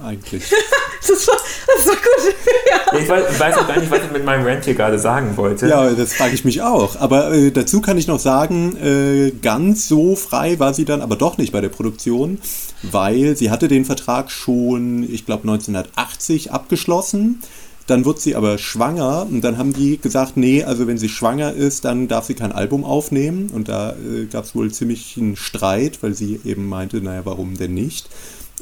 Eigentlich. 0.03 0.43
das, 1.07 1.25
doch, 1.25 1.37
das 1.67 1.85
doch 1.85 1.93
gut. 1.93 2.35
ja. 2.69 2.99
Ich 2.99 3.07
weiß, 3.07 3.39
weiß 3.39 3.57
auch 3.57 3.67
gar 3.67 3.79
nicht, 3.79 3.91
was 3.91 3.99
ich 3.99 4.11
mit 4.11 4.25
meinem 4.25 4.45
Rant 4.45 4.65
hier 4.65 4.73
gerade 4.73 4.97
sagen 4.97 5.37
wollte. 5.37 5.67
Ja, 5.67 5.91
das 5.91 6.13
frage 6.13 6.33
ich 6.33 6.43
mich 6.43 6.63
auch. 6.63 6.99
Aber 6.99 7.31
äh, 7.31 7.51
dazu 7.51 7.81
kann 7.81 7.99
ich 7.99 8.07
noch 8.07 8.19
sagen, 8.19 8.75
äh, 8.77 9.31
ganz 9.41 9.87
so 9.87 10.15
frei 10.15 10.59
war 10.59 10.73
sie 10.73 10.83
dann 10.83 11.01
aber 11.01 11.15
doch 11.15 11.37
nicht 11.37 11.53
bei 11.53 11.61
der 11.61 11.69
Produktion, 11.69 12.39
weil 12.81 13.37
sie 13.37 13.51
hatte 13.51 13.67
den 13.67 13.85
Vertrag 13.85 14.31
schon, 14.31 15.03
ich 15.03 15.27
glaube, 15.27 15.43
1980 15.43 16.51
abgeschlossen. 16.51 17.41
Dann 17.87 18.05
wird 18.05 18.19
sie 18.19 18.35
aber 18.35 18.57
schwanger 18.57 19.27
und 19.29 19.41
dann 19.41 19.57
haben 19.57 19.73
die 19.73 19.97
gesagt, 19.97 20.37
nee, 20.37 20.63
also 20.63 20.87
wenn 20.87 20.97
sie 20.97 21.09
schwanger 21.09 21.51
ist, 21.51 21.83
dann 21.83 22.07
darf 22.07 22.25
sie 22.25 22.33
kein 22.33 22.53
Album 22.53 22.85
aufnehmen. 22.85 23.49
Und 23.53 23.67
da 23.67 23.91
äh, 23.91 24.25
gab 24.25 24.45
es 24.45 24.55
wohl 24.55 24.71
ziemlich 24.71 25.17
einen 25.17 25.35
Streit, 25.35 26.01
weil 26.01 26.13
sie 26.13 26.39
eben 26.45 26.69
meinte, 26.69 27.01
naja, 27.01 27.25
warum 27.25 27.57
denn 27.57 27.73
nicht? 27.73 28.09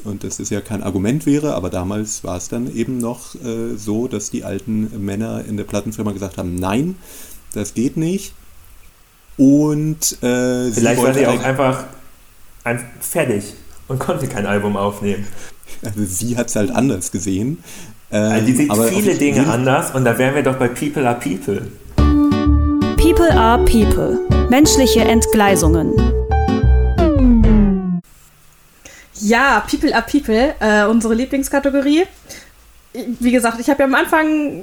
Und 0.04 0.24
das 0.24 0.40
ist 0.40 0.50
ja 0.50 0.60
kein 0.60 0.82
Argument 0.82 1.26
wäre, 1.26 1.54
aber 1.54 1.70
damals 1.70 2.24
war 2.24 2.36
es 2.36 2.48
dann 2.48 2.74
eben 2.74 2.98
noch 2.98 3.36
äh, 3.36 3.76
so, 3.76 4.08
dass 4.08 4.30
die 4.30 4.42
alten 4.42 5.04
Männer 5.04 5.44
in 5.44 5.56
der 5.56 5.64
Plattenfirma 5.64 6.10
gesagt 6.12 6.38
haben, 6.38 6.56
nein, 6.56 6.96
das 7.54 7.74
geht 7.74 7.96
nicht. 7.96 8.34
Und 9.36 10.18
äh, 10.22 10.72
vielleicht 10.72 11.00
sie 11.00 11.06
war 11.06 11.14
sie 11.14 11.26
auch 11.26 11.42
einfach 11.42 11.84
ein, 12.64 12.84
fertig 13.00 13.54
und 13.88 14.00
konnte 14.00 14.26
kein 14.26 14.46
Album 14.46 14.76
aufnehmen. 14.76 15.26
Also 15.84 16.04
sie 16.04 16.36
hat 16.36 16.48
es 16.48 16.56
halt 16.56 16.70
anders 16.70 17.10
gesehen. 17.12 17.62
Ähm, 18.14 18.44
die 18.44 18.52
sieht 18.52 18.70
viele 18.90 19.14
Dinge 19.14 19.46
anders 19.46 19.92
und 19.92 20.04
da 20.04 20.18
wären 20.18 20.34
wir 20.34 20.42
doch 20.42 20.56
bei 20.56 20.68
People 20.68 21.08
are 21.08 21.18
People. 21.18 21.62
People 22.96 23.32
are 23.32 23.64
People. 23.64 24.18
Menschliche 24.50 25.00
Entgleisungen. 25.00 25.94
Ja, 29.14 29.64
People 29.66 29.94
are 29.94 30.04
People, 30.04 30.54
äh, 30.60 30.84
unsere 30.84 31.14
Lieblingskategorie. 31.14 32.04
Wie 32.92 33.32
gesagt, 33.32 33.58
ich 33.60 33.70
habe 33.70 33.80
ja 33.80 33.86
am 33.86 33.94
Anfang 33.94 34.26
äh, 34.26 34.62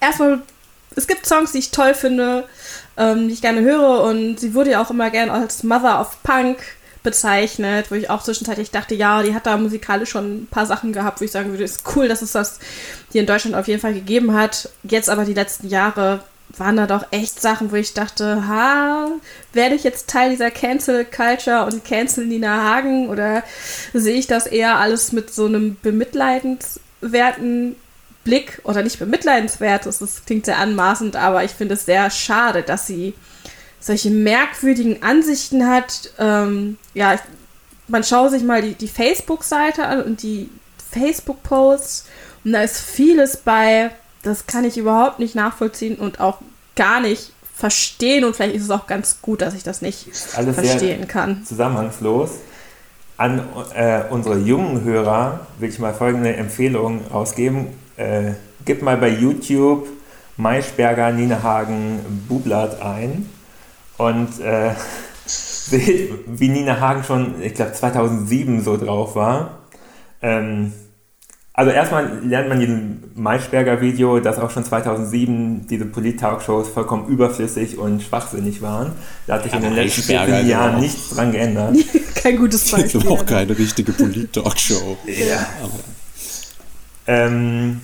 erstmal, 0.00 0.40
es 0.96 1.06
gibt 1.06 1.24
Songs, 1.24 1.52
die 1.52 1.58
ich 1.58 1.70
toll 1.70 1.94
finde, 1.94 2.48
ähm, 2.96 3.28
die 3.28 3.34
ich 3.34 3.42
gerne 3.42 3.60
höre 3.60 4.02
und 4.02 4.40
sie 4.40 4.54
wurde 4.54 4.72
ja 4.72 4.82
auch 4.82 4.90
immer 4.90 5.10
gerne 5.10 5.30
als 5.30 5.62
Mother 5.62 6.00
of 6.00 6.20
Punk 6.24 6.58
bezeichnet, 7.06 7.92
wo 7.92 7.94
ich 7.94 8.10
auch 8.10 8.20
zwischenzeitlich 8.20 8.72
dachte, 8.72 8.96
ja, 8.96 9.22
die 9.22 9.32
hat 9.32 9.46
da 9.46 9.56
musikalisch 9.56 10.10
schon 10.10 10.42
ein 10.42 10.46
paar 10.48 10.66
Sachen 10.66 10.92
gehabt, 10.92 11.20
wo 11.20 11.24
ich 11.24 11.30
sagen 11.30 11.50
würde, 11.50 11.62
ist 11.62 11.84
cool, 11.94 12.08
dass 12.08 12.20
es 12.20 12.32
das 12.32 12.58
hier 13.12 13.20
in 13.20 13.28
Deutschland 13.28 13.54
auf 13.54 13.68
jeden 13.68 13.80
Fall 13.80 13.94
gegeben 13.94 14.34
hat. 14.34 14.70
Jetzt 14.82 15.08
aber 15.08 15.24
die 15.24 15.32
letzten 15.32 15.68
Jahre 15.68 16.24
waren 16.56 16.76
da 16.76 16.88
doch 16.88 17.06
echt 17.12 17.40
Sachen, 17.40 17.70
wo 17.70 17.76
ich 17.76 17.94
dachte, 17.94 18.48
ha, 18.48 19.06
werde 19.52 19.76
ich 19.76 19.84
jetzt 19.84 20.10
Teil 20.10 20.30
dieser 20.30 20.50
Cancel 20.50 21.04
Culture 21.04 21.64
und 21.66 21.84
Cancel 21.84 22.26
Nina 22.26 22.64
Hagen 22.64 23.08
oder 23.08 23.44
sehe 23.94 24.18
ich 24.18 24.26
das 24.26 24.48
eher 24.48 24.76
alles 24.76 25.12
mit 25.12 25.32
so 25.32 25.46
einem 25.46 25.76
bemitleidenswerten 25.80 27.76
Blick 28.24 28.60
oder 28.64 28.82
nicht 28.82 28.98
bemitleidenswert, 28.98 29.86
das, 29.86 30.00
das 30.00 30.24
klingt 30.24 30.46
sehr 30.46 30.58
anmaßend, 30.58 31.14
aber 31.14 31.44
ich 31.44 31.52
finde 31.52 31.74
es 31.74 31.86
sehr 31.86 32.10
schade, 32.10 32.64
dass 32.64 32.88
sie 32.88 33.14
solche 33.86 34.10
merkwürdigen 34.10 35.02
Ansichten 35.04 35.68
hat. 35.68 36.10
Ähm, 36.18 36.76
ja, 36.92 37.20
man 37.86 38.02
schaue 38.02 38.30
sich 38.30 38.42
mal 38.42 38.60
die, 38.60 38.74
die 38.74 38.88
Facebook-Seite 38.88 39.86
an 39.86 40.02
und 40.02 40.22
die 40.22 40.50
Facebook-Posts 40.90 42.06
und 42.44 42.52
da 42.52 42.62
ist 42.62 42.80
vieles 42.80 43.36
bei, 43.36 43.92
das 44.24 44.48
kann 44.48 44.64
ich 44.64 44.76
überhaupt 44.76 45.20
nicht 45.20 45.36
nachvollziehen 45.36 45.96
und 45.96 46.18
auch 46.18 46.38
gar 46.74 47.00
nicht 47.00 47.32
verstehen 47.54 48.24
und 48.24 48.34
vielleicht 48.34 48.56
ist 48.56 48.64
es 48.64 48.70
auch 48.70 48.88
ganz 48.88 49.22
gut, 49.22 49.40
dass 49.40 49.54
ich 49.54 49.62
das 49.62 49.82
nicht 49.82 50.08
Alles 50.34 50.56
verstehen 50.56 51.06
kann. 51.06 51.44
Zusammenhangslos. 51.44 52.30
An 53.16 53.48
äh, 53.74 54.02
unsere 54.10 54.36
jungen 54.36 54.82
Hörer 54.82 55.46
will 55.58 55.70
ich 55.70 55.78
mal 55.78 55.94
folgende 55.94 56.34
Empfehlung 56.34 57.06
rausgeben. 57.06 57.68
Äh, 57.96 58.32
gib 58.64 58.82
mal 58.82 58.96
bei 58.96 59.08
YouTube 59.08 59.86
Maischberger, 60.36 61.12
Ninehagen, 61.12 62.00
Bublat 62.28 62.82
ein 62.82 63.30
und 63.98 64.40
äh, 64.40 64.74
seht, 65.26 66.12
wie 66.26 66.48
Nina 66.48 66.80
Hagen 66.80 67.04
schon, 67.04 67.42
ich 67.42 67.54
glaube 67.54 67.72
2007 67.72 68.62
so 68.62 68.76
drauf 68.76 69.16
war. 69.16 69.58
Ähm, 70.22 70.72
also 71.56 71.70
erstmal 71.70 72.18
lernt 72.22 72.50
man 72.50 72.60
diesem 72.60 73.04
Maischberger 73.14 73.80
Video, 73.80 74.20
dass 74.20 74.38
auch 74.38 74.50
schon 74.50 74.62
2007 74.62 75.66
diese 75.66 75.86
Polit-Talkshows 75.86 76.68
vollkommen 76.68 77.08
überflüssig 77.08 77.78
und 77.78 78.02
schwachsinnig 78.02 78.60
waren. 78.60 78.92
Da 79.26 79.36
hat 79.36 79.44
sich 79.44 79.54
in 79.54 79.62
den 79.62 79.72
letzten 79.72 80.02
vielen 80.02 80.46
Jahren 80.46 80.72
genau. 80.72 80.80
nichts 80.80 81.14
dran 81.14 81.32
geändert. 81.32 81.76
Kein 82.14 82.36
gutes 82.36 82.70
Beispiel. 82.70 83.00
Das 83.00 83.04
ist 83.04 83.08
auch 83.08 83.24
keine 83.24 83.56
richtige 83.58 83.92
Polit-Talkshow. 83.92 84.98
ja. 85.06 85.46
Ähm, 87.06 87.80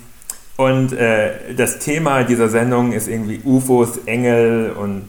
und 0.56 0.92
äh, 0.92 1.54
das 1.56 1.78
Thema 1.78 2.24
dieser 2.24 2.50
Sendung 2.50 2.92
ist 2.92 3.08
irgendwie 3.08 3.40
UFOs, 3.42 4.00
Engel 4.04 4.72
und 4.72 5.04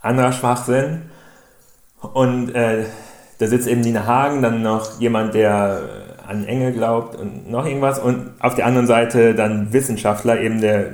anderer 0.00 0.32
Schwachsinn. 0.32 1.02
Und 2.00 2.54
äh, 2.54 2.84
da 3.38 3.46
sitzt 3.46 3.68
eben 3.68 3.80
Nina 3.80 4.06
Hagen, 4.06 4.42
dann 4.42 4.62
noch 4.62 5.00
jemand, 5.00 5.34
der 5.34 5.82
an 6.26 6.44
Engel 6.44 6.72
glaubt 6.72 7.16
und 7.16 7.50
noch 7.50 7.66
irgendwas. 7.66 7.98
Und 7.98 8.32
auf 8.40 8.54
der 8.54 8.66
anderen 8.66 8.86
Seite 8.86 9.34
dann 9.34 9.72
Wissenschaftler, 9.72 10.40
eben 10.40 10.60
der 10.60 10.90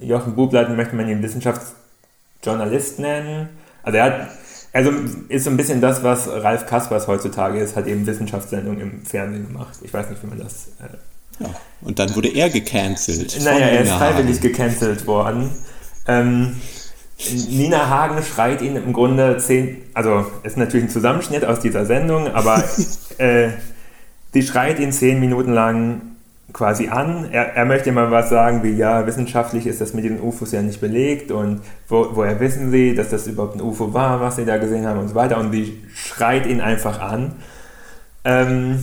Jochen 0.00 0.34
Bublatt 0.34 0.74
möchte 0.74 0.96
man 0.96 1.08
ihn 1.08 1.22
Wissenschaftsjournalist 1.22 2.98
nennen. 2.98 3.48
Also 3.82 3.98
er 3.98 4.04
hat, 4.04 4.28
also 4.72 4.90
ist 5.28 5.44
so 5.44 5.50
ein 5.50 5.56
bisschen 5.56 5.80
das, 5.80 6.02
was 6.02 6.28
Ralf 6.28 6.66
Kaspers 6.66 7.08
heutzutage 7.08 7.58
ist, 7.58 7.76
hat 7.76 7.86
eben 7.86 8.06
Wissenschaftssendungen 8.06 8.80
im 8.80 9.04
Fernsehen 9.04 9.48
gemacht. 9.48 9.78
Ich 9.82 9.92
weiß 9.92 10.10
nicht, 10.10 10.22
wie 10.22 10.28
man 10.28 10.38
das. 10.38 10.68
Äh 10.80 11.42
ja, 11.44 11.50
und 11.82 11.98
dann 11.98 12.14
wurde 12.16 12.28
er 12.28 12.50
gecancelt. 12.50 13.38
Naja, 13.44 13.66
er 13.66 13.82
ist 13.82 13.92
freiwillig 13.92 14.40
gecancelt 14.40 15.06
worden. 15.06 15.50
Ähm, 16.06 16.56
Nina 17.48 17.88
Hagen 17.88 18.22
schreit 18.22 18.62
ihn 18.62 18.76
im 18.76 18.92
Grunde 18.92 19.38
zehn, 19.38 19.78
also 19.92 20.26
ist 20.44 20.56
natürlich 20.56 20.86
ein 20.86 20.90
Zusammenschnitt 20.90 21.44
aus 21.44 21.60
dieser 21.60 21.84
Sendung, 21.84 22.28
aber 22.28 22.62
äh, 23.18 23.48
sie 24.32 24.42
schreit 24.42 24.78
ihn 24.78 24.92
zehn 24.92 25.18
Minuten 25.18 25.52
lang 25.52 26.02
quasi 26.52 26.88
an. 26.88 27.28
Er, 27.30 27.54
er 27.54 27.64
möchte 27.64 27.90
immer 27.90 28.10
was 28.10 28.30
sagen 28.30 28.62
wie, 28.62 28.70
ja, 28.70 29.06
wissenschaftlich 29.06 29.66
ist 29.66 29.80
das 29.80 29.94
mit 29.94 30.04
den 30.04 30.20
UFOs 30.20 30.52
ja 30.52 30.62
nicht 30.62 30.80
belegt 30.80 31.30
und 31.30 31.60
wo, 31.88 32.10
woher 32.12 32.40
wissen 32.40 32.70
sie, 32.70 32.94
dass 32.94 33.10
das 33.10 33.26
überhaupt 33.26 33.56
ein 33.56 33.62
UFO 33.62 33.92
war, 33.92 34.20
was 34.20 34.36
sie 34.36 34.44
da 34.44 34.56
gesehen 34.56 34.86
haben 34.86 35.00
und 35.00 35.08
so 35.08 35.14
weiter. 35.14 35.38
Und 35.38 35.52
sie 35.52 35.82
schreit 35.94 36.46
ihn 36.46 36.60
einfach 36.60 37.00
an. 37.00 37.32
Ähm, 38.24 38.82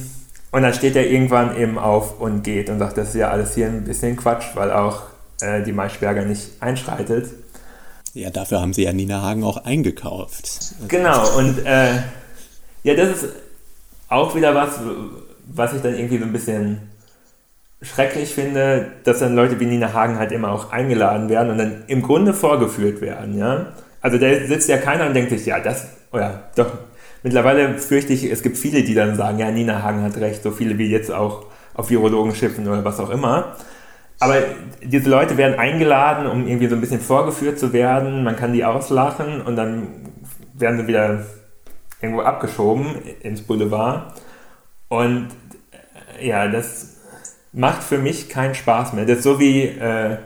und 0.52 0.62
dann 0.62 0.74
steht 0.74 0.96
er 0.96 1.10
irgendwann 1.10 1.58
eben 1.58 1.78
auf 1.78 2.20
und 2.20 2.44
geht 2.44 2.70
und 2.70 2.80
sagt, 2.80 2.98
das 2.98 3.10
ist 3.10 3.16
ja 3.16 3.30
alles 3.30 3.56
hier 3.56 3.68
ein 3.68 3.84
bisschen 3.84 4.16
Quatsch, 4.16 4.56
weil 4.56 4.72
auch 4.72 5.04
äh, 5.42 5.64
die 5.64 5.74
Maischberger 5.74 6.24
nicht 6.24 6.62
einschreitet. 6.62 7.28
Ja, 8.16 8.30
dafür 8.30 8.61
haben 8.61 8.72
sie 8.72 8.84
ja 8.84 8.93
Nina 8.93 9.22
Hagen 9.22 9.43
auch 9.43 9.57
eingekauft. 9.57 10.74
Genau, 10.88 11.38
und 11.38 11.66
äh, 11.66 11.95
ja, 12.84 12.95
das 12.95 13.09
ist 13.09 13.26
auch 14.07 14.34
wieder 14.36 14.55
was, 14.55 14.80
was 15.47 15.74
ich 15.74 15.82
dann 15.82 15.95
irgendwie 15.95 16.20
so 16.20 16.24
ein 16.24 16.32
bisschen 16.32 16.78
schrecklich 17.82 18.34
finde, 18.34 18.88
dass 19.03 19.20
dann 19.20 19.36
Leute 19.36 19.59
wie 19.59 19.66
Nina 19.66 19.91
Hagen 19.91 20.18
halt 20.18 20.32
immer 20.32 20.53
auch 20.53 20.72
eingeladen 20.72 21.28
werden 21.28 21.51
und 21.51 21.57
dann 21.57 21.84
im 21.88 22.01
Grunde 22.03 22.34
vorgeführt 22.34 23.01
werden, 23.01 23.38
ja. 23.38 23.74
Also 23.99 24.18
da 24.18 24.28
sitzt 24.47 24.70
ja 24.70 24.78
keiner 24.78 25.07
und 25.07 25.13
denkt 25.13 25.32
sich, 25.32 25.45
ja, 25.45 25.59
das, 25.59 25.86
oh 26.13 26.18
ja, 26.18 26.43
doch, 26.55 26.72
mittlerweile 27.22 27.78
fürchte 27.78 28.13
ich, 28.13 28.24
es 28.32 28.41
gibt 28.41 28.57
viele, 28.57 28.84
die 28.84 28.93
dann 28.93 29.18
sagen, 29.18 29.39
ja, 29.39 29.51
Nina 29.51 29.84
Hagen 29.84 30.03
hat 30.03 30.16
recht, 30.16 30.41
so 30.41 30.51
viele 30.51 30.78
wie 30.78 30.88
jetzt 30.88 31.11
auch 31.11 31.47
auf 31.74 31.89
Virologen 31.89 32.34
schiffen 32.34 32.66
oder 32.66 32.86
was 32.86 33.01
auch 33.01 33.09
immer. 33.09 33.57
Aber 34.20 34.36
diese 34.82 35.09
Leute 35.09 35.38
werden 35.38 35.59
eingeladen, 35.59 36.28
um 36.28 36.47
irgendwie 36.47 36.68
so 36.68 36.76
ein 36.76 36.82
bisschen 36.82 37.01
vorgeführt 37.01 37.59
zu 37.59 37.74
werden. 37.74 38.24
Man 38.24 38.36
kann 38.36 38.53
die 38.53 38.63
auslachen 38.63 39.41
und 39.41 39.55
dann 39.55 39.88
werden 40.53 40.80
sie 40.80 40.88
wieder 40.88 41.26
irgendwo 42.01 42.22
abgeschoben 42.22 42.95
ins 43.22 43.41
Boulevard. 43.41 44.13
Und 44.88 45.28
äh, 46.18 46.28
ja, 46.28 46.47
das 46.47 46.97
macht 47.51 47.84
für 47.84 47.97
mich 47.97 48.30
keinen 48.30 48.55
Spaß 48.55 48.93
mehr. 48.93 49.05
Das 49.05 49.18
ist 49.18 49.24
so 49.24 49.39
wie 49.39 49.63
äh, 49.63 50.18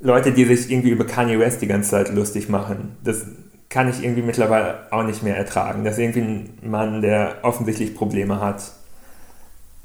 Leute, 0.00 0.32
die 0.32 0.44
sich 0.44 0.70
irgendwie 0.70 0.90
über 0.90 1.06
Kanye 1.06 1.38
West 1.38 1.62
die 1.62 1.68
ganze 1.68 1.90
Zeit 1.90 2.12
lustig 2.12 2.48
machen. 2.48 2.96
Das 3.04 3.24
kann 3.68 3.88
ich 3.88 4.02
irgendwie 4.02 4.22
mittlerweile 4.22 4.86
auch 4.90 5.04
nicht 5.04 5.22
mehr 5.22 5.36
ertragen. 5.36 5.84
Das 5.84 5.94
ist 5.94 6.00
irgendwie 6.00 6.20
ein 6.20 6.58
Mann, 6.70 7.02
der 7.02 7.36
offensichtlich 7.42 7.94
Probleme 7.94 8.40
hat 8.40 8.62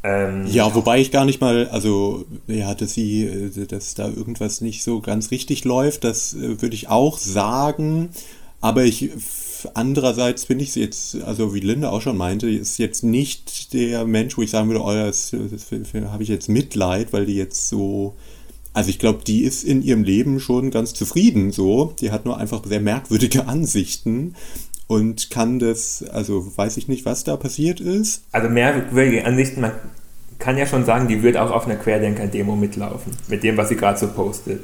ähm, 0.04 0.46
ja, 0.48 0.74
wobei 0.76 1.00
ich 1.00 1.12
gar 1.12 1.26
nicht 1.26 1.42
mal, 1.42 1.68
also 1.70 2.26
ja, 2.48 2.74
dass 2.76 2.94
sie, 2.94 3.24
äh, 3.24 3.66
dass 3.66 3.96
da 3.96 4.08
irgendwas 4.08 4.62
nicht 4.62 4.84
so 4.84 5.02
ganz 5.02 5.32
richtig 5.32 5.66
läuft, 5.66 6.04
das 6.04 6.34
äh, 6.34 6.62
würde 6.62 6.76
ich 6.76 6.90
auch 6.90 7.18
sagen. 7.18 8.10
Aber 8.62 8.84
ich 8.84 9.12
andererseits 9.74 10.46
finde 10.46 10.64
ich 10.64 10.70
es 10.70 10.76
jetzt, 10.76 11.22
also 11.24 11.54
wie 11.54 11.60
Linda 11.60 11.90
auch 11.90 12.02
schon 12.02 12.18
meinte, 12.18 12.50
ist 12.50 12.78
jetzt 12.78 13.04
nicht 13.04 13.74
der 13.74 14.06
Mensch, 14.06 14.38
wo 14.38 14.42
ich 14.44 14.52
sagen 14.52 14.68
würde, 14.70 14.82
oh, 14.82 14.94
das, 14.94 15.32
das, 15.32 15.68
das 15.70 16.12
habe 16.12 16.24
ich 16.24 16.30
jetzt 16.30 16.48
Mitleid, 16.48 17.12
weil 17.12 17.26
die 17.26 17.36
jetzt 17.36 17.68
so 17.68 18.16
also 18.78 18.92
ich 18.92 19.00
glaube, 19.00 19.24
die 19.26 19.42
ist 19.42 19.64
in 19.64 19.82
ihrem 19.82 20.04
Leben 20.04 20.40
schon 20.40 20.70
ganz 20.70 20.94
zufrieden 20.94 21.52
so. 21.52 21.96
Die 22.00 22.12
hat 22.12 22.26
nur 22.26 22.38
einfach 22.38 22.64
sehr 22.64 22.80
merkwürdige 22.80 23.48
Ansichten 23.48 24.36
und 24.88 25.30
kann 25.30 25.60
das, 25.60 26.04
also 26.12 26.52
weiß 26.56 26.78
ich 26.78 26.88
nicht, 26.88 27.06
was 27.06 27.24
da 27.24 27.36
passiert 27.38 27.80
ist. 27.80 28.24
Also 28.32 28.50
merkwürdige 28.50 29.26
Ansichten, 29.26 29.62
man 29.62 29.72
kann 30.40 30.58
ja 30.58 30.66
schon 30.66 30.86
sagen, 30.86 31.08
die 31.08 31.24
wird 31.24 31.38
auch 31.38 31.52
auf 31.52 31.66
einer 31.66 31.76
Querdenker-Demo 31.76 32.56
mitlaufen, 32.56 33.12
mit 33.28 33.44
dem, 33.44 33.58
was 33.58 33.70
sie 33.70 33.76
gerade 33.76 34.00
so 34.00 34.08
postet. 34.08 34.62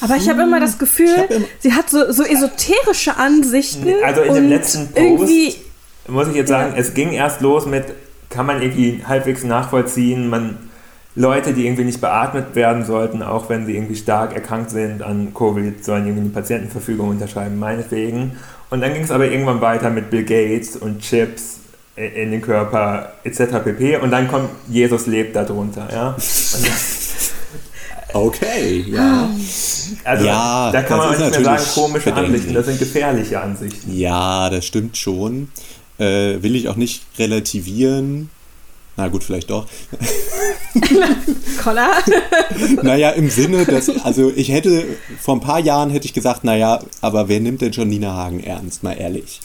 Aber 0.00 0.16
ich 0.16 0.28
habe 0.28 0.42
immer 0.42 0.60
das 0.60 0.78
Gefühl, 0.78 1.14
immer 1.28 1.46
sie 1.60 1.72
hat 1.72 1.90
so, 1.90 2.10
so 2.10 2.24
esoterische 2.24 3.16
Ansichten. 3.16 3.86
Also 4.04 4.22
in 4.22 4.34
dem 4.34 4.48
letzten 4.48 4.86
Post 4.88 4.98
irgendwie, 4.98 5.54
muss 6.08 6.28
ich 6.28 6.34
jetzt 6.34 6.48
sagen, 6.48 6.72
ja. 6.74 6.80
es 6.80 6.94
ging 6.94 7.12
erst 7.12 7.40
los 7.40 7.66
mit, 7.66 7.84
kann 8.30 8.46
man 8.46 8.62
irgendwie 8.62 9.02
halbwegs 9.06 9.44
nachvollziehen, 9.44 10.28
man 10.28 10.58
Leute, 11.16 11.52
die 11.52 11.64
irgendwie 11.64 11.84
nicht 11.84 12.00
beatmet 12.00 12.54
werden 12.56 12.84
sollten, 12.84 13.22
auch 13.22 13.48
wenn 13.48 13.66
sie 13.66 13.76
irgendwie 13.76 13.94
stark 13.94 14.34
erkrankt 14.34 14.70
sind 14.70 15.02
an 15.02 15.32
Covid, 15.32 15.84
sollen 15.84 16.06
irgendwie 16.06 16.22
eine 16.22 16.30
Patientenverfügung 16.30 17.10
unterschreiben, 17.10 17.58
meinetwegen. 17.58 18.32
Und 18.70 18.80
dann 18.80 18.92
ging 18.92 19.04
es 19.04 19.12
aber 19.12 19.30
irgendwann 19.30 19.60
weiter 19.60 19.90
mit 19.90 20.10
Bill 20.10 20.24
Gates 20.24 20.76
und 20.76 21.00
Chips 21.00 21.60
in 21.96 22.32
den 22.32 22.42
Körper 22.42 23.12
etc. 23.22 23.62
pp. 23.62 23.98
Und 23.98 24.10
dann 24.10 24.26
kommt 24.26 24.50
Jesus 24.68 25.06
lebt 25.06 25.36
darunter, 25.36 25.88
ja. 25.92 26.16
okay, 28.12 28.84
ja. 28.88 29.30
Also 30.02 30.26
ja, 30.26 30.72
da 30.72 30.82
kann 30.82 30.98
man 30.98 31.14
auch 31.14 31.18
nicht 31.18 31.30
mehr 31.30 31.44
sagen 31.44 31.62
komische. 31.74 32.12
Ansichten, 32.12 32.54
das 32.54 32.66
sind 32.66 32.78
gefährliche 32.80 33.40
Ansichten. 33.40 33.96
Ja, 33.96 34.50
das 34.50 34.64
stimmt 34.64 34.96
schon. 34.96 35.48
Äh, 35.98 36.42
will 36.42 36.56
ich 36.56 36.68
auch 36.68 36.74
nicht 36.74 37.04
relativieren. 37.20 38.30
Na 38.96 39.08
gut, 39.08 39.24
vielleicht 39.24 39.50
doch. 39.50 39.66
Koller? 41.62 41.90
naja, 42.82 43.10
im 43.10 43.28
Sinne, 43.28 43.64
dass, 43.64 43.88
also 44.04 44.32
ich 44.34 44.50
hätte, 44.50 44.84
vor 45.20 45.36
ein 45.36 45.40
paar 45.40 45.58
Jahren 45.58 45.90
hätte 45.90 46.06
ich 46.06 46.12
gesagt, 46.12 46.44
naja, 46.44 46.80
aber 47.00 47.28
wer 47.28 47.40
nimmt 47.40 47.60
denn 47.60 47.72
schon 47.72 47.88
Nina 47.88 48.14
Hagen 48.14 48.40
ernst, 48.40 48.82
mal 48.82 48.92
ehrlich. 48.92 49.40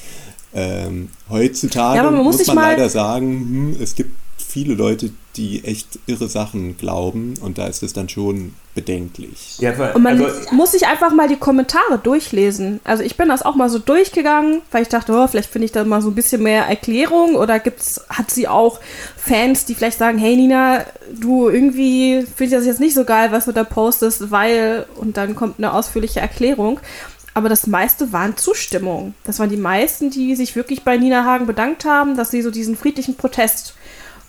Ähm, 0.54 1.10
heutzutage 1.30 1.98
ja, 1.98 2.12
muss, 2.12 2.38
muss 2.38 2.48
man 2.48 2.58
leider 2.58 2.90
sagen, 2.90 3.76
hm, 3.76 3.78
es 3.82 3.96
gibt 3.96 4.16
viele 4.42 4.74
Leute, 4.74 5.12
die 5.36 5.64
echt 5.64 6.00
irre 6.08 6.28
Sachen 6.28 6.78
glauben 6.78 7.36
und 7.42 7.58
da 7.58 7.68
ist 7.68 7.84
es 7.84 7.94
dann 7.94 8.10
schon 8.10 8.54
bedenklich. 8.76 9.58
Ja, 9.60 9.72
und 9.94 10.02
man 10.02 10.22
also, 10.22 10.56
muss 10.56 10.72
sich 10.72 10.88
einfach 10.88 11.14
mal 11.14 11.28
die 11.28 11.38
Kommentare 11.38 11.98
durchlesen. 12.02 12.80
Also 12.84 13.04
ich 13.04 13.18
bin 13.18 13.30
das 13.30 13.44
auch 13.44 13.56
mal 13.56 13.70
so 13.70 13.80
durchgegangen, 13.80 14.62
weil 14.72 14.84
ich 14.84 14.90
dachte, 14.90 15.14
oh, 15.14 15.28
vielleicht 15.28 15.50
finde 15.50 15.66
ich 15.66 15.72
da 15.72 15.84
mal 15.84 16.02
so 16.02 16.10
ein 16.10 16.16
bisschen 16.16 16.44
mehr 16.44 16.66
Erklärung 16.66 17.36
oder 17.36 17.60
gibt's, 17.60 18.02
hat 18.10 18.32
sie 18.32 18.48
auch 18.48 18.80
Fans, 19.18 19.66
die 19.66 19.76
vielleicht 19.76 19.98
sagen, 19.98 20.18
hey 20.18 20.36
Nina, 20.36 20.86
du 21.14 21.50
irgendwie 21.50 22.22
finde 22.22 22.44
ich 22.44 22.52
das 22.52 22.66
jetzt 22.66 22.80
nicht 22.80 22.96
so 22.96 23.06
geil, 23.06 23.32
was 23.32 23.46
du 23.46 23.52
da 23.52 23.64
postest, 23.64 24.32
weil 24.32 24.86
und 24.96 25.18
dann 25.18 25.36
kommt 25.36 25.58
eine 25.58 25.74
ausführliche 25.74 26.20
Erklärung. 26.20 26.80
Aber 27.34 27.48
das 27.48 27.68
meiste 27.68 28.12
waren 28.12 28.36
Zustimmung. 28.38 29.14
Das 29.24 29.40
waren 29.40 29.50
die 29.50 29.58
meisten, 29.58 30.10
die 30.10 30.36
sich 30.36 30.56
wirklich 30.56 30.84
bei 30.84 30.98
Nina 30.98 31.24
Hagen 31.24 31.46
bedankt 31.46 31.86
haben, 31.86 32.18
dass 32.18 32.32
sie 32.32 32.42
so 32.42 32.52
diesen 32.52 32.76
friedlichen 32.76 33.16
Protest 33.16 33.76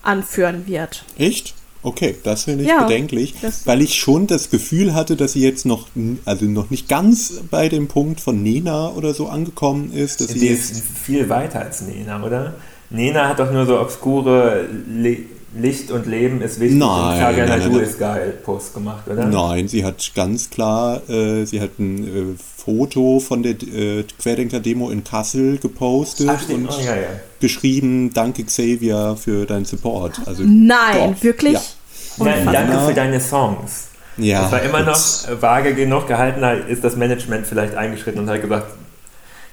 anführen 0.03 0.67
wird. 0.67 1.05
Echt? 1.17 1.53
Okay, 1.83 2.15
das 2.23 2.43
finde 2.43 2.63
ich 2.63 2.69
ja, 2.69 2.83
bedenklich, 2.83 3.33
weil 3.65 3.81
ich 3.81 3.95
schon 3.95 4.27
das 4.27 4.51
Gefühl 4.51 4.93
hatte, 4.93 5.15
dass 5.15 5.33
sie 5.33 5.41
jetzt 5.41 5.65
noch, 5.65 5.87
also 6.25 6.45
noch 6.45 6.69
nicht 6.69 6.87
ganz 6.87 7.41
bei 7.49 7.69
dem 7.69 7.87
Punkt 7.87 8.21
von 8.21 8.43
Nena 8.43 8.89
oder 8.89 9.15
so 9.15 9.27
angekommen 9.27 9.91
ist. 9.91 10.21
Dass 10.21 10.27
die 10.27 10.39
sie 10.39 10.47
ist 10.49 10.83
viel 11.03 11.27
weiter 11.27 11.61
als 11.61 11.81
Nena, 11.81 12.23
oder? 12.23 12.53
Nena 12.91 13.29
hat 13.29 13.39
doch 13.39 13.51
nur 13.51 13.65
so 13.65 13.79
obskure 13.79 14.67
Le 14.87 15.17
Licht 15.53 15.91
und 15.91 16.05
Leben 16.05 16.41
ist 16.41 16.59
wichtig 16.61 16.77
nein, 16.77 17.13
und 17.13 17.19
Tag 17.19 17.35
der 17.35 17.45
Natur 17.45 17.83
ist 17.83 17.99
geil 17.99 18.33
Post 18.43 18.73
gemacht, 18.73 19.05
oder? 19.07 19.25
Nein, 19.25 19.67
sie 19.67 19.83
hat 19.83 20.11
ganz 20.15 20.49
klar, 20.49 21.01
äh, 21.09 21.45
sie 21.45 21.59
hat 21.59 21.77
ein 21.77 22.07
äh, 22.07 22.35
Foto 22.37 23.19
von 23.19 23.43
der 23.43 23.53
äh, 23.61 24.03
Querdenker-Demo 24.21 24.89
in 24.89 25.03
Kassel 25.03 25.57
gepostet 25.57 26.29
Ach, 26.29 26.49
und 26.49 26.69
oh, 26.69 26.81
ja, 26.81 26.95
ja. 26.95 27.07
geschrieben, 27.41 28.13
danke 28.13 28.45
Xavier 28.45 29.17
für 29.19 29.45
deinen 29.45 29.65
Support. 29.65 30.21
Also, 30.25 30.43
Nein, 30.45 31.15
doch, 31.15 31.23
wirklich? 31.23 31.53
Ja. 31.53 31.61
Nein, 32.17 32.49
danke 32.51 32.79
für 32.87 32.93
deine 32.93 33.19
Songs. 33.19 33.87
Ja, 34.17 34.43
das 34.43 34.51
war 34.51 34.61
immer 34.61 34.83
noch 34.83 35.41
vage 35.41 35.73
genug 35.73 36.07
gehalten, 36.07 36.43
ist 36.69 36.83
das 36.83 36.95
Management 36.95 37.47
vielleicht 37.47 37.75
eingeschritten 37.75 38.19
und 38.19 38.29
hat 38.29 38.41
gesagt, 38.41 38.67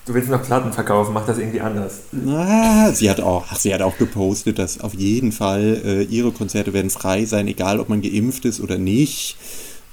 du 0.09 0.15
willst 0.15 0.31
noch 0.31 0.43
Platten 0.43 0.73
verkaufen, 0.73 1.13
mach 1.13 1.27
das 1.27 1.39
irgendwie 1.39 1.61
anders. 1.61 2.01
Ah, 2.27 2.91
sie 2.93 3.11
hat 3.11 3.21
auch, 3.21 3.55
sie 3.55 3.73
hat 3.75 3.83
auch 3.83 3.99
gepostet, 3.99 4.59
dass 4.59 4.81
auf 4.81 4.95
jeden 4.95 5.33
Fall 5.33 5.81
äh, 5.85 6.03
ihre 6.05 6.33
Konzerte 6.33 6.73
werden 6.73 6.91
frei 6.91 7.27
sein, 7.27 7.47
egal 7.47 7.79
ob 7.79 7.89
man 7.89 8.01
geimpft 8.01 8.45
ist 8.45 8.61
oder 8.61 8.79
nicht. 8.79 9.37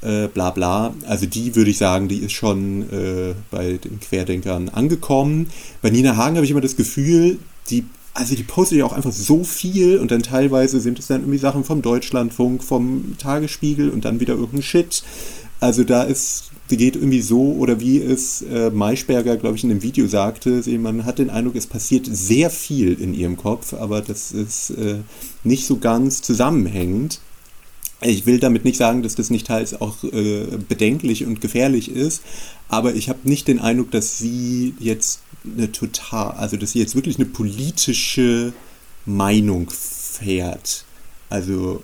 Äh, 0.01 0.27
bla 0.27 0.51
bla. 0.51 0.93
Also 1.07 1.25
die 1.25 1.55
würde 1.55 1.71
ich 1.71 1.77
sagen, 1.77 2.07
die 2.07 2.19
ist 2.19 2.33
schon 2.33 2.83
äh, 2.91 3.33
bei 3.51 3.73
den 3.73 3.99
Querdenkern 3.99 4.69
angekommen. 4.69 5.47
Bei 5.81 5.89
Nina 5.89 6.15
Hagen 6.15 6.35
habe 6.35 6.45
ich 6.45 6.51
immer 6.51 6.61
das 6.61 6.75
Gefühl, 6.75 7.39
die, 7.69 7.85
also 8.13 8.35
die 8.35 8.43
postet 8.43 8.77
ja 8.77 8.85
auch 8.85 8.93
einfach 8.93 9.11
so 9.11 9.43
viel 9.43 9.97
und 9.97 10.11
dann 10.11 10.21
teilweise 10.21 10.79
sind 10.79 10.99
es 10.99 11.07
dann 11.07 11.21
irgendwie 11.21 11.39
Sachen 11.39 11.63
vom 11.63 11.81
Deutschlandfunk, 11.81 12.63
vom 12.63 13.17
Tagesspiegel 13.17 13.89
und 13.89 14.05
dann 14.05 14.19
wieder 14.19 14.35
irgendein 14.35 14.61
Shit. 14.61 15.03
Also 15.59 15.83
da 15.83 16.03
ist 16.03 16.51
sie 16.67 16.77
geht 16.77 16.95
irgendwie 16.95 17.21
so, 17.21 17.53
oder 17.53 17.79
wie 17.79 18.01
es 18.01 18.41
äh, 18.41 18.69
Maischberger, 18.69 19.37
glaube 19.37 19.57
ich, 19.57 19.63
in 19.63 19.69
dem 19.69 19.83
Video 19.83 20.07
sagte, 20.07 20.63
man 20.79 21.05
hat 21.05 21.19
den 21.19 21.29
Eindruck, 21.29 21.55
es 21.55 21.67
passiert 21.67 22.07
sehr 22.09 22.49
viel 22.49 22.93
in 22.93 23.13
ihrem 23.13 23.37
Kopf, 23.37 23.73
aber 23.73 24.01
das 24.01 24.31
ist 24.31 24.71
äh, 24.71 24.99
nicht 25.43 25.65
so 25.65 25.77
ganz 25.77 26.21
zusammenhängend. 26.21 27.21
Ich 28.01 28.25
will 28.25 28.39
damit 28.39 28.65
nicht 28.65 28.77
sagen, 28.77 29.03
dass 29.03 29.15
das 29.15 29.29
nicht 29.29 29.47
teils 29.47 29.79
auch 29.79 30.03
äh, 30.03 30.45
bedenklich 30.67 31.25
und 31.25 31.39
gefährlich 31.39 31.89
ist, 31.89 32.23
aber 32.67 32.93
ich 32.95 33.09
habe 33.09 33.19
nicht 33.23 33.47
den 33.47 33.59
Eindruck, 33.59 33.91
dass 33.91 34.17
sie 34.17 34.73
jetzt 34.79 35.21
eine 35.45 35.71
total, 35.71 36.31
also 36.31 36.57
dass 36.57 36.71
sie 36.71 36.79
jetzt 36.79 36.95
wirklich 36.95 37.17
eine 37.17 37.25
politische 37.25 38.53
Meinung 39.05 39.69
fährt. 39.69 40.85
Also 41.29 41.83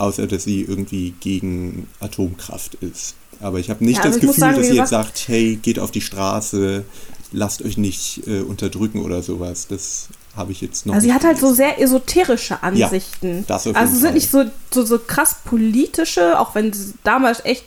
außer 0.00 0.26
dass 0.26 0.44
sie 0.44 0.62
irgendwie 0.62 1.14
gegen 1.20 1.86
Atomkraft 2.00 2.74
ist. 2.76 3.14
Aber 3.40 3.58
ich 3.58 3.70
habe 3.70 3.84
nicht 3.84 3.98
ja, 3.98 4.04
das 4.04 4.20
Gefühl, 4.20 4.34
sagen, 4.34 4.56
dass 4.56 4.66
sie 4.66 4.76
jetzt 4.76 4.90
sagt, 4.90 5.28
hey, 5.28 5.56
geht 5.56 5.78
auf 5.78 5.90
die 5.90 6.00
Straße, 6.00 6.84
lasst 7.32 7.62
euch 7.62 7.78
nicht 7.78 8.26
äh, 8.26 8.40
unterdrücken 8.40 9.02
oder 9.02 9.22
sowas. 9.22 9.66
Das 9.68 10.08
habe 10.36 10.52
ich 10.52 10.60
jetzt 10.60 10.86
noch. 10.86 10.94
Also 10.94 11.06
sie 11.06 11.14
hat 11.14 11.24
halt 11.24 11.38
so 11.38 11.52
sehr 11.52 11.80
esoterische 11.80 12.62
Ansichten. 12.62 13.38
Ja, 13.38 13.44
das 13.46 13.66
auf 13.66 13.76
also 13.76 13.92
sind 13.94 14.04
Fall. 14.04 14.12
nicht 14.14 14.30
so, 14.30 14.44
so, 14.70 14.84
so 14.84 14.98
krass 14.98 15.36
politische, 15.44 16.38
auch 16.38 16.54
wenn 16.54 16.72
sie 16.72 16.94
damals 17.04 17.44
echt 17.44 17.64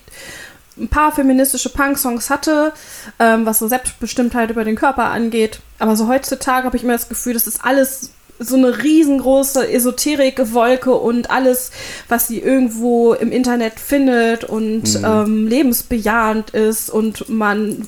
ein 0.78 0.88
paar 0.88 1.12
feministische 1.12 1.70
Punk-Songs 1.70 2.30
hatte, 2.30 2.74
ähm, 3.20 3.46
was 3.46 3.60
so 3.60 3.68
Selbstbestimmtheit 3.68 4.50
über 4.50 4.64
den 4.64 4.76
Körper 4.76 5.06
angeht. 5.06 5.60
Aber 5.80 5.96
so 5.96 6.08
heutzutage 6.08 6.66
habe 6.66 6.78
ich 6.78 6.84
immer 6.84 6.94
das 6.94 7.10
Gefühl, 7.10 7.34
das 7.34 7.48
ist 7.48 7.64
alles 7.64 8.12
so 8.40 8.56
eine 8.56 8.84
riesengroße 8.84 9.72
Esoterik-Wolke 9.72 10.94
und 10.94 11.30
alles, 11.30 11.72
was 12.10 12.28
sie 12.28 12.40
irgendwo 12.40 13.14
im 13.14 13.32
Internet 13.32 13.80
findet 13.80 14.44
und 14.44 15.00
mhm. 15.00 15.06
ähm, 15.06 15.48
lebensbejahend 15.48 16.52
ist 16.52 16.90
und 16.90 17.30
man 17.30 17.88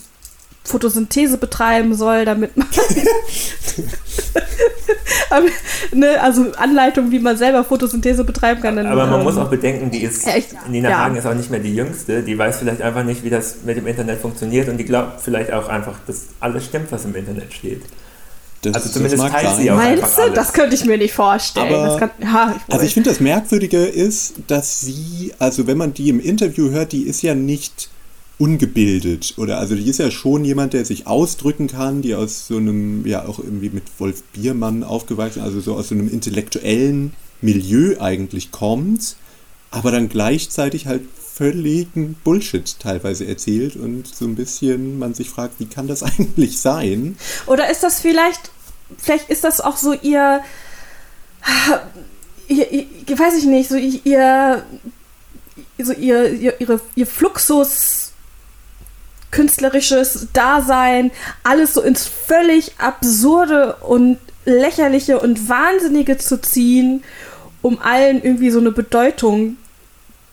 Photosynthese 0.65 1.37
betreiben 1.37 1.93
soll, 1.93 2.25
damit 2.25 2.57
man 2.57 2.67
ne, 5.93 6.21
also 6.21 6.47
Anleitung, 6.57 7.11
wie 7.11 7.19
man 7.19 7.37
selber 7.37 7.63
Photosynthese 7.63 8.23
betreiben 8.23 8.61
kann. 8.61 8.75
Dann, 8.75 8.87
Aber 8.87 9.05
man 9.05 9.19
ähm, 9.19 9.25
muss 9.25 9.37
auch 9.37 9.49
bedenken, 9.49 9.91
die 9.91 10.01
ist 10.01 10.27
echt, 10.27 10.55
Nina 10.67 10.89
ja. 10.89 10.97
Hagen 10.99 11.17
ist 11.17 11.27
auch 11.27 11.35
nicht 11.35 11.51
mehr 11.51 11.59
die 11.59 11.75
Jüngste, 11.75 12.23
die 12.23 12.35
weiß 12.35 12.57
vielleicht 12.57 12.81
einfach 12.81 13.03
nicht, 13.03 13.23
wie 13.23 13.29
das 13.29 13.57
mit 13.63 13.77
dem 13.77 13.85
Internet 13.85 14.19
funktioniert 14.19 14.67
und 14.67 14.77
die 14.77 14.85
glaubt 14.85 15.21
vielleicht 15.21 15.53
auch 15.53 15.69
einfach, 15.69 15.99
dass 16.07 16.29
alles 16.39 16.65
stimmt, 16.65 16.91
was 16.91 17.05
im 17.05 17.15
Internet 17.15 17.53
steht. 17.53 17.83
Das, 18.73 18.83
also 18.83 18.89
zumindest 18.89 19.23
das 19.23 19.31
teilt 19.31 19.57
sie 19.57 19.71
auch 19.71 19.75
Meinst 19.75 20.17
du? 20.17 20.31
Das 20.31 20.53
könnte 20.53 20.75
ich 20.75 20.85
mir 20.85 20.97
nicht 20.97 21.13
vorstellen. 21.13 21.73
Aber, 21.73 21.97
kann, 21.97 22.11
ja, 22.21 22.55
ich 22.67 22.73
also 22.73 22.85
ich 22.85 22.93
finde 22.93 23.09
das 23.09 23.19
Merkwürdige 23.19 23.85
ist, 23.85 24.35
dass 24.47 24.81
sie, 24.81 25.33
also 25.39 25.67
wenn 25.67 25.77
man 25.77 25.93
die 25.93 26.09
im 26.09 26.19
Interview 26.19 26.69
hört, 26.69 26.91
die 26.91 27.03
ist 27.03 27.21
ja 27.21 27.35
nicht 27.35 27.89
ungebildet 28.37 29.35
oder 29.37 29.59
also 29.59 29.75
die 29.75 29.89
ist 29.89 29.99
ja 29.99 30.11
schon 30.11 30.43
jemand, 30.43 30.73
der 30.73 30.83
sich 30.83 31.07
ausdrücken 31.07 31.67
kann, 31.67 32.01
die 32.01 32.15
aus 32.15 32.47
so 32.47 32.57
einem, 32.57 33.05
ja 33.05 33.25
auch 33.25 33.39
irgendwie 33.39 33.69
mit 33.69 33.83
Wolf 33.97 34.23
Biermann 34.33 34.83
aufgewachsen, 34.83 35.41
also 35.41 35.61
so 35.61 35.75
aus 35.75 35.89
so 35.89 35.95
einem 35.95 36.09
intellektuellen 36.09 37.13
Milieu 37.41 37.95
eigentlich 37.99 38.51
kommt, 38.51 39.15
aber 39.71 39.91
dann 39.91 40.09
gleichzeitig 40.09 40.87
halt 40.87 41.03
völligen 41.35 42.15
Bullshit 42.23 42.79
teilweise 42.79 43.27
erzählt 43.27 43.75
und 43.75 44.07
so 44.07 44.23
ein 44.25 44.35
bisschen 44.35 44.97
man 44.99 45.13
sich 45.13 45.29
fragt, 45.29 45.59
wie 45.59 45.65
kann 45.65 45.87
das 45.87 46.01
eigentlich 46.03 46.59
sein? 46.59 47.17
Oder 47.45 47.69
ist 47.69 47.83
das 47.83 47.99
vielleicht 47.99 48.51
vielleicht 48.97 49.29
ist 49.29 49.43
das 49.43 49.61
auch 49.61 49.77
so 49.77 49.93
ihr, 49.93 50.43
ihr, 52.47 52.71
ihr 52.71 53.19
weiß 53.19 53.35
ich 53.35 53.45
nicht, 53.45 53.69
so 53.69 53.75
ihr, 53.75 54.63
so 55.77 55.93
ihr, 55.93 56.31
ihr, 56.31 56.61
ihre, 56.61 56.81
ihr 56.95 57.07
Fluxus 57.07 58.13
künstlerisches 59.31 60.27
Dasein, 60.31 61.11
alles 61.43 61.73
so 61.73 61.81
ins 61.81 62.07
völlig 62.07 62.71
absurde 62.77 63.75
und 63.77 64.17
lächerliche 64.45 65.19
und 65.19 65.49
wahnsinnige 65.49 66.17
zu 66.17 66.41
ziehen, 66.41 67.03
um 67.61 67.79
allen 67.79 68.23
irgendwie 68.23 68.51
so 68.51 68.59
eine 68.59 68.71
Bedeutung 68.71 69.57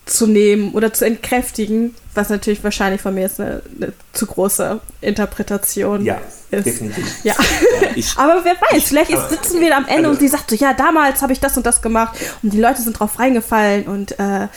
zu 0.05 0.27
nehmen 0.27 0.73
oder 0.73 0.93
zu 0.93 1.05
entkräftigen, 1.05 1.95
was 2.15 2.29
natürlich 2.29 2.63
wahrscheinlich 2.63 3.01
von 3.01 3.15
mir 3.15 3.23
jetzt 3.23 3.41
eine, 3.41 3.63
eine 3.77 3.93
zu 4.13 4.27
große 4.27 4.81
Interpretation 5.01 6.05
Ja, 6.05 6.19
ist. 6.51 6.67
definitiv. 6.67 7.07
Ja, 7.25 7.35
ich- 7.95 8.15
aber 8.19 8.41
wer 8.45 8.55
weiß, 8.71 8.85
vielleicht 8.85 9.11
ist, 9.11 9.31
sitzen 9.31 9.61
wir 9.61 9.77
am 9.77 9.85
Ende 9.87 10.09
also- 10.09 10.11
und 10.11 10.21
die 10.21 10.29
sagt 10.29 10.51
so, 10.51 10.57
ja, 10.57 10.75
damals 10.75 11.23
habe 11.23 11.33
ich 11.33 11.41
das 11.41 11.57
und 11.57 11.65
das 11.65 11.81
gemacht 11.83 12.15
und 12.43 12.53
die 12.53 12.61
Leute 12.61 12.83
sind 12.83 12.99
drauf 12.99 13.19
reingefallen 13.19 13.85
und 13.85 14.19
äh, 14.19 14.49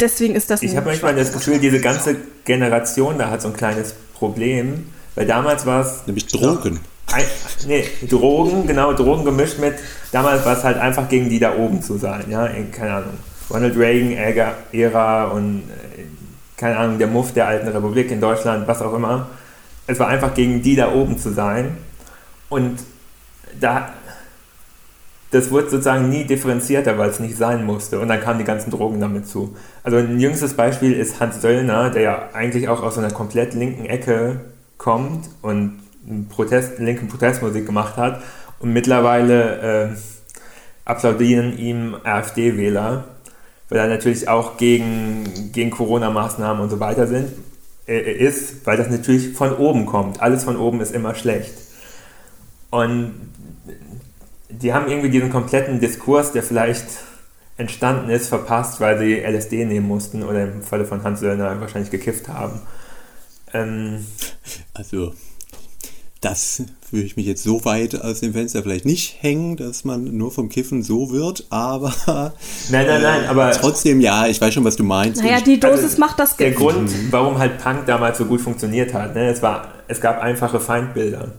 deswegen 0.00 0.34
ist 0.34 0.50
das 0.50 0.62
Ich 0.62 0.76
habe 0.76 0.86
manchmal 0.90 1.14
das 1.16 1.32
Gefühl, 1.32 1.58
diese 1.58 1.80
ganze 1.80 2.16
Generation 2.44 3.18
da 3.18 3.30
hat 3.30 3.42
so 3.42 3.48
ein 3.48 3.54
kleines 3.54 3.94
Problem, 4.14 4.86
weil 5.14 5.26
damals 5.26 5.66
war 5.66 5.84
es. 5.84 6.06
Nämlich 6.06 6.26
Drogen. 6.28 6.80
Ein, 7.12 7.24
nee, 7.66 7.86
Drogen, 8.08 8.66
genau, 8.66 8.92
Drogen 8.94 9.24
gemischt 9.24 9.58
mit, 9.58 9.74
damals 10.12 10.44
war 10.46 10.56
es 10.56 10.64
halt 10.64 10.78
einfach 10.78 11.08
gegen 11.08 11.28
die 11.28 11.38
da 11.40 11.56
oben 11.56 11.82
zu 11.82 11.98
sein, 11.98 12.24
ja, 12.30 12.46
in, 12.46 12.70
keine 12.72 12.94
Ahnung, 12.94 13.18
Ronald 13.50 13.76
Reagan-Ära 13.76 15.24
und, 15.24 15.64
äh, 15.68 16.02
keine 16.56 16.76
Ahnung, 16.76 16.98
der 16.98 17.08
Muff 17.08 17.32
der 17.32 17.46
alten 17.48 17.68
Republik 17.68 18.10
in 18.10 18.20
Deutschland, 18.20 18.68
was 18.68 18.82
auch 18.82 18.94
immer. 18.94 19.28
Es 19.86 19.98
war 19.98 20.08
einfach 20.08 20.34
gegen 20.34 20.62
die 20.62 20.76
da 20.76 20.92
oben 20.92 21.18
zu 21.18 21.30
sein 21.30 21.76
und 22.48 22.78
da, 23.58 23.92
das 25.30 25.50
wurde 25.50 25.70
sozusagen 25.70 26.08
nie 26.08 26.24
differenzierter, 26.24 26.98
weil 26.98 27.08
es 27.08 27.20
nicht 27.20 27.36
sein 27.36 27.64
musste. 27.64 27.98
Und 27.98 28.08
dann 28.08 28.20
kamen 28.20 28.38
die 28.38 28.44
ganzen 28.44 28.70
Drogen 28.70 29.00
damit 29.00 29.26
zu. 29.26 29.56
Also 29.82 29.96
ein 29.96 30.20
jüngstes 30.20 30.54
Beispiel 30.54 30.92
ist 30.92 31.20
Hans 31.20 31.40
Söllner, 31.40 31.90
der 31.90 32.02
ja 32.02 32.28
eigentlich 32.34 32.68
auch 32.68 32.82
aus 32.82 32.98
einer 32.98 33.10
komplett 33.10 33.54
linken 33.54 33.86
Ecke 33.86 34.40
kommt 34.76 35.30
und 35.40 35.80
Protest, 36.28 36.78
linken 36.78 37.08
Protestmusik 37.08 37.64
gemacht 37.64 37.96
hat. 37.96 38.22
Und 38.58 38.72
mittlerweile 38.72 39.92
äh, 39.92 39.96
applaudieren 40.84 41.56
ihm 41.56 41.96
AfD-Wähler, 42.04 43.04
weil 43.72 43.78
er 43.78 43.88
natürlich 43.88 44.28
auch 44.28 44.58
gegen, 44.58 45.50
gegen 45.52 45.70
Corona-Maßnahmen 45.70 46.62
und 46.62 46.68
so 46.68 46.78
weiter 46.78 47.06
sind, 47.06 47.32
äh, 47.88 48.12
ist, 48.12 48.66
weil 48.66 48.76
das 48.76 48.90
natürlich 48.90 49.32
von 49.32 49.56
oben 49.56 49.86
kommt. 49.86 50.20
Alles 50.20 50.44
von 50.44 50.58
oben 50.58 50.82
ist 50.82 50.92
immer 50.94 51.14
schlecht. 51.14 51.54
Und 52.68 53.14
die 54.50 54.74
haben 54.74 54.88
irgendwie 54.88 55.08
diesen 55.08 55.30
kompletten 55.30 55.80
Diskurs, 55.80 56.32
der 56.32 56.42
vielleicht 56.42 56.84
entstanden 57.56 58.10
ist, 58.10 58.28
verpasst, 58.28 58.78
weil 58.80 58.98
sie 58.98 59.20
LSD 59.20 59.64
nehmen 59.64 59.88
mussten 59.88 60.22
oder 60.22 60.42
im 60.42 60.62
Falle 60.62 60.84
von 60.84 61.02
Hans 61.02 61.20
Söllner 61.20 61.58
wahrscheinlich 61.58 61.90
gekifft 61.90 62.28
haben. 62.28 62.60
Ähm, 63.54 64.04
Also, 64.74 65.14
das 66.20 66.62
würde 66.92 67.06
ich 67.06 67.16
mich 67.16 67.26
jetzt 67.26 67.42
so 67.42 67.64
weit 67.64 68.00
aus 68.00 68.20
dem 68.20 68.34
Fenster 68.34 68.62
vielleicht 68.62 68.84
nicht 68.84 69.16
hängen, 69.22 69.56
dass 69.56 69.84
man 69.84 70.16
nur 70.16 70.30
vom 70.30 70.48
Kiffen 70.48 70.82
so 70.82 71.10
wird, 71.10 71.46
aber 71.50 71.92
nein, 72.70 72.86
nein, 72.86 73.02
nein, 73.02 73.24
aber 73.28 73.50
trotzdem, 73.52 74.00
ja, 74.00 74.26
ich 74.26 74.40
weiß 74.40 74.52
schon, 74.54 74.64
was 74.64 74.76
du 74.76 74.84
meinst. 74.84 75.22
Naja, 75.22 75.40
die 75.40 75.58
Dosis 75.58 75.82
Also, 75.84 76.00
macht 76.00 76.18
das 76.18 76.36
der 76.36 76.50
Gift. 76.50 76.60
Grund, 76.60 76.90
warum 77.10 77.38
halt 77.38 77.58
Punk 77.58 77.86
damals 77.86 78.18
so 78.18 78.26
gut 78.26 78.40
funktioniert 78.40 78.92
hat, 78.94 79.14
ne, 79.14 79.30
es, 79.30 79.42
war, 79.42 79.68
es 79.88 80.00
gab 80.00 80.20
einfache 80.20 80.60
Feindbilder. 80.60 81.32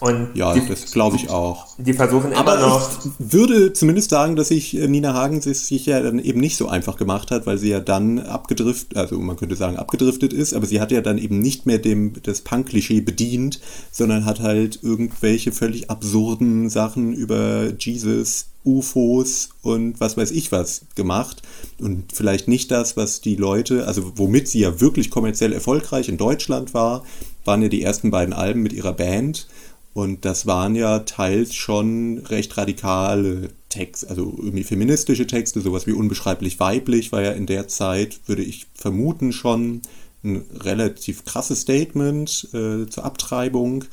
Und 0.00 0.30
ja, 0.34 0.54
die, 0.54 0.64
das 0.66 0.92
glaube 0.92 1.16
ich 1.16 1.28
auch. 1.28 1.66
die 1.76 1.92
versuchen 1.92 2.30
immer 2.30 2.40
Aber 2.40 2.60
noch. 2.60 2.88
ich 3.04 3.10
würde 3.18 3.72
zumindest 3.72 4.10
sagen, 4.10 4.36
dass 4.36 4.48
sich 4.48 4.76
äh, 4.76 4.86
Nina 4.86 5.12
Hagen 5.12 5.40
sich 5.40 5.58
sich 5.58 5.86
ja 5.86 6.00
dann 6.00 6.20
eben 6.20 6.38
nicht 6.38 6.56
so 6.56 6.68
einfach 6.68 6.96
gemacht 6.96 7.32
hat, 7.32 7.46
weil 7.46 7.58
sie 7.58 7.70
ja 7.70 7.80
dann 7.80 8.20
abgedriftet, 8.20 8.96
also 8.96 9.18
man 9.18 9.36
könnte 9.36 9.56
sagen 9.56 9.76
abgedriftet 9.76 10.32
ist, 10.32 10.54
aber 10.54 10.66
sie 10.66 10.80
hat 10.80 10.92
ja 10.92 11.00
dann 11.00 11.18
eben 11.18 11.40
nicht 11.40 11.66
mehr 11.66 11.78
dem 11.78 12.12
das 12.22 12.42
Punk-Klischee 12.42 13.00
bedient, 13.00 13.60
sondern 13.90 14.24
hat 14.24 14.38
halt 14.40 14.78
irgendwelche 14.82 15.50
völlig 15.50 15.90
absurden 15.90 16.70
Sachen 16.70 17.12
über 17.12 17.72
Jesus, 17.76 18.46
UFOs 18.64 19.50
und 19.62 19.98
was 20.00 20.16
weiß 20.16 20.30
ich 20.30 20.52
was 20.52 20.82
gemacht 20.94 21.42
und 21.80 22.12
vielleicht 22.12 22.46
nicht 22.46 22.70
das, 22.70 22.96
was 22.96 23.20
die 23.20 23.36
Leute, 23.36 23.86
also 23.86 24.12
womit 24.16 24.48
sie 24.48 24.60
ja 24.60 24.80
wirklich 24.80 25.10
kommerziell 25.10 25.52
erfolgreich 25.52 26.08
in 26.08 26.18
Deutschland 26.18 26.74
war, 26.74 27.04
waren 27.44 27.62
ja 27.62 27.68
die 27.68 27.82
ersten 27.82 28.10
beiden 28.10 28.34
Alben 28.34 28.62
mit 28.62 28.72
ihrer 28.72 28.92
Band. 28.92 29.48
Und 29.94 30.24
das 30.24 30.46
waren 30.46 30.74
ja 30.74 31.00
teils 31.00 31.54
schon 31.54 32.18
recht 32.18 32.56
radikale 32.56 33.50
Texte, 33.68 34.08
also 34.08 34.34
irgendwie 34.38 34.64
feministische 34.64 35.26
Texte, 35.26 35.60
sowas 35.60 35.86
wie 35.86 35.92
unbeschreiblich 35.92 36.60
weiblich 36.60 37.10
war 37.12 37.22
ja 37.22 37.32
in 37.32 37.46
der 37.46 37.68
Zeit, 37.68 38.20
würde 38.26 38.42
ich 38.42 38.66
vermuten, 38.74 39.32
schon 39.32 39.82
ein 40.24 40.44
relativ 40.60 41.24
krasses 41.24 41.62
Statement 41.62 42.48
äh, 42.52 42.86
zur 42.86 43.04
Abtreibung. 43.04 43.84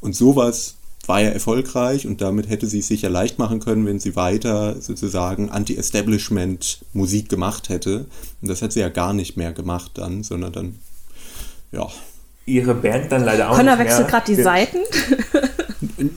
Und 0.00 0.14
sowas 0.14 0.76
war 1.06 1.20
ja 1.20 1.30
erfolgreich 1.30 2.06
und 2.06 2.20
damit 2.20 2.48
hätte 2.48 2.66
sie 2.66 2.80
es 2.80 2.88
sicher 2.88 3.10
leicht 3.10 3.38
machen 3.38 3.60
können, 3.60 3.86
wenn 3.86 3.98
sie 3.98 4.16
weiter 4.16 4.80
sozusagen 4.80 5.50
Anti-Establishment-Musik 5.50 7.28
gemacht 7.28 7.68
hätte. 7.68 8.06
Und 8.40 8.48
das 8.48 8.62
hat 8.62 8.72
sie 8.72 8.80
ja 8.80 8.88
gar 8.88 9.12
nicht 9.12 9.36
mehr 9.36 9.52
gemacht 9.52 9.92
dann, 9.94 10.22
sondern 10.22 10.52
dann, 10.52 10.78
ja, 11.72 11.88
Ihre 12.50 12.74
Band 12.74 13.12
dann 13.12 13.24
leider 13.24 13.50
auch 13.50 13.56
Connor 13.56 13.76
nicht 13.76 13.86
wechselt 13.86 14.08
gerade 14.08 14.34
die 14.34 14.42
Seiten. 14.42 14.78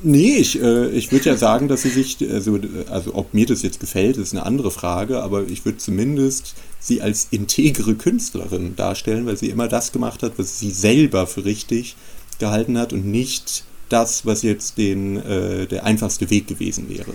Nee, 0.02 0.38
ich, 0.38 0.62
äh, 0.62 0.90
ich 0.90 1.12
würde 1.12 1.26
ja 1.26 1.38
sagen, 1.38 1.68
dass 1.68 1.82
sie 1.82 1.90
sich, 1.90 2.18
also, 2.32 2.60
also 2.90 3.16
ob 3.16 3.34
mir 3.34 3.46
das 3.46 3.62
jetzt 3.64 3.80
gefällt, 3.80 4.18
ist 4.18 4.34
eine 4.34 4.46
andere 4.46 4.72
Frage, 4.72 5.22
aber 5.22 5.44
ich 5.48 5.66
würde 5.66 5.78
zumindest 5.78 6.56
sie 6.80 7.02
als 7.02 7.28
integre 7.32 7.96
Künstlerin 7.96 8.76
darstellen, 8.76 9.26
weil 9.26 9.38
sie 9.38 9.50
immer 9.50 9.68
das 9.68 9.92
gemacht 9.92 10.24
hat, 10.24 10.34
was 10.38 10.60
sie 10.60 10.72
selber 10.72 11.28
für 11.28 11.46
richtig 11.46 11.96
gehalten 12.40 12.78
hat 12.78 12.94
und 12.94 13.06
nicht 13.06 13.64
das, 13.90 14.26
was 14.26 14.42
jetzt 14.42 14.78
den, 14.78 15.18
äh, 15.18 15.66
der 15.68 15.86
einfachste 15.86 16.30
Weg 16.30 16.48
gewesen 16.48 16.90
wäre. 16.90 17.14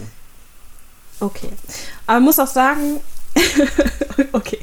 Okay. 1.20 1.48
Aber 2.06 2.16
man 2.16 2.24
muss 2.24 2.38
auch 2.38 2.46
sagen, 2.46 3.00
okay. 4.32 4.58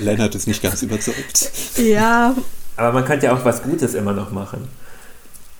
Lennart 0.00 0.34
ist 0.34 0.46
nicht 0.46 0.62
ganz 0.62 0.82
überzeugt. 0.82 1.50
Ja, 1.76 2.34
Aber 2.80 2.92
man 2.92 3.04
könnte 3.04 3.26
ja 3.26 3.34
auch 3.34 3.44
was 3.44 3.62
Gutes 3.62 3.92
immer 3.92 4.14
noch 4.14 4.30
machen. 4.30 4.66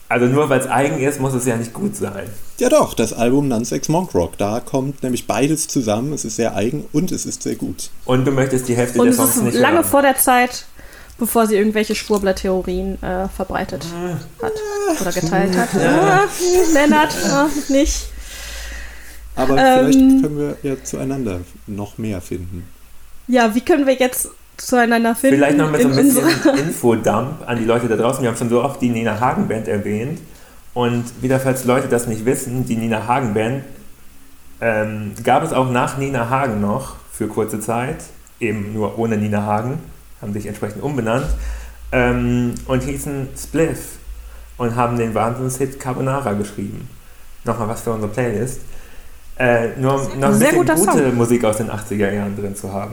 Also 0.09 0.25
nur 0.25 0.49
weil 0.49 0.59
es 0.59 0.67
eigen 0.67 0.99
ist, 1.01 1.21
muss 1.21 1.35
es 1.35 1.45
ja 1.45 1.55
nicht 1.59 1.75
gut 1.75 1.95
sein. 1.95 2.31
Ja 2.59 2.71
doch, 2.71 2.95
das 2.95 3.13
Album 3.13 3.47
Nonsex 3.47 3.91
Monk 3.91 4.15
Rock, 4.15 4.39
da 4.39 4.59
kommt 4.61 5.03
nämlich 5.03 5.27
beides 5.27 5.69
zusammen. 5.69 6.15
Es 6.15 6.25
ist 6.25 6.37
sehr 6.37 6.57
eigen 6.57 6.87
und 6.93 7.13
es 7.13 7.27
ist 7.27 7.43
sehr 7.43 7.57
gut. 7.57 7.91
Und 8.07 8.25
du 8.25 8.31
möchtest 8.33 8.69
die 8.69 8.75
Hälfte 8.75 8.99
und 8.99 9.05
der 9.05 9.11
es 9.13 9.17
Songs 9.19 9.37
ist 9.37 9.43
nicht 9.43 9.55
lange 9.59 9.77
hören. 9.81 9.85
vor 9.85 10.01
der 10.01 10.17
Zeit, 10.17 10.65
bevor 11.19 11.47
sie 11.47 11.57
irgendwelche 11.57 11.95
Schwurbler-Theorien 11.95 13.01
äh, 13.03 13.29
verbreitet 13.29 13.85
hat 14.41 14.53
oder 15.01 15.13
geteilt 15.13 15.55
hat. 15.59 15.69
Ah, 15.77 16.25
Lennart, 16.73 17.15
ah, 17.31 17.49
nicht. 17.69 18.07
Aber 19.37 19.59
Ähm. 19.59 19.93
vielleicht 19.93 20.23
können 20.23 20.39
wir 20.39 20.57
ja 20.63 20.83
zueinander 20.83 21.41
noch 21.67 21.99
mehr 21.99 22.23
finden. 22.23 22.67
Ja, 23.29 23.55
wie 23.55 23.61
können 23.61 23.87
wir 23.87 23.95
jetzt 23.95 24.31
zueinander 24.61 25.15
finden? 25.15 25.37
Vielleicht 25.37 25.59
noch 25.59 25.71
mit 25.71 25.83
so 25.83 25.89
ein 25.89 25.99
in 25.99 26.05
bisschen 26.05 26.57
Infodump 26.57 27.47
an 27.47 27.59
die 27.59 27.65
Leute 27.65 27.89
da 27.89 27.97
draußen. 27.97 28.23
Wir 28.23 28.31
haben 28.31 28.37
schon 28.37 28.49
so 28.49 28.63
oft 28.63 28.81
die 28.81 28.91
Nina 28.91 29.19
Hagen 29.21 29.49
Band 29.49 29.69
erwähnt. 29.69 30.21
Und 30.75 31.05
wieder, 31.21 31.41
falls 31.41 31.65
Leute 31.65 31.89
das 31.89 32.07
nicht 32.07 32.25
wissen, 32.25 32.67
die 32.67 32.77
Nina 32.77 33.07
Hagen 33.07 33.35
Band 33.35 33.65
ähm, 34.61 35.13
gab 35.25 35.43
es 35.43 35.53
auch 35.53 35.71
nach 35.71 35.99
Nina 35.99 36.29
Hagen 36.29 36.61
noch 36.61 36.97
für 37.13 37.27
kurze 37.27 37.61
Zeit, 37.61 38.05
eben 38.39 38.73
nur 38.73 38.99
ohne 38.99 39.17
Nina 39.17 39.43
Hagen, 39.43 39.79
haben 40.21 40.33
sich 40.33 40.47
entsprechend 40.47 40.83
umbenannt 40.83 41.27
ähm, 41.93 42.55
und 42.67 42.83
hießen 42.83 43.29
Spliff 43.37 43.99
und 44.59 44.77
haben 44.77 44.99
den 44.99 45.15
Wahnsinnshit 45.15 45.81
Carbonara 45.81 46.35
geschrieben. 46.35 46.89
Nochmal 47.45 47.69
was 47.69 47.81
für 47.81 47.93
unsere 47.93 48.13
Playlist. 48.13 48.61
Äh, 49.39 49.69
nur 49.79 49.95
um 49.95 50.21
noch 50.21 50.29
ein 50.29 50.35
Sehr 50.35 50.53
bisschen 50.53 50.67
gute 50.67 50.77
Song. 50.77 51.17
Musik 51.17 51.45
aus 51.45 51.57
den 51.57 51.71
80er 51.71 52.13
Jahren 52.13 52.37
drin 52.37 52.55
zu 52.55 52.71
haben. 52.71 52.93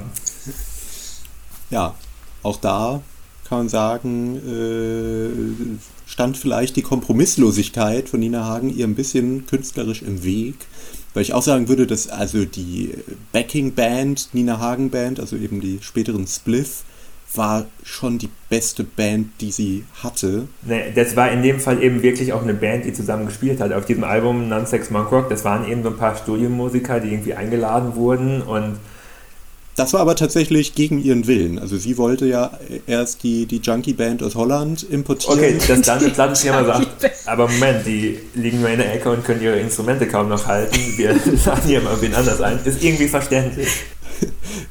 Ja, 1.70 1.96
auch 2.44 2.58
da 2.58 3.02
kann 3.48 3.60
man 3.60 3.70
sagen, 3.70 4.38
äh, 4.46 6.10
stand 6.10 6.38
vielleicht 6.38 6.76
die 6.76 6.82
Kompromisslosigkeit 6.82 8.10
von 8.10 8.20
Nina 8.20 8.46
Hagen 8.46 8.76
ihr 8.76 8.86
ein 8.86 8.96
bisschen 8.96 9.46
künstlerisch 9.46 10.02
im 10.02 10.24
Weg. 10.24 10.56
Weil 11.14 11.24
ich 11.24 11.34
auch 11.34 11.42
sagen 11.42 11.68
würde, 11.70 11.88
dass 11.88 12.10
also 12.10 12.46
die 12.46 12.94
Backing 13.32 13.74
Band, 13.74 14.30
Nina 14.34 14.60
Hagen 14.60 14.90
Band, 14.90 15.20
also 15.20 15.36
eben 15.36 15.62
die 15.62 15.80
späteren 15.82 16.28
Spliff, 16.28 16.84
war 17.34 17.66
schon 17.84 18.18
die 18.18 18.30
beste 18.50 18.84
Band, 18.84 19.30
die 19.42 19.52
sie 19.52 19.84
hatte. 20.02 20.48
Nee, 20.64 20.92
das 20.96 21.16
war 21.16 21.32
in 21.32 21.44
dem 21.44 21.60
Fall 21.60 21.82
eben 21.82 22.02
wirklich 22.02 22.34
auch 22.34 22.42
eine 22.42 22.54
Band, 22.54 22.86
die 22.86 22.94
zusammen 22.94 23.26
gespielt 23.26 23.60
hat. 23.60 23.74
Auf 23.74 23.86
diesem 23.86 24.04
Album 24.04 24.48
Nonsex 24.48 24.90
Monk 24.92 25.12
Rock, 25.12 25.30
das 25.30 25.44
waren 25.44 25.68
eben 25.68 25.84
so 25.84 25.90
ein 25.90 25.98
paar 25.98 26.16
Studiomusiker, 26.16 27.00
die 27.00 27.12
irgendwie 27.12 27.34
eingeladen 27.34 27.96
wurden 27.96 28.42
und 28.42 28.78
Das 29.78 29.94
war 29.94 30.02
aber 30.02 30.16
tatsächlich 30.16 30.74
gegen 30.74 31.04
ihren 31.04 31.28
Willen. 31.28 31.60
Also 31.60 31.78
sie 31.78 32.00
wollte 32.00 32.26
ja 32.26 32.50
erst 32.88 33.22
die, 33.22 33.46
die 33.46 33.58
Junkie-Band 33.58 34.24
aus 34.24 34.34
Holland 34.34 34.82
importieren. 34.82 35.38
okay, 35.38 35.58
dass 35.68 35.82
dann 35.82 36.00
eine 36.00 36.10
Plattenfirma 36.10 36.66
sagt, 36.66 37.12
aber 37.28 37.48
Moment, 37.48 37.86
die 37.86 38.18
liegen 38.34 38.60
nur 38.60 38.72
in 38.72 38.80
der 38.80 38.92
Ecke 38.92 39.12
und 39.12 39.24
können 39.24 39.40
ihre 39.40 39.60
Instrumente 39.60 40.08
kaum 40.08 40.30
noch 40.30 40.48
halten, 40.48 40.80
wir 40.98 41.10
laden 41.46 41.68
hier 41.68 41.82
mal 41.82 42.02
wen 42.02 42.16
anders 42.16 42.42
ein, 42.42 42.60
ist 42.66 42.84
irgendwie 42.84 43.08
verständlich. 43.08 43.70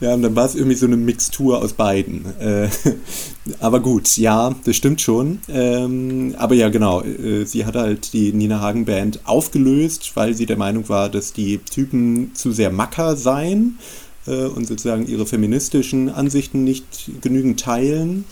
Ja, 0.01 0.13
und 0.13 0.23
dann 0.23 0.35
war 0.37 0.45
es 0.45 0.57
irgendwie 0.57 0.77
so 0.77 0.85
eine 0.85 0.97
Mixtur 0.97 1.63
aus 1.63 1.73
beiden. 1.73 2.27
Äh, 2.39 2.69
aber 3.61 3.81
gut, 3.81 4.17
ja, 4.19 4.55
das 4.65 4.77
stimmt 4.77 5.01
schon. 5.01 5.39
Ähm, 5.49 6.35
aber 6.37 6.55
ja, 6.55 6.69
genau, 6.69 7.03
äh, 7.03 7.47
sie 7.47 7.65
hat 7.65 7.77
halt 7.77 8.13
die 8.13 8.33
Nina 8.33 8.61
Hagen 8.61 8.85
Band 8.85 9.21
aufgelöst, 9.25 10.11
weil 10.15 10.35
sie 10.35 10.45
der 10.45 10.59
Meinung 10.59 10.89
war, 10.89 11.09
dass 11.09 11.33
die 11.33 11.59
Typen 11.59 12.33
zu 12.35 12.51
sehr 12.53 12.71
macker 12.71 13.17
seien 13.17 13.79
und 14.27 14.67
sozusagen 14.67 15.07
ihre 15.07 15.27
feministischen 15.27 16.09
Ansichten 16.09 16.65
nicht 16.65 17.11
genügend 17.21 17.61
teilen. 17.61 18.25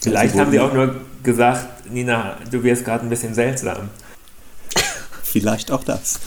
Vielleicht 0.00 0.34
haben 0.36 0.50
sie 0.50 0.60
auch 0.60 0.72
nur 0.72 0.96
gesagt, 1.22 1.90
Nina, 1.92 2.36
du 2.50 2.62
wirst 2.62 2.84
gerade 2.84 3.04
ein 3.04 3.10
bisschen 3.10 3.34
seltsam. 3.34 3.90
Vielleicht 5.22 5.70
auch 5.70 5.84
das. 5.84 6.18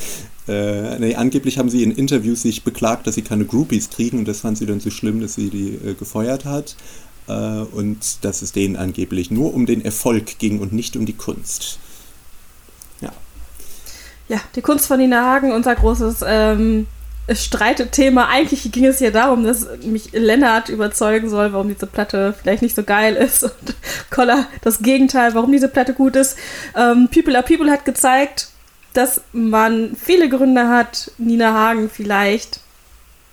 Äh, 0.47 0.99
nee, 0.99 1.16
angeblich 1.16 1.58
haben 1.58 1.70
sie 1.70 1.84
in 1.84 1.91
Interviews 1.91 2.41
sich 2.41 2.64
beklagt, 2.64 3.08
dass 3.08 3.16
sie 3.16 3.22
keine 3.22 3.45
Groupies 3.45 3.89
kriegen 3.89 4.20
und 4.20 4.28
das 4.28 4.41
fand 4.41 4.58
sie 4.58 4.66
dann 4.66 4.80
so 4.80 4.89
schlimm, 4.89 5.22
dass 5.22 5.36
sie 5.36 5.49
die 5.49 5.76
äh, 5.76 5.93
gefeuert 5.93 6.45
hat. 6.45 6.76
Äh, 7.28 7.32
und 7.32 8.24
dass 8.24 8.41
es 8.41 8.51
denen 8.51 8.76
angeblich 8.76 9.32
nur 9.32 9.54
um 9.54 9.66
den 9.66 9.84
Erfolg 9.84 10.39
ging 10.39 10.60
und 10.60 10.74
nicht 10.74 10.97
um 10.97 11.06
die 11.06 11.14
Kunst. 11.14 11.80
Ja. 12.99 13.12
Ja, 14.28 14.41
die 14.56 14.62
Kunst 14.62 14.88
von 14.88 14.99
Nina 14.99 15.22
Hagen, 15.22 15.51
unser 15.51 15.76
großes 15.76 16.24
ähm, 16.26 16.88
Streitthema. 17.32 18.28
Eigentlich 18.28 18.72
ging 18.72 18.86
es 18.86 19.00
hier 19.00 19.12
darum, 19.12 19.44
dass 19.46 19.68
mich 19.84 20.12
Lennart 20.12 20.70
überzeugen 20.70 21.30
soll, 21.30 21.54
warum 21.54 21.70
diese 21.70 21.88
Platte 21.88 22.34
vielleicht 22.40 22.62
nicht 22.62 22.76
so 22.76 22.84
geil 22.84 23.16
ist. 23.16 23.44
Und 23.44 23.76
Koller 24.10 24.48
das 24.62 24.80
Gegenteil, 24.80 25.34
warum 25.34 25.52
diese 25.52 25.70
Platte 25.70 25.94
gut 25.94 26.16
ist. 26.16 26.38
Ähm, 26.76 27.08
People 27.12 27.36
are 27.36 27.46
People 27.46 27.72
hat 27.72 27.86
gezeigt, 27.86 28.50
dass 28.94 29.22
man 29.32 29.96
viele 29.96 30.30
Gründe 30.30 30.68
hat, 30.68 31.12
Nina 31.18 31.54
Hagen 31.54 31.90
vielleicht 31.90 32.60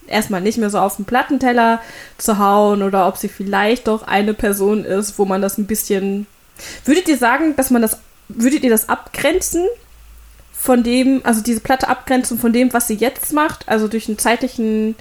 erstmal 0.07 0.41
nicht 0.41 0.59
mehr 0.59 0.70
so 0.70 0.78
auf 0.78 0.97
den 0.97 1.05
Plattenteller 1.05 1.80
zu 2.18 2.38
hauen 2.38 2.82
oder 2.82 3.07
ob 3.07 3.16
sie 3.16 3.28
vielleicht 3.28 3.86
doch 3.86 4.03
eine 4.03 4.34
Person 4.34 4.84
ist, 4.84 5.18
wo 5.18 5.24
man 5.24 5.43
das 5.43 5.59
ein 5.59 5.66
bisschen. 5.66 6.26
Würdet 6.84 7.09
ihr 7.09 7.16
sagen, 7.16 7.57
dass 7.57 7.70
man 7.70 7.82
das. 7.82 7.99
Würdet 8.28 8.62
ihr 8.62 8.70
das 8.70 8.88
abgrenzen 8.88 9.66
von 10.61 10.82
dem, 10.82 11.22
also 11.24 11.42
diese 11.42 11.61
Platte 11.61 11.88
abgrenzen 11.88 12.38
von 12.38 12.52
dem, 12.52 12.74
was 12.74 12.86
sie 12.86 12.94
jetzt 12.94 13.32
macht, 13.32 13.66
also 13.66 13.88
durch 13.88 14.08
einen 14.08 14.18
zeitlichen 14.18 14.94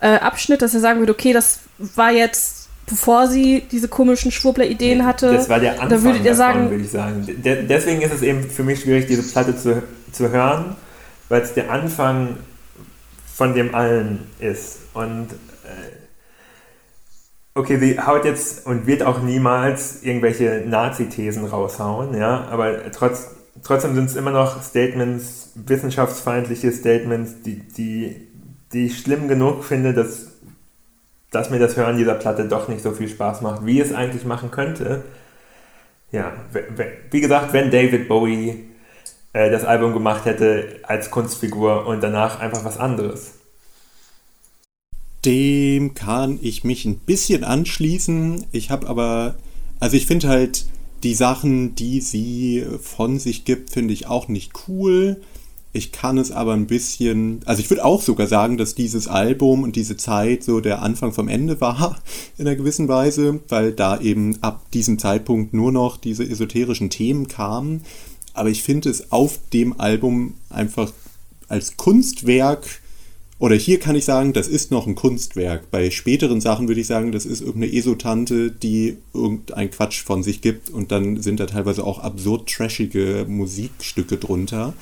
äh, 0.00 0.16
Abschnitt, 0.16 0.60
dass 0.60 0.74
ihr 0.74 0.80
sagen 0.80 0.98
würdet, 0.98 1.14
okay, 1.14 1.32
das 1.32 1.60
war 1.78 2.10
jetzt, 2.10 2.68
bevor 2.84 3.28
sie 3.28 3.62
diese 3.70 3.86
komischen 3.86 4.32
Schwurbler-Ideen 4.32 5.06
hatte. 5.06 5.32
Das 5.32 5.48
war 5.48 5.60
der 5.60 5.74
Anfang 5.74 5.88
da 5.88 6.02
würdet 6.02 6.24
ihr 6.24 6.34
sagen, 6.34 6.70
würde 6.70 6.82
ich 6.82 6.90
sagen. 6.90 7.24
De 7.26 7.64
deswegen 7.64 8.02
ist 8.02 8.12
es 8.12 8.22
eben 8.22 8.42
für 8.50 8.64
mich 8.64 8.80
schwierig, 8.80 9.06
diese 9.06 9.22
Platte 9.22 9.56
zu, 9.56 9.84
zu 10.10 10.30
hören, 10.30 10.74
weil 11.28 11.42
es 11.42 11.54
der 11.54 11.70
Anfang 11.70 12.36
von 13.32 13.54
dem 13.54 13.76
allen 13.76 14.26
ist. 14.40 14.78
Und 14.94 15.28
äh, 15.30 15.94
okay, 17.54 17.78
sie 17.78 18.00
haut 18.00 18.24
jetzt 18.24 18.66
und 18.66 18.88
wird 18.88 19.04
auch 19.04 19.22
niemals 19.22 20.02
irgendwelche 20.02 20.64
Nazi-Thesen 20.66 21.44
raushauen, 21.44 22.18
ja, 22.18 22.48
aber 22.50 22.90
trotz, 22.90 23.37
trotzdem 23.62 23.94
sind 23.94 24.06
es 24.06 24.16
immer 24.16 24.30
noch 24.30 24.62
Statements, 24.62 25.52
wissenschaftsfeindliche 25.54 26.72
Statements, 26.72 27.42
die, 27.44 27.60
die, 27.60 28.28
die 28.72 28.86
ich 28.86 28.98
schlimm 28.98 29.28
genug 29.28 29.64
finde, 29.64 29.94
dass, 29.94 30.32
dass 31.30 31.50
mir 31.50 31.58
das 31.58 31.76
Hören 31.76 31.96
dieser 31.96 32.14
Platte 32.14 32.46
doch 32.48 32.68
nicht 32.68 32.82
so 32.82 32.92
viel 32.92 33.08
Spaß 33.08 33.42
macht, 33.42 33.64
wie 33.64 33.80
es 33.80 33.92
eigentlich 33.92 34.24
machen 34.24 34.50
könnte. 34.50 35.04
Ja, 36.10 36.32
wie 37.10 37.20
gesagt, 37.20 37.52
wenn 37.52 37.70
David 37.70 38.08
Bowie 38.08 38.68
äh, 39.32 39.50
das 39.50 39.64
Album 39.64 39.92
gemacht 39.92 40.24
hätte 40.24 40.80
als 40.82 41.10
Kunstfigur 41.10 41.86
und 41.86 42.02
danach 42.02 42.40
einfach 42.40 42.64
was 42.64 42.78
anderes. 42.78 43.34
Dem 45.24 45.94
kann 45.94 46.38
ich 46.40 46.64
mich 46.64 46.84
ein 46.84 46.98
bisschen 46.98 47.44
anschließen. 47.44 48.46
Ich 48.52 48.70
habe 48.70 48.86
aber, 48.86 49.34
also 49.80 49.96
ich 49.96 50.06
finde 50.06 50.28
halt, 50.28 50.64
die 51.02 51.14
Sachen, 51.14 51.74
die 51.74 52.00
sie 52.00 52.64
von 52.80 53.18
sich 53.18 53.44
gibt, 53.44 53.70
finde 53.70 53.94
ich 53.94 54.06
auch 54.06 54.28
nicht 54.28 54.52
cool. 54.68 55.20
Ich 55.72 55.92
kann 55.92 56.16
es 56.18 56.32
aber 56.32 56.54
ein 56.54 56.66
bisschen, 56.66 57.40
also 57.44 57.60
ich 57.60 57.68
würde 57.68 57.84
auch 57.84 58.00
sogar 58.00 58.26
sagen, 58.26 58.56
dass 58.56 58.74
dieses 58.74 59.06
Album 59.06 59.62
und 59.62 59.76
diese 59.76 59.96
Zeit 59.96 60.42
so 60.42 60.60
der 60.60 60.82
Anfang 60.82 61.12
vom 61.12 61.28
Ende 61.28 61.60
war, 61.60 61.98
in 62.38 62.46
einer 62.46 62.56
gewissen 62.56 62.88
Weise, 62.88 63.40
weil 63.48 63.72
da 63.72 64.00
eben 64.00 64.38
ab 64.42 64.70
diesem 64.72 64.98
Zeitpunkt 64.98 65.52
nur 65.52 65.70
noch 65.70 65.96
diese 65.96 66.24
esoterischen 66.24 66.90
Themen 66.90 67.28
kamen. 67.28 67.82
Aber 68.32 68.48
ich 68.48 68.62
finde 68.62 68.88
es 68.88 69.12
auf 69.12 69.38
dem 69.52 69.78
Album 69.78 70.34
einfach 70.48 70.92
als 71.48 71.76
Kunstwerk 71.76 72.80
oder 73.38 73.54
hier 73.54 73.78
kann 73.78 73.94
ich 73.94 74.04
sagen, 74.04 74.32
das 74.32 74.48
ist 74.48 74.70
noch 74.70 74.86
ein 74.86 74.96
Kunstwerk. 74.96 75.70
Bei 75.70 75.90
späteren 75.90 76.40
Sachen 76.40 76.66
würde 76.66 76.80
ich 76.80 76.88
sagen, 76.88 77.12
das 77.12 77.24
ist 77.24 77.40
irgendeine 77.40 77.72
Esotante, 77.72 78.50
die 78.50 78.96
irgendein 79.14 79.70
Quatsch 79.70 80.02
von 80.02 80.22
sich 80.22 80.40
gibt 80.40 80.70
und 80.70 80.90
dann 80.90 81.22
sind 81.22 81.38
da 81.38 81.46
teilweise 81.46 81.84
auch 81.84 82.00
absurd 82.00 82.48
trashige 82.48 83.26
Musikstücke 83.28 84.16
drunter. 84.16 84.74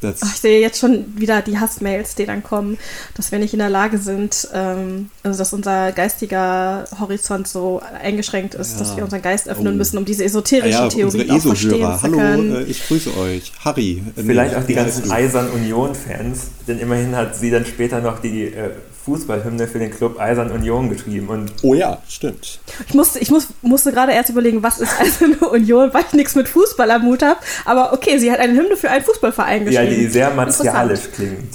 Das 0.00 0.20
Ach, 0.22 0.34
ich 0.34 0.40
sehe 0.40 0.60
jetzt 0.60 0.78
schon 0.78 1.18
wieder 1.18 1.40
die 1.40 1.58
Hassmails, 1.58 2.14
die 2.14 2.26
dann 2.26 2.42
kommen, 2.42 2.78
dass 3.14 3.32
wir 3.32 3.38
nicht 3.38 3.54
in 3.54 3.60
der 3.60 3.70
Lage 3.70 3.98
sind, 3.98 4.48
ähm, 4.52 5.10
also 5.22 5.38
dass 5.38 5.52
unser 5.52 5.92
geistiger 5.92 6.86
Horizont 7.00 7.48
so 7.48 7.80
eingeschränkt 8.02 8.54
ist, 8.54 8.74
ja. 8.74 8.78
dass 8.80 8.96
wir 8.96 9.04
unseren 9.04 9.22
Geist 9.22 9.48
öffnen 9.48 9.74
oh. 9.74 9.76
müssen, 9.76 9.96
um 9.96 10.04
diese 10.04 10.24
esoterische 10.24 10.78
ah, 10.78 10.82
ja, 10.82 10.88
Theorie 10.88 11.30
auch 11.30 11.40
verstehen 11.40 11.80
zu 11.80 12.02
Hallo, 12.02 12.18
können. 12.18 12.56
Äh, 12.56 12.62
ich 12.64 12.86
grüße 12.86 13.16
euch. 13.16 13.52
Harry. 13.64 14.02
Vielleicht 14.14 14.54
auch 14.54 14.64
die 14.64 14.74
ganzen 14.74 15.10
Eisern 15.10 15.50
Union-Fans, 15.50 16.48
denn 16.68 16.78
immerhin 16.78 17.16
hat 17.16 17.34
sie 17.36 17.50
dann 17.50 17.64
später 17.64 18.00
noch 18.00 18.18
die 18.18 18.44
äh, 18.44 18.70
Fußballhymne 19.06 19.68
für 19.68 19.78
den 19.78 19.92
Club 19.92 20.18
Eisern 20.18 20.50
Union 20.50 20.90
geschrieben. 20.90 21.28
Und 21.28 21.52
oh 21.62 21.74
ja, 21.74 22.02
stimmt. 22.08 22.58
Ich 22.88 22.94
musste, 22.94 23.20
ich 23.20 23.30
muss, 23.30 23.46
musste 23.62 23.92
gerade 23.92 24.12
erst 24.12 24.30
überlegen, 24.30 24.64
was 24.64 24.80
ist 24.80 25.00
Eiserne 25.00 25.36
Union, 25.50 25.94
weil 25.94 26.04
ich 26.08 26.12
nichts 26.12 26.34
mit 26.34 26.48
Fußball 26.48 26.90
am 26.90 27.04
Hut 27.04 27.22
habe. 27.22 27.38
Aber 27.64 27.92
okay, 27.92 28.18
sie 28.18 28.32
hat 28.32 28.40
eine 28.40 28.52
Hymne 28.58 28.76
für 28.76 28.90
einen 28.90 29.04
Fußballverein 29.04 29.64
geschrieben. 29.64 29.84
Ja, 29.84 29.96
die 29.96 30.06
sehr 30.08 30.30
martialisch 30.30 31.08
klingt. 31.14 31.54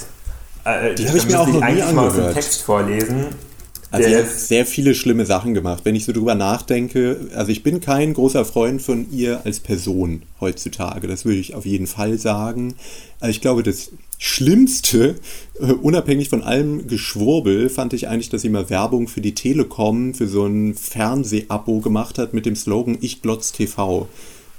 Äh, 0.64 0.94
die 0.94 1.06
habe 1.06 1.18
ich 1.18 1.26
mir 1.26 1.40
auch 1.40 1.46
noch 1.46 1.54
nie 1.54 1.62
angehört. 1.62 1.94
mal 1.94 2.06
aus 2.08 2.14
dem 2.14 2.32
Text 2.32 2.62
vorlesen. 2.62 3.26
Also 3.92 4.08
sie 4.08 4.16
hat 4.16 4.30
sehr 4.30 4.64
viele 4.64 4.94
schlimme 4.94 5.26
Sachen 5.26 5.52
gemacht. 5.52 5.84
Wenn 5.84 5.94
ich 5.94 6.06
so 6.06 6.12
drüber 6.12 6.34
nachdenke, 6.34 7.28
also 7.34 7.52
ich 7.52 7.62
bin 7.62 7.80
kein 7.80 8.14
großer 8.14 8.44
Freund 8.44 8.80
von 8.80 9.06
ihr 9.12 9.42
als 9.44 9.60
Person 9.60 10.22
heutzutage. 10.40 11.06
Das 11.06 11.24
würde 11.26 11.38
ich 11.38 11.54
auf 11.54 11.66
jeden 11.66 11.86
Fall 11.86 12.18
sagen. 12.18 12.74
Also 13.20 13.30
ich 13.30 13.42
glaube, 13.42 13.62
das 13.62 13.90
Schlimmste, 14.18 15.16
uh, 15.60 15.74
unabhängig 15.82 16.30
von 16.30 16.42
allem 16.42 16.86
Geschwurbel, 16.86 17.68
fand 17.68 17.92
ich 17.92 18.08
eigentlich, 18.08 18.30
dass 18.30 18.42
sie 18.42 18.48
mal 18.48 18.70
Werbung 18.70 19.08
für 19.08 19.20
die 19.20 19.34
Telekom, 19.34 20.14
für 20.14 20.26
so 20.26 20.46
ein 20.46 20.74
Fernsehabo 20.74 21.80
gemacht 21.80 22.18
hat 22.18 22.32
mit 22.32 22.46
dem 22.46 22.56
Slogan 22.56 22.96
Ich 23.00 23.20
glotz 23.20 23.52
TV. 23.52 24.08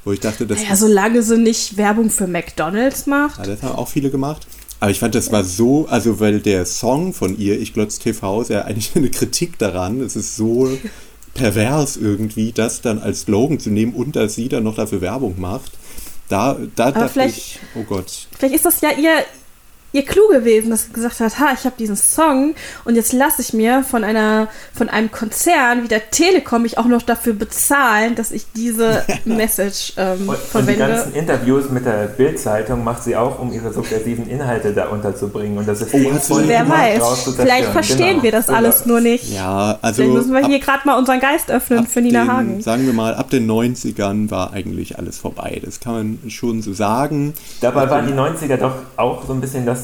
Wo 0.06 0.12
ich 0.12 0.20
dachte, 0.20 0.46
das. 0.46 0.62
Ja, 0.62 0.76
solange 0.76 1.24
sie 1.24 1.38
nicht 1.38 1.78
Werbung 1.78 2.10
für 2.10 2.28
McDonalds 2.28 3.08
macht. 3.08 3.40
Ja, 3.40 3.46
das 3.46 3.64
haben 3.64 3.78
auch 3.78 3.88
viele 3.88 4.12
gemacht. 4.12 4.46
Aber 4.84 4.92
ich 4.92 5.00
fand, 5.00 5.16
das 5.16 5.32
war 5.32 5.46
so, 5.46 5.88
also 5.88 6.20
weil 6.20 6.42
der 6.42 6.66
Song 6.66 7.14
von 7.14 7.40
ihr, 7.40 7.58
Ich 7.58 7.74
Glotz 7.74 8.00
TV, 8.00 8.42
ist 8.42 8.50
ja 8.50 8.64
eigentlich 8.64 8.94
eine 8.98 9.10
Kritik 9.10 9.58
daran. 9.58 10.02
Es 10.02 10.18
ist 10.18 10.36
so 10.36 10.78
pervers 11.34 11.96
irgendwie, 11.96 12.52
das 12.52 12.82
dann 12.82 13.00
als 13.00 13.22
Slogan 13.22 13.62
zu 13.62 13.70
nehmen 13.70 13.94
und 13.94 14.18
dass 14.18 14.36
sie 14.36 14.50
dann 14.50 14.66
noch 14.66 14.76
dafür 14.76 15.00
Werbung 15.00 15.40
macht. 15.40 15.72
Da, 16.28 16.58
da 16.76 16.92
dachte 16.92 17.24
ich, 17.24 17.60
oh 17.76 17.84
Gott. 17.84 18.28
Vielleicht 18.38 18.56
ist 18.56 18.66
das 18.66 18.82
ja 18.82 18.90
ihr, 18.92 19.24
ihr 19.94 20.04
klug 20.04 20.32
gewesen, 20.32 20.72
dass 20.72 20.86
sie 20.86 20.94
gesagt 20.94 21.20
hat, 21.20 21.40
ha, 21.40 21.54
ich 21.54 21.66
habe 21.66 21.76
diesen 21.78 21.96
Song 21.96 22.56
und 22.84 22.96
jetzt 22.96 23.14
lasse 23.14 23.42
ich 23.42 23.54
mir 23.54 23.84
von 23.84 24.04
einer 24.04 24.48
von 24.74 24.90
einem 24.90 25.12
Konzern 25.12 25.84
wie 25.84 25.88
der 25.88 26.10
Telekom 26.10 26.64
mich 26.64 26.78
auch 26.78 26.86
noch 26.86 27.04
dafür 27.04 27.34
bezahlen, 27.34 28.16
dass 28.16 28.32
ich 28.32 28.48
diese 28.56 29.06
Message 29.26 29.94
ähm, 29.98 30.28
und, 30.28 30.38
verwende. 30.38 30.84
Und 30.84 30.90
die 30.90 30.96
ganzen 30.96 31.14
Interviews 31.14 31.70
mit 31.70 31.86
der 31.86 32.08
Bildzeitung 32.08 32.84
macht 32.84 33.04
sie 33.04 33.16
auch, 33.16 33.40
um 33.40 33.54
ihre 33.54 33.72
subversiven 33.72 34.28
Inhalte 34.28 34.74
da 34.74 34.88
unterzubringen 34.88 35.60
und 35.60 35.68
das 35.68 35.82
ist 35.82 35.94
oh, 35.94 36.14
voll 36.20 36.48
wer 36.48 36.68
weiß. 36.68 37.30
Vielleicht 37.36 37.70
verstehen 37.70 38.10
genau. 38.10 38.24
wir 38.24 38.32
das 38.32 38.50
alles 38.50 38.86
nur 38.86 39.00
nicht. 39.00 39.32
Ja, 39.32 39.78
also 39.82 40.02
Vielleicht 40.02 40.16
müssen 40.16 40.34
wir 40.34 40.48
hier 40.48 40.60
gerade 40.60 40.88
mal 40.88 40.98
unseren 40.98 41.20
Geist 41.20 41.52
öffnen 41.52 41.86
für 41.86 42.02
Nina 42.02 42.24
den, 42.24 42.32
Hagen. 42.32 42.62
Sagen 42.62 42.86
wir 42.88 42.94
mal, 42.94 43.14
ab 43.14 43.30
den 43.30 43.50
90ern 43.50 44.32
war 44.32 44.54
eigentlich 44.54 44.98
alles 44.98 45.20
vorbei. 45.20 45.62
Das 45.64 45.80
kann 45.80 45.94
man 45.94 46.32
schon 46.32 46.62
so 46.62 46.74
sagen. 46.74 47.34
Dabei 47.62 47.90
waren 47.90 48.08
die 48.08 48.14
90er 48.14 48.58
doch 48.58 48.76
auch 48.98 49.26
so 49.28 49.34
ein 49.34 49.42
bisschen 49.42 49.66
das 49.66 49.83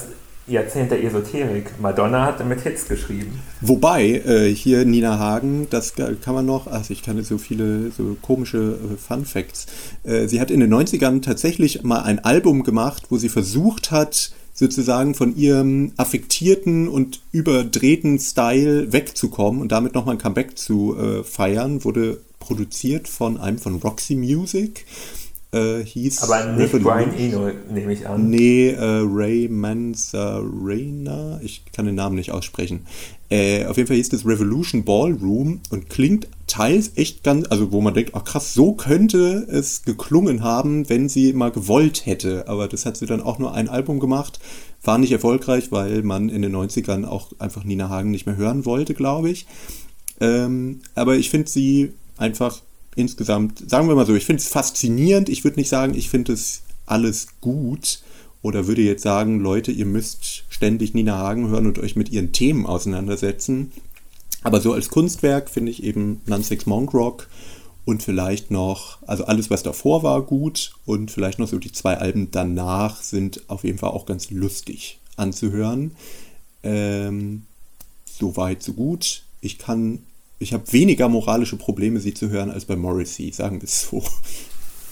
Jahrzehnt 0.49 0.91
der 0.91 1.03
Esoterik. 1.03 1.79
Madonna 1.79 2.25
hat 2.25 2.45
mit 2.47 2.61
Hits 2.61 2.87
geschrieben. 2.87 3.39
Wobei, 3.61 4.21
äh, 4.25 4.53
hier 4.53 4.85
Nina 4.85 5.19
Hagen, 5.19 5.67
das 5.69 5.93
kann 5.95 6.33
man 6.33 6.45
noch, 6.45 6.67
also 6.67 6.91
ich 6.93 7.03
kann 7.03 7.21
so 7.23 7.37
viele 7.37 7.91
so 7.91 8.17
komische 8.21 8.77
äh, 8.93 8.97
Fun 8.97 9.25
Facts. 9.25 9.67
Äh, 10.03 10.27
sie 10.27 10.41
hat 10.41 10.51
in 10.51 10.59
den 10.59 10.73
90ern 10.73 11.21
tatsächlich 11.21 11.83
mal 11.83 12.01
ein 12.01 12.19
Album 12.19 12.63
gemacht, 12.63 13.03
wo 13.09 13.17
sie 13.17 13.29
versucht 13.29 13.91
hat, 13.91 14.31
sozusagen 14.53 15.15
von 15.15 15.35
ihrem 15.35 15.93
affektierten 15.97 16.87
und 16.87 17.21
überdrehten 17.31 18.19
Style 18.19 18.91
wegzukommen 18.91 19.61
und 19.61 19.71
damit 19.71 19.95
nochmal 19.95 20.15
ein 20.15 20.19
Comeback 20.19 20.57
zu 20.57 20.97
äh, 20.97 21.23
feiern. 21.23 21.83
Wurde 21.83 22.19
produziert 22.39 23.07
von 23.07 23.37
einem 23.37 23.57
von 23.57 23.75
Roxy 23.75 24.15
Music 24.15 24.85
äh, 25.51 25.83
hieß. 25.83 26.23
Aber 26.23 26.45
nicht 26.53 26.71
Brian 26.71 27.13
Eno, 27.13 27.51
nehme 27.71 27.93
ich 27.93 28.07
an. 28.07 28.29
Nee, 28.29 28.69
äh, 28.69 29.01
Ray 29.05 29.47
Manzarena, 29.49 31.39
ich 31.41 31.63
kann 31.73 31.85
den 31.85 31.95
Namen 31.95 32.15
nicht 32.15 32.31
aussprechen. 32.31 32.85
Äh, 33.31 33.65
auf 33.65 33.77
jeden 33.77 33.87
Fall 33.87 33.97
hieß 33.97 34.09
das 34.09 34.25
Revolution 34.25 34.83
Ballroom 34.83 35.61
und 35.69 35.89
klingt 35.89 36.27
teils 36.47 36.93
echt 36.95 37.23
ganz, 37.23 37.47
also 37.49 37.71
wo 37.71 37.81
man 37.81 37.93
denkt, 37.93 38.11
ach 38.15 38.23
krass, 38.23 38.53
so 38.53 38.73
könnte 38.73 39.47
es 39.49 39.83
geklungen 39.83 40.43
haben, 40.43 40.89
wenn 40.89 41.09
sie 41.09 41.33
mal 41.33 41.51
gewollt 41.51 42.05
hätte. 42.05 42.47
Aber 42.47 42.67
das 42.67 42.85
hat 42.85 42.97
sie 42.97 43.05
dann 43.05 43.21
auch 43.21 43.39
nur 43.39 43.53
ein 43.53 43.69
Album 43.69 43.99
gemacht. 43.99 44.39
War 44.83 44.97
nicht 44.97 45.11
erfolgreich, 45.11 45.71
weil 45.71 46.01
man 46.03 46.29
in 46.29 46.41
den 46.41 46.55
90ern 46.55 47.05
auch 47.05 47.31
einfach 47.37 47.63
Nina 47.63 47.89
Hagen 47.89 48.11
nicht 48.11 48.25
mehr 48.25 48.37
hören 48.37 48.65
wollte, 48.65 48.93
glaube 48.93 49.29
ich. 49.29 49.45
Ähm, 50.21 50.81
aber 50.95 51.15
ich 51.15 51.29
finde 51.29 51.49
sie 51.49 51.93
einfach 52.17 52.61
insgesamt, 52.95 53.69
sagen 53.69 53.87
wir 53.87 53.95
mal 53.95 54.05
so, 54.05 54.15
ich 54.15 54.25
finde 54.25 54.41
es 54.41 54.47
faszinierend. 54.47 55.29
Ich 55.29 55.43
würde 55.43 55.59
nicht 55.59 55.69
sagen, 55.69 55.95
ich 55.95 56.09
finde 56.09 56.33
es 56.33 56.61
alles 56.85 57.27
gut 57.41 58.01
oder 58.41 58.67
würde 58.67 58.81
jetzt 58.81 59.03
sagen, 59.03 59.39
Leute, 59.39 59.71
ihr 59.71 59.85
müsst 59.85 60.43
ständig 60.49 60.93
Nina 60.93 61.17
Hagen 61.17 61.49
hören 61.49 61.67
und 61.67 61.79
euch 61.79 61.95
mit 61.95 62.09
ihren 62.11 62.31
Themen 62.31 62.65
auseinandersetzen. 62.65 63.71
Aber 64.43 64.61
so 64.61 64.73
als 64.73 64.89
Kunstwerk 64.89 65.49
finde 65.49 65.71
ich 65.71 65.83
eben 65.83 66.21
Nansix 66.25 66.65
Monk 66.65 66.93
Rock 66.93 67.27
und 67.85 68.03
vielleicht 68.03 68.51
noch, 68.51 68.99
also 69.07 69.25
alles, 69.25 69.49
was 69.49 69.63
davor 69.63 70.03
war, 70.03 70.21
gut 70.21 70.73
und 70.85 71.11
vielleicht 71.11 71.39
noch 71.39 71.47
so 71.47 71.57
die 71.57 71.71
zwei 71.71 71.97
Alben 71.97 72.31
danach 72.31 73.01
sind 73.01 73.41
auf 73.49 73.63
jeden 73.63 73.79
Fall 73.79 73.89
auch 73.89 74.05
ganz 74.05 74.29
lustig 74.29 74.99
anzuhören. 75.17 75.91
Ähm, 76.63 77.43
so 78.05 78.37
weit, 78.37 78.63
so 78.63 78.73
gut. 78.73 79.23
Ich 79.41 79.57
kann, 79.57 79.99
ich 80.39 80.53
habe 80.53 80.63
weniger 80.71 81.09
moralische 81.09 81.57
Probleme, 81.57 81.99
sie 81.99 82.13
zu 82.13 82.29
hören, 82.29 82.49
als 82.49 82.65
bei 82.65 82.75
Morrissey, 82.75 83.31
sagen 83.31 83.61
wir 83.61 83.65
es 83.65 83.81
so. 83.81 84.03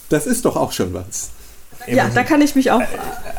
Das 0.09 0.27
ist 0.27 0.45
doch 0.45 0.55
auch 0.55 0.71
schon 0.71 0.93
was. 0.93 1.31
Ja, 1.87 2.09
da 2.13 2.23
kann 2.23 2.41
ich 2.41 2.55
mich 2.55 2.71
auch. 2.71 2.81
Äh, 2.81 2.85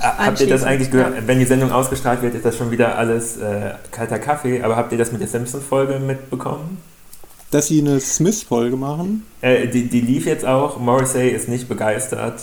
habt 0.01 0.41
ihr 0.41 0.47
das 0.49 0.63
eigentlich 0.63 0.91
gehört? 0.91 1.27
Wenn 1.27 1.39
die 1.39 1.45
Sendung 1.45 1.73
ausgestrahlt 1.73 2.23
wird, 2.23 2.35
ist 2.35 2.45
das 2.45 2.57
schon 2.57 2.71
wieder 2.71 2.97
alles 2.97 3.37
äh, 3.37 3.75
kalter 3.91 4.19
Kaffee. 4.19 4.63
Aber 4.63 4.77
habt 4.77 4.93
ihr 4.93 4.99
das 4.99 5.13
mit 5.13 5.21
der 5.21 5.29
Simpsons-Folge 5.29 5.99
mitbekommen? 5.99 6.79
Dass 7.51 7.67
sie 7.67 7.81
eine 7.81 8.01
Smith-Folge 8.01 8.77
machen? 8.77 9.27
Äh, 9.41 9.69
die, 9.69 9.89
die 9.89 10.01
lief 10.01 10.27
jetzt 10.27 10.45
auch. 10.45 10.79
Morrissey 10.79 11.29
ist 11.29 11.49
nicht 11.49 11.69
begeistert. 11.69 12.43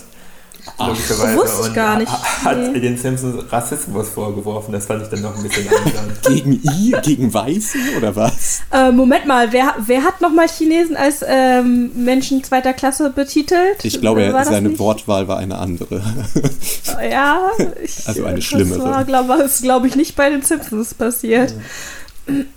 Ach, 0.78 0.88
logischerweise. 0.88 1.38
Wusste 1.38 1.68
ich 1.68 1.74
gar 1.74 1.98
nicht. 1.98 2.12
Hat 2.44 2.58
nee. 2.58 2.80
den 2.80 2.98
Simpsons 2.98 3.52
Rassismus 3.52 4.10
vorgeworfen. 4.10 4.72
Das 4.72 4.86
fand 4.86 5.04
ich 5.04 5.10
dann 5.10 5.22
noch 5.22 5.36
ein 5.36 5.44
bisschen 5.44 5.68
anders. 5.68 6.22
gegen 6.28 6.54
I? 6.54 6.96
Gegen 7.02 7.34
Weiße 7.34 7.78
oder 7.98 8.16
was? 8.16 8.62
Äh, 8.72 8.92
Moment 8.92 9.26
mal, 9.26 9.52
wer, 9.52 9.76
wer 9.86 10.04
hat 10.04 10.22
nochmal 10.22 10.48
Chinesen 10.48 10.96
als 10.96 11.24
ähm, 11.28 11.92
Menschen 11.96 12.44
zweiter 12.44 12.74
Klasse 12.74 13.10
betitelt? 13.10 13.84
Ich 13.84 14.02
glaube, 14.02 14.34
war 14.34 14.46
seine? 14.46 14.78
Wortwahl 14.80 15.28
war 15.28 15.38
eine 15.38 15.58
andere. 15.58 16.02
ja, 17.10 17.52
ich, 17.82 18.08
also 18.08 18.26
eine 18.26 18.42
schlimmere. 18.42 18.80
Das 18.80 18.88
war, 18.88 19.06
glaube 19.06 19.50
glaub 19.62 19.86
ich, 19.86 19.96
nicht 19.96 20.16
bei 20.16 20.30
den 20.30 20.42
Simpsons 20.42 20.94
passiert. 20.94 21.52
Ja. 21.52 21.58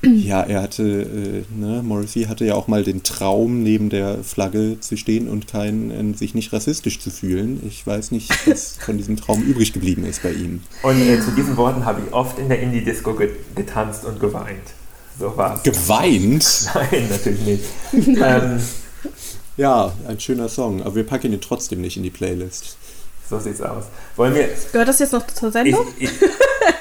Ja, 0.03 0.43
er 0.43 0.63
hatte, 0.63 0.83
äh, 0.83 1.45
ne, 1.55 1.83
Morrissey 1.83 2.25
hatte 2.25 2.45
ja 2.47 2.55
auch 2.55 2.69
mal 2.69 2.85
den 2.85 3.03
Traum, 3.03 3.63
neben 3.63 3.91
der 3.91 4.25
Flagge 4.25 4.81
zu 4.81 4.97
stehen 4.97 5.29
und 5.29 5.47
kein, 5.47 5.91
äh, 5.91 6.17
sich 6.17 6.35
nicht 6.35 6.53
rassistisch 6.53 7.01
zu 7.01 7.11
fühlen. 7.11 7.63
Ich 7.67 7.87
weiß 7.87 8.11
nicht, 8.11 8.31
was 8.47 8.79
von 8.79 8.97
diesem 8.97 9.17
Traum 9.17 9.43
übrig 9.43 9.73
geblieben 9.73 10.05
ist 10.05 10.23
bei 10.23 10.33
ihm. 10.33 10.63
Und 10.83 11.01
äh, 11.01 11.21
zu 11.21 11.33
diesen 11.33 11.57
Worten 11.57 11.85
habe 11.85 12.01
ich 12.07 12.13
oft 12.15 12.39
in 12.39 12.49
der 12.49 12.61
Indie-Disco 12.61 13.15
get 13.15 13.55
getanzt 13.55 14.05
und 14.07 14.19
geweint. 14.21 14.73
So 15.19 15.37
war's. 15.37 15.63
Geweint? 15.63 16.71
Nein, 16.75 17.09
natürlich 17.11 17.41
nicht. 17.43 17.65
ähm, 18.23 18.61
ja, 19.59 19.93
ein 20.07 20.21
schöner 20.21 20.49
Song, 20.49 20.83
aber 20.83 20.95
wir 20.95 21.05
packen 21.05 21.33
ihn 21.33 21.41
trotzdem 21.41 21.81
nicht 21.81 21.97
in 21.97 22.05
die 22.05 22.11
Playlist. 22.11 22.78
So 23.29 23.39
sieht's 23.39 23.61
aus. 23.61 23.85
Wollen 24.17 24.35
wir. 24.35 24.49
Gehört 24.73 24.89
das 24.89 24.99
jetzt 25.01 25.13
noch 25.13 25.27
zur 25.27 25.53
Sendung? 25.53 25.87
Ich, 25.99 26.11
ich, 26.11 26.21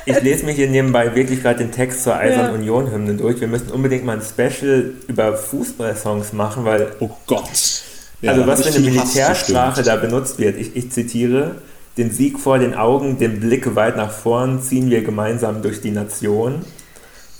ich 0.06 0.22
lese 0.22 0.46
mir 0.46 0.54
hier 0.54 0.70
nebenbei 0.70 1.14
wirklich 1.14 1.42
gerade 1.42 1.60
den 1.60 1.72
Text 1.72 2.04
zur 2.04 2.16
Eisernen 2.16 2.52
ja. 2.64 2.74
Union-Hymne 2.74 3.16
durch. 3.16 3.42
Wir 3.42 3.48
müssen 3.48 3.70
unbedingt 3.72 4.06
mal 4.06 4.18
ein 4.18 4.22
Special 4.22 4.94
über 5.08 5.36
Fußballsongs 5.36 6.34
machen, 6.34 6.64
weil. 6.64 6.94
Oh 7.00 7.10
Gott. 7.26 7.84
Ja, 8.22 8.32
also, 8.32 8.48
was 8.48 8.66
für 8.66 8.76
eine 8.76 8.80
Militärsprache 8.80 9.84
da 9.84 9.98
benutzt 9.98 10.40
wird. 10.40 10.58
Ich, 10.58 10.76
ich 10.76 10.92
zitiere: 10.92 11.56
Den 11.98 12.12
Sieg 12.12 12.40
vor 12.40 12.60
den 12.60 12.76
Augen, 12.76 13.18
den 13.18 13.40
Blick 13.40 13.76
weit 13.76 13.98
nach 13.98 14.12
vorn, 14.12 14.62
ziehen 14.62 14.90
wir 14.90 15.04
gemeinsam 15.04 15.62
durch 15.62 15.82
die 15.82 15.92
Nation. 15.92 16.62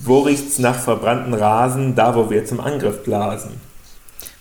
Wo 0.00 0.20
riecht's 0.20 0.58
nach 0.58 0.78
verbrannten 0.78 1.34
Rasen, 1.34 1.94
da 1.94 2.14
wo 2.14 2.30
wir 2.30 2.44
zum 2.44 2.60
Angriff 2.60 3.02
blasen? 3.02 3.67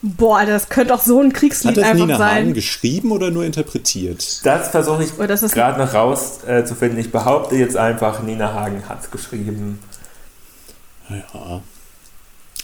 Boah, 0.01 0.45
das 0.45 0.69
könnte 0.69 0.93
auch 0.93 1.01
so 1.01 1.19
ein 1.21 1.33
Kriegslied 1.33 1.71
Hat 1.71 1.77
das 1.77 1.85
einfach 1.85 2.05
Nina 2.05 2.17
sein. 2.17 2.35
Hagen 2.35 2.53
geschrieben 2.53 3.11
oder 3.11 3.31
nur 3.31 3.45
interpretiert? 3.45 4.45
Das 4.45 4.69
versuche 4.69 5.03
ich 5.03 5.17
gerade 5.17 5.79
noch 5.79 5.93
rauszufinden. 5.93 6.97
Äh, 6.97 7.01
ich 7.01 7.11
behaupte 7.11 7.55
jetzt 7.55 7.75
einfach, 7.75 8.21
Nina 8.21 8.53
Hagen 8.53 8.87
hat 8.87 9.03
es 9.03 9.11
geschrieben. 9.11 9.79
Ja. 11.09 11.61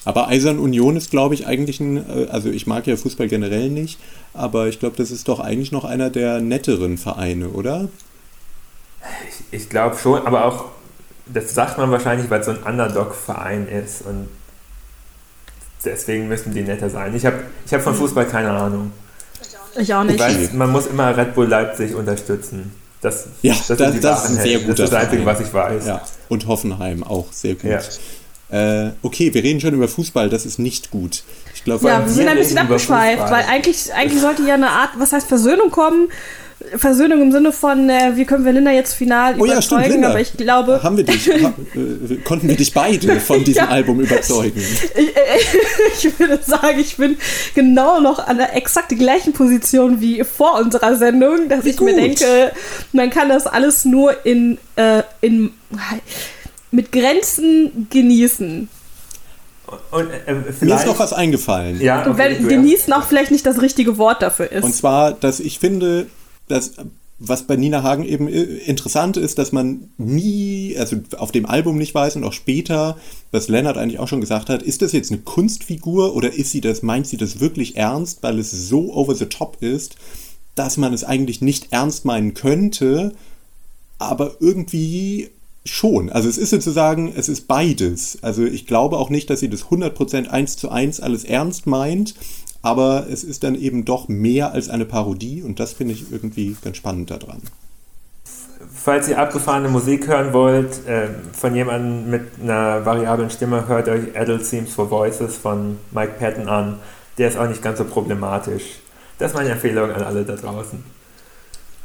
Aber 0.05 0.27
Eisern 0.27 0.59
Union 0.59 0.95
ist, 0.95 1.11
glaube 1.11 1.33
ich, 1.33 1.47
eigentlich 1.47 1.79
ein, 1.79 1.97
äh, 1.97 2.27
also 2.29 2.49
ich 2.49 2.67
mag 2.67 2.85
ja 2.85 2.97
Fußball 2.97 3.27
generell 3.27 3.69
nicht, 3.69 3.99
aber 4.33 4.67
ich 4.67 4.79
glaube, 4.79 4.95
das 4.97 5.11
ist 5.11 5.27
doch 5.27 5.39
eigentlich 5.39 5.71
noch 5.71 5.85
einer 5.85 6.09
der 6.09 6.39
netteren 6.39 6.97
Vereine, 6.97 7.49
oder? 7.49 7.87
Ich, 9.27 9.61
ich 9.61 9.69
glaube 9.69 9.97
schon, 9.97 10.25
aber 10.25 10.45
auch, 10.45 10.65
das 11.25 11.53
sagt 11.53 11.77
man 11.77 11.89
wahrscheinlich, 11.89 12.29
weil 12.29 12.41
es 12.41 12.45
so 12.45 12.51
ein 12.51 12.63
Underdog-Verein 12.63 13.67
ist 13.67 14.05
und 14.05 14.27
deswegen 15.85 16.27
müssen 16.27 16.53
die 16.53 16.61
netter 16.61 16.89
sein. 16.89 17.15
Ich 17.15 17.25
habe 17.25 17.39
ich 17.65 17.73
hab 17.73 17.81
von 17.81 17.95
Fußball 17.95 18.25
keine 18.25 18.51
Ahnung. 18.51 18.91
Ich 19.77 19.93
auch 19.93 20.03
nicht. 20.03 20.15
Ich 20.15 20.21
weiß, 20.21 20.53
man 20.53 20.71
muss 20.71 20.87
immer 20.87 21.15
Red 21.15 21.35
Bull 21.35 21.47
Leipzig 21.47 21.95
unterstützen. 21.95 22.71
Das, 23.01 23.27
ja, 23.41 23.53
das, 23.53 23.77
das, 23.77 23.99
das 23.99 24.23
ist 24.23 24.29
ein 24.29 24.43
sehr 24.43 24.59
guter 24.59 24.75
Das 24.75 24.79
ist 24.79 24.93
das 24.93 25.03
Einzige, 25.03 25.25
was 25.25 25.39
ich 25.41 25.53
weiß. 25.53 25.85
Ja. 25.85 26.01
Und 26.29 26.47
Hoffenheim 26.47 27.03
auch 27.03 27.33
sehr 27.33 27.55
gut. 27.55 27.69
Ja. 27.69 27.81
Äh, 28.53 28.91
okay, 29.01 29.33
wir 29.33 29.43
reden 29.43 29.59
schon 29.59 29.73
über 29.73 29.87
Fußball, 29.87 30.29
das 30.29 30.45
ist 30.45 30.59
nicht 30.59 30.91
gut. 30.91 31.23
Ich 31.55 31.63
glaub, 31.63 31.81
ja, 31.81 32.05
wir 32.05 32.13
sind 32.13 32.27
ein 32.27 32.37
bisschen 32.37 32.59
abgeschweift, 32.59 33.31
weil 33.31 33.45
eigentlich, 33.49 33.93
eigentlich 33.93 34.21
sollte 34.21 34.43
ja 34.43 34.53
eine 34.53 34.69
Art, 34.69 34.91
was 34.99 35.11
heißt 35.11 35.27
Versöhnung 35.27 35.71
kommen, 35.71 36.09
Versöhnung 36.77 37.21
im 37.21 37.31
Sinne 37.31 37.51
von, 37.51 37.89
äh, 37.89 38.15
wie 38.15 38.25
können 38.25 38.45
wir 38.45 38.51
Linda 38.51 38.71
jetzt 38.71 38.93
final 38.93 39.35
oh, 39.37 39.45
überzeugen, 39.45 39.81
ja, 39.81 39.89
stimmt, 39.89 40.05
aber 40.05 40.19
ich 40.19 40.33
glaube. 40.33 40.81
Haben 40.81 40.97
wir 40.97 41.03
dich, 41.03 41.29
ha, 41.29 41.53
äh, 41.75 42.15
konnten 42.17 42.47
wir 42.47 42.55
dich 42.55 42.73
beide 42.73 43.19
von 43.19 43.43
diesem 43.45 43.63
ja. 43.63 43.69
Album 43.69 43.99
überzeugen? 43.99 44.61
Ich, 44.95 45.15
äh, 45.15 45.21
ich, 46.07 46.19
würde 46.19 46.39
sagen, 46.43 46.79
ich 46.79 46.97
bin 46.97 47.17
genau 47.53 47.99
noch 47.99 48.27
an 48.27 48.37
der 48.37 48.55
exakt 48.55 48.89
gleichen 48.89 49.33
Position 49.33 50.01
wie 50.01 50.23
vor 50.23 50.59
unserer 50.59 50.95
Sendung, 50.95 51.49
dass 51.49 51.65
wie 51.65 51.69
ich 51.69 51.77
gut. 51.77 51.87
mir 51.87 51.95
denke, 51.95 52.51
man 52.91 53.09
kann 53.09 53.29
das 53.29 53.45
alles 53.47 53.85
nur 53.85 54.25
in, 54.25 54.57
äh, 54.75 55.03
in 55.21 55.51
mit 56.71 56.91
Grenzen 56.91 57.87
genießen. 57.89 58.67
Und, 59.91 60.09
äh, 60.09 60.33
Mir 60.61 60.75
ist 60.75 60.85
noch 60.85 60.99
was 60.99 61.13
eingefallen. 61.13 61.79
Ja, 61.79 62.01
okay, 62.01 62.13
wenn 62.15 62.47
genießen 62.47 62.91
auch 62.93 63.03
vielleicht 63.03 63.31
nicht 63.31 63.45
das 63.45 63.61
richtige 63.61 63.97
Wort 63.97 64.21
dafür 64.21 64.51
ist. 64.51 64.63
Und 64.63 64.73
zwar, 64.73 65.13
dass 65.13 65.39
ich 65.39 65.59
finde, 65.59 66.07
dass 66.47 66.73
was 67.25 67.43
bei 67.43 67.55
Nina 67.55 67.83
Hagen 67.83 68.03
eben 68.03 68.27
äh, 68.27 68.41
interessant 68.41 69.17
ist, 69.17 69.37
dass 69.37 69.51
man 69.51 69.89
nie, 69.97 70.75
also 70.77 70.97
auf 71.17 71.31
dem 71.31 71.45
Album 71.45 71.77
nicht 71.77 71.95
weiß 71.95 72.15
und 72.17 72.23
auch 72.23 72.33
später, 72.33 72.97
was 73.31 73.47
Lennart 73.47 73.77
eigentlich 73.77 73.99
auch 73.99 74.07
schon 74.07 74.21
gesagt 74.21 74.49
hat, 74.49 74.61
ist 74.61 74.81
das 74.81 74.91
jetzt 74.91 75.11
eine 75.11 75.21
Kunstfigur 75.21 76.15
oder 76.15 76.33
ist 76.33 76.51
sie 76.51 76.61
das, 76.61 76.81
meint 76.81 77.07
sie 77.07 77.17
das 77.17 77.39
wirklich 77.39 77.77
ernst, 77.77 78.23
weil 78.23 78.39
es 78.39 78.51
so 78.51 78.93
over 78.93 79.15
the 79.15 79.27
top 79.27 79.57
ist, 79.61 79.95
dass 80.55 80.77
man 80.77 80.93
es 80.93 81.03
eigentlich 81.03 81.41
nicht 81.41 81.67
ernst 81.71 82.03
meinen 82.03 82.33
könnte, 82.33 83.13
aber 83.99 84.35
irgendwie 84.39 85.29
schon. 85.65 86.09
Also 86.09 86.27
es 86.27 86.37
ist 86.37 86.49
sozusagen, 86.49 87.13
es 87.15 87.29
ist 87.29 87.47
beides. 87.47 88.17
Also 88.21 88.43
ich 88.43 88.67
glaube 88.67 88.97
auch 88.97 89.09
nicht, 89.09 89.29
dass 89.29 89.39
sie 89.39 89.49
das 89.49 89.65
100% 89.65 90.27
eins 90.27 90.57
zu 90.57 90.69
eins 90.69 90.99
alles 90.99 91.23
ernst 91.23 91.67
meint, 91.67 92.15
aber 92.63 93.07
es 93.11 93.23
ist 93.23 93.43
dann 93.43 93.53
eben 93.53 93.85
doch 93.85 94.07
mehr 94.07 94.53
als 94.53 94.69
eine 94.69 94.85
Parodie 94.85 95.43
und 95.43 95.59
das 95.59 95.73
finde 95.73 95.93
ich 95.93 96.11
irgendwie 96.11 96.55
ganz 96.63 96.77
spannend 96.77 97.11
daran. 97.11 97.41
Falls 98.73 99.07
ihr 99.09 99.19
abgefahrene 99.19 99.67
Musik 99.67 100.07
hören 100.07 100.33
wollt, 100.33 100.87
äh, 100.87 101.09
von 101.33 101.53
jemandem 101.53 102.09
mit 102.09 102.23
einer 102.41 102.85
variablen 102.85 103.29
Stimme, 103.29 103.67
hört 103.67 103.89
euch 103.89 104.17
Adult 104.17 104.49
Themes 104.49 104.73
for 104.73 104.89
Voices 104.89 105.35
von 105.35 105.77
Mike 105.91 106.13
Patton 106.17 106.47
an. 106.47 106.79
Der 107.17 107.27
ist 107.27 107.37
auch 107.37 107.47
nicht 107.47 107.61
ganz 107.61 107.77
so 107.77 107.83
problematisch. 107.83 108.63
Das 109.19 109.31
ist 109.31 109.37
meine 109.37 109.49
Empfehlung 109.51 109.91
an 109.91 110.01
alle 110.01 110.23
da 110.23 110.35
draußen. 110.35 110.83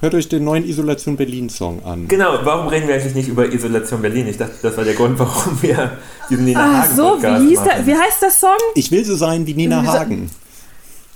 Hört 0.01 0.15
euch 0.15 0.29
den 0.29 0.45
neuen 0.45 0.65
Isolation 0.65 1.17
Berlin 1.17 1.51
Song 1.51 1.85
an. 1.85 2.07
Genau, 2.07 2.39
warum 2.45 2.69
reden 2.69 2.87
wir 2.87 2.95
eigentlich 2.95 3.17
nicht 3.17 3.29
über 3.29 3.53
Isolation 3.53 4.01
Berlin? 4.01 4.29
Ich 4.29 4.39
dachte, 4.39 4.55
das 4.63 4.77
war 4.77 4.85
der 4.85 4.95
Grund, 4.95 5.19
warum 5.19 5.61
wir 5.61 5.99
diesen 6.31 6.45
Nina 6.45 6.61
Ach 6.61 6.83
Hagen 6.85 6.97
so, 6.97 7.21
wie, 7.21 7.49
hieß 7.49 7.63
der, 7.65 7.87
wie 7.87 7.95
heißt 7.95 8.23
der 8.23 8.31
Song? 8.31 8.57
Ich 8.77 8.93
will 8.93 9.05
so 9.05 9.17
sein 9.17 9.45
wie 9.47 9.55
Nina 9.55 9.85
Hagen. 9.85 10.31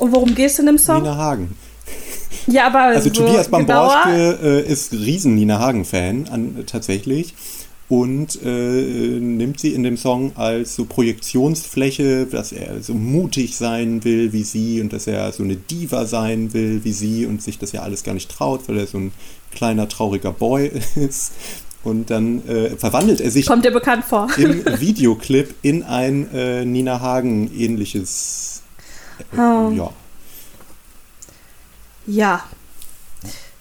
Und 0.03 0.11
worum 0.11 0.34
geht 0.34 0.50
es 0.50 0.59
in 0.59 0.66
dem 0.66 0.78
Song? 0.78 1.03
Nina 1.03 1.16
Hagen. 1.16 1.57
Ja, 2.48 2.66
aber 2.66 2.80
also 2.80 3.09
so 3.09 3.22
Tobias 3.22 3.46
Bamborske 3.46 4.36
äh, 4.42 4.68
ist 4.68 4.92
riesen 4.92 5.36
Nina 5.36 5.61
Hagen 5.61 5.84
Fan 5.84 6.26
an, 6.28 6.64
tatsächlich 6.66 7.34
und 7.88 8.40
äh, 8.44 8.48
nimmt 9.20 9.61
sie 9.61 9.74
in 9.74 9.84
dem 9.84 9.96
Song 9.96 10.32
als 10.34 10.74
so 10.74 10.86
Projektionsfläche, 10.86 12.26
dass 12.26 12.50
er 12.50 12.82
so 12.82 12.94
mutig 12.94 13.57
sein 13.57 14.03
will 14.03 14.32
wie 14.32 14.42
sie 14.42 14.80
und 14.80 14.92
dass 14.92 15.07
er 15.07 15.30
so 15.30 15.44
eine 15.44 15.55
Diva 15.55 16.05
sein 16.07 16.53
will 16.53 16.80
wie 16.82 16.92
sie 16.92 17.24
und 17.24 17.40
sich 17.40 17.61
das 17.61 17.70
ja 17.70 17.82
alles 17.82 18.03
gar 18.03 18.14
nicht 18.14 18.28
traut, 18.28 18.68
weil 18.68 18.78
er 18.78 18.88
so 18.88 18.98
ein 18.98 19.12
kleiner 19.55 19.88
trauriger 19.88 20.32
Boy 20.32 20.72
ist. 20.96 21.30
Und 21.84 22.11
dann 22.11 22.44
äh, 22.48 22.70
verwandelt 22.70 23.20
er 23.20 23.30
sich 23.30 23.46
Kommt 23.46 23.64
dir 23.64 23.72
bekannt 23.72 24.05
vor. 24.05 24.28
im 24.36 24.64
Videoclip 24.80 25.55
in 25.62 25.84
ein 25.84 26.28
äh, 26.34 26.64
Nina 26.64 27.00
Hagen 27.00 27.53
äh, 29.32 29.38
Oh. 29.38 29.70
ja. 29.72 29.90
Ja. 32.06 32.44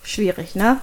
Schwierig, 0.03 0.55
ne? 0.55 0.79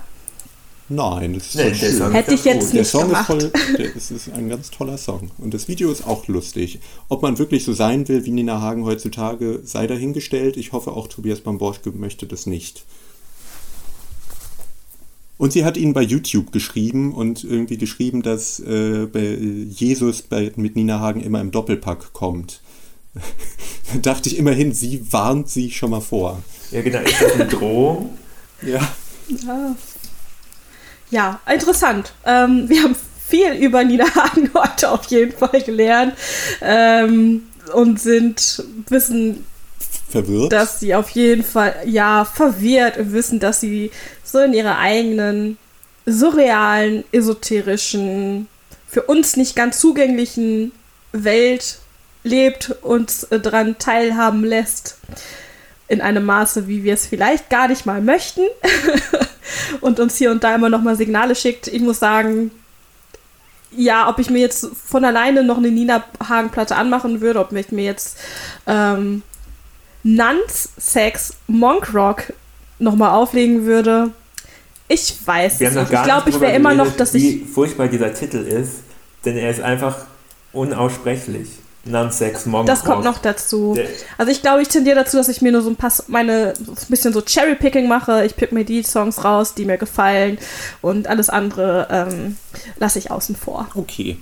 Nein, 0.90 1.34
das 1.34 1.48
ist 1.48 1.54
Nee, 1.56 1.74
schön. 1.74 1.98
Song 1.98 2.12
Hätte 2.12 2.34
ich 2.34 2.44
jetzt 2.44 2.66
gut. 2.66 2.72
Der 2.72 2.80
nicht 2.80 2.90
Song 2.90 3.02
ist 3.02 3.08
gemacht. 3.08 3.26
voll, 3.26 3.52
der, 3.76 3.94
es 3.96 4.10
ist 4.10 4.32
ein 4.32 4.48
ganz 4.48 4.70
toller 4.70 4.96
Song. 4.96 5.30
Und 5.36 5.52
das 5.52 5.68
Video 5.68 5.90
ist 5.92 6.06
auch 6.06 6.26
lustig. 6.28 6.80
Ob 7.08 7.20
man 7.20 7.38
wirklich 7.38 7.64
so 7.64 7.74
sein 7.74 8.08
will 8.08 8.24
wie 8.24 8.30
Nina 8.30 8.60
Hagen 8.62 8.84
heutzutage, 8.84 9.60
sei 9.64 9.86
dahingestellt. 9.86 10.56
Ich 10.56 10.72
hoffe 10.72 10.92
auch 10.92 11.08
Tobias 11.08 11.40
Bamborschke 11.40 11.90
möchte 11.92 12.26
das 12.26 12.46
nicht. 12.46 12.84
Und 15.36 15.52
sie 15.52 15.64
hat 15.64 15.76
ihn 15.76 15.92
bei 15.92 16.02
YouTube 16.02 16.52
geschrieben 16.52 17.12
und 17.14 17.44
irgendwie 17.44 17.76
geschrieben, 17.78 18.22
dass 18.22 18.58
äh, 18.58 19.06
bei 19.12 19.36
Jesus 19.36 20.22
bei, 20.22 20.52
mit 20.56 20.74
Nina 20.74 21.00
Hagen 21.00 21.20
immer 21.20 21.40
im 21.40 21.50
Doppelpack 21.50 22.12
kommt. 22.12 22.60
Da 23.92 23.98
dachte 23.98 24.28
ich 24.28 24.38
immerhin, 24.38 24.72
sie 24.72 25.12
warnt 25.12 25.48
sie 25.48 25.70
schon 25.70 25.90
mal 25.90 26.00
vor. 26.00 26.42
Ja, 26.70 26.82
genau. 26.82 27.00
Ist 27.00 27.20
das 27.20 27.32
eine 27.32 27.46
Drohung? 27.46 28.18
Ja. 28.62 28.80
Ja, 29.28 29.76
ja 31.10 31.40
interessant. 31.52 32.12
Ähm, 32.24 32.68
wir 32.68 32.82
haben 32.82 32.96
viel 33.28 33.52
über 33.52 33.84
Nina 33.84 34.04
Hagen 34.14 34.50
heute 34.54 34.90
auf 34.90 35.06
jeden 35.06 35.36
Fall 35.36 35.62
gelernt 35.62 36.14
ähm, 36.60 37.48
und 37.72 38.00
sind 38.00 38.64
wissen, 38.88 39.44
Verwirrt. 40.08 40.52
dass 40.52 40.80
sie 40.80 40.94
auf 40.94 41.10
jeden 41.10 41.44
Fall 41.44 41.76
ja 41.84 42.24
verwirrt 42.24 42.96
und 42.96 43.12
wissen, 43.12 43.40
dass 43.40 43.60
sie 43.60 43.90
so 44.24 44.38
in 44.38 44.54
ihrer 44.54 44.78
eigenen 44.78 45.58
surrealen, 46.06 47.04
esoterischen, 47.12 48.48
für 48.86 49.02
uns 49.02 49.36
nicht 49.36 49.54
ganz 49.54 49.78
zugänglichen 49.78 50.72
Welt 51.12 51.78
lebt 52.28 52.70
und 52.82 53.26
äh, 53.30 53.40
daran 53.40 53.78
teilhaben 53.78 54.44
lässt 54.44 54.98
in 55.88 56.00
einem 56.00 56.24
Maße, 56.24 56.68
wie 56.68 56.84
wir 56.84 56.94
es 56.94 57.06
vielleicht 57.06 57.48
gar 57.50 57.68
nicht 57.68 57.86
mal 57.86 58.00
möchten 58.00 58.42
und 59.80 59.98
uns 60.00 60.16
hier 60.16 60.30
und 60.30 60.44
da 60.44 60.54
immer 60.54 60.68
noch 60.68 60.82
mal 60.82 60.96
Signale 60.96 61.34
schickt. 61.34 61.66
Ich 61.66 61.80
muss 61.80 61.98
sagen, 61.98 62.50
ja, 63.70 64.08
ob 64.08 64.18
ich 64.18 64.30
mir 64.30 64.40
jetzt 64.40 64.68
von 64.86 65.04
alleine 65.04 65.42
noch 65.44 65.58
eine 65.58 65.70
Nina 65.70 66.04
Hagen 66.26 66.50
Platte 66.50 66.76
anmachen 66.76 67.20
würde, 67.20 67.40
ob 67.40 67.52
ich 67.52 67.72
mir 67.72 67.84
jetzt 67.84 68.18
ähm, 68.66 69.22
Nuns 70.02 70.70
Sex 70.76 71.34
Monk 71.46 71.92
Rock 71.94 72.32
nochmal 72.78 73.10
auflegen 73.10 73.64
würde. 73.64 74.10
Ich 74.88 75.14
weiß 75.24 75.60
es 75.60 75.74
nicht. 75.74 75.92
Ich 75.92 76.02
glaube, 76.02 76.30
ich 76.30 76.40
wäre 76.40 76.54
immer 76.54 76.74
noch, 76.74 76.96
dass 76.96 77.14
ich. 77.14 77.22
Wie 77.22 77.44
furchtbar 77.44 77.88
dieser 77.88 78.14
Titel 78.14 78.38
ist, 78.38 78.80
denn 79.24 79.36
er 79.36 79.50
ist 79.50 79.60
einfach 79.60 80.06
unaussprechlich. 80.52 81.48
Non-Sex 81.90 82.46
Monk 82.46 82.66
Das 82.66 82.84
kommt 82.84 83.04
noch 83.04 83.18
dazu. 83.18 83.74
Der- 83.74 83.88
Also 84.18 84.30
ich 84.32 84.42
glaube, 84.42 84.62
ich 84.62 84.68
tendiere 84.68 84.96
dazu, 84.96 85.16
dass 85.16 85.28
ich 85.28 85.42
mir 85.42 85.52
nur 85.52 85.62
so 85.62 85.70
ein 85.70 85.76
paar, 85.76 85.92
meine, 86.08 86.54
so 86.56 86.72
ein 86.72 86.76
bisschen 86.88 87.12
so 87.12 87.20
Cherry-Picking 87.22 87.88
mache. 87.88 88.24
Ich 88.24 88.36
pick 88.36 88.52
mir 88.52 88.64
die 88.64 88.82
Songs 88.82 89.24
raus, 89.24 89.54
die 89.54 89.64
mir 89.64 89.78
gefallen 89.78 90.38
und 90.82 91.06
alles 91.06 91.28
andere 91.30 91.88
ähm, 91.90 92.36
lasse 92.78 92.98
ich 92.98 93.10
außen 93.10 93.36
vor. 93.36 93.68
Okay, 93.74 94.16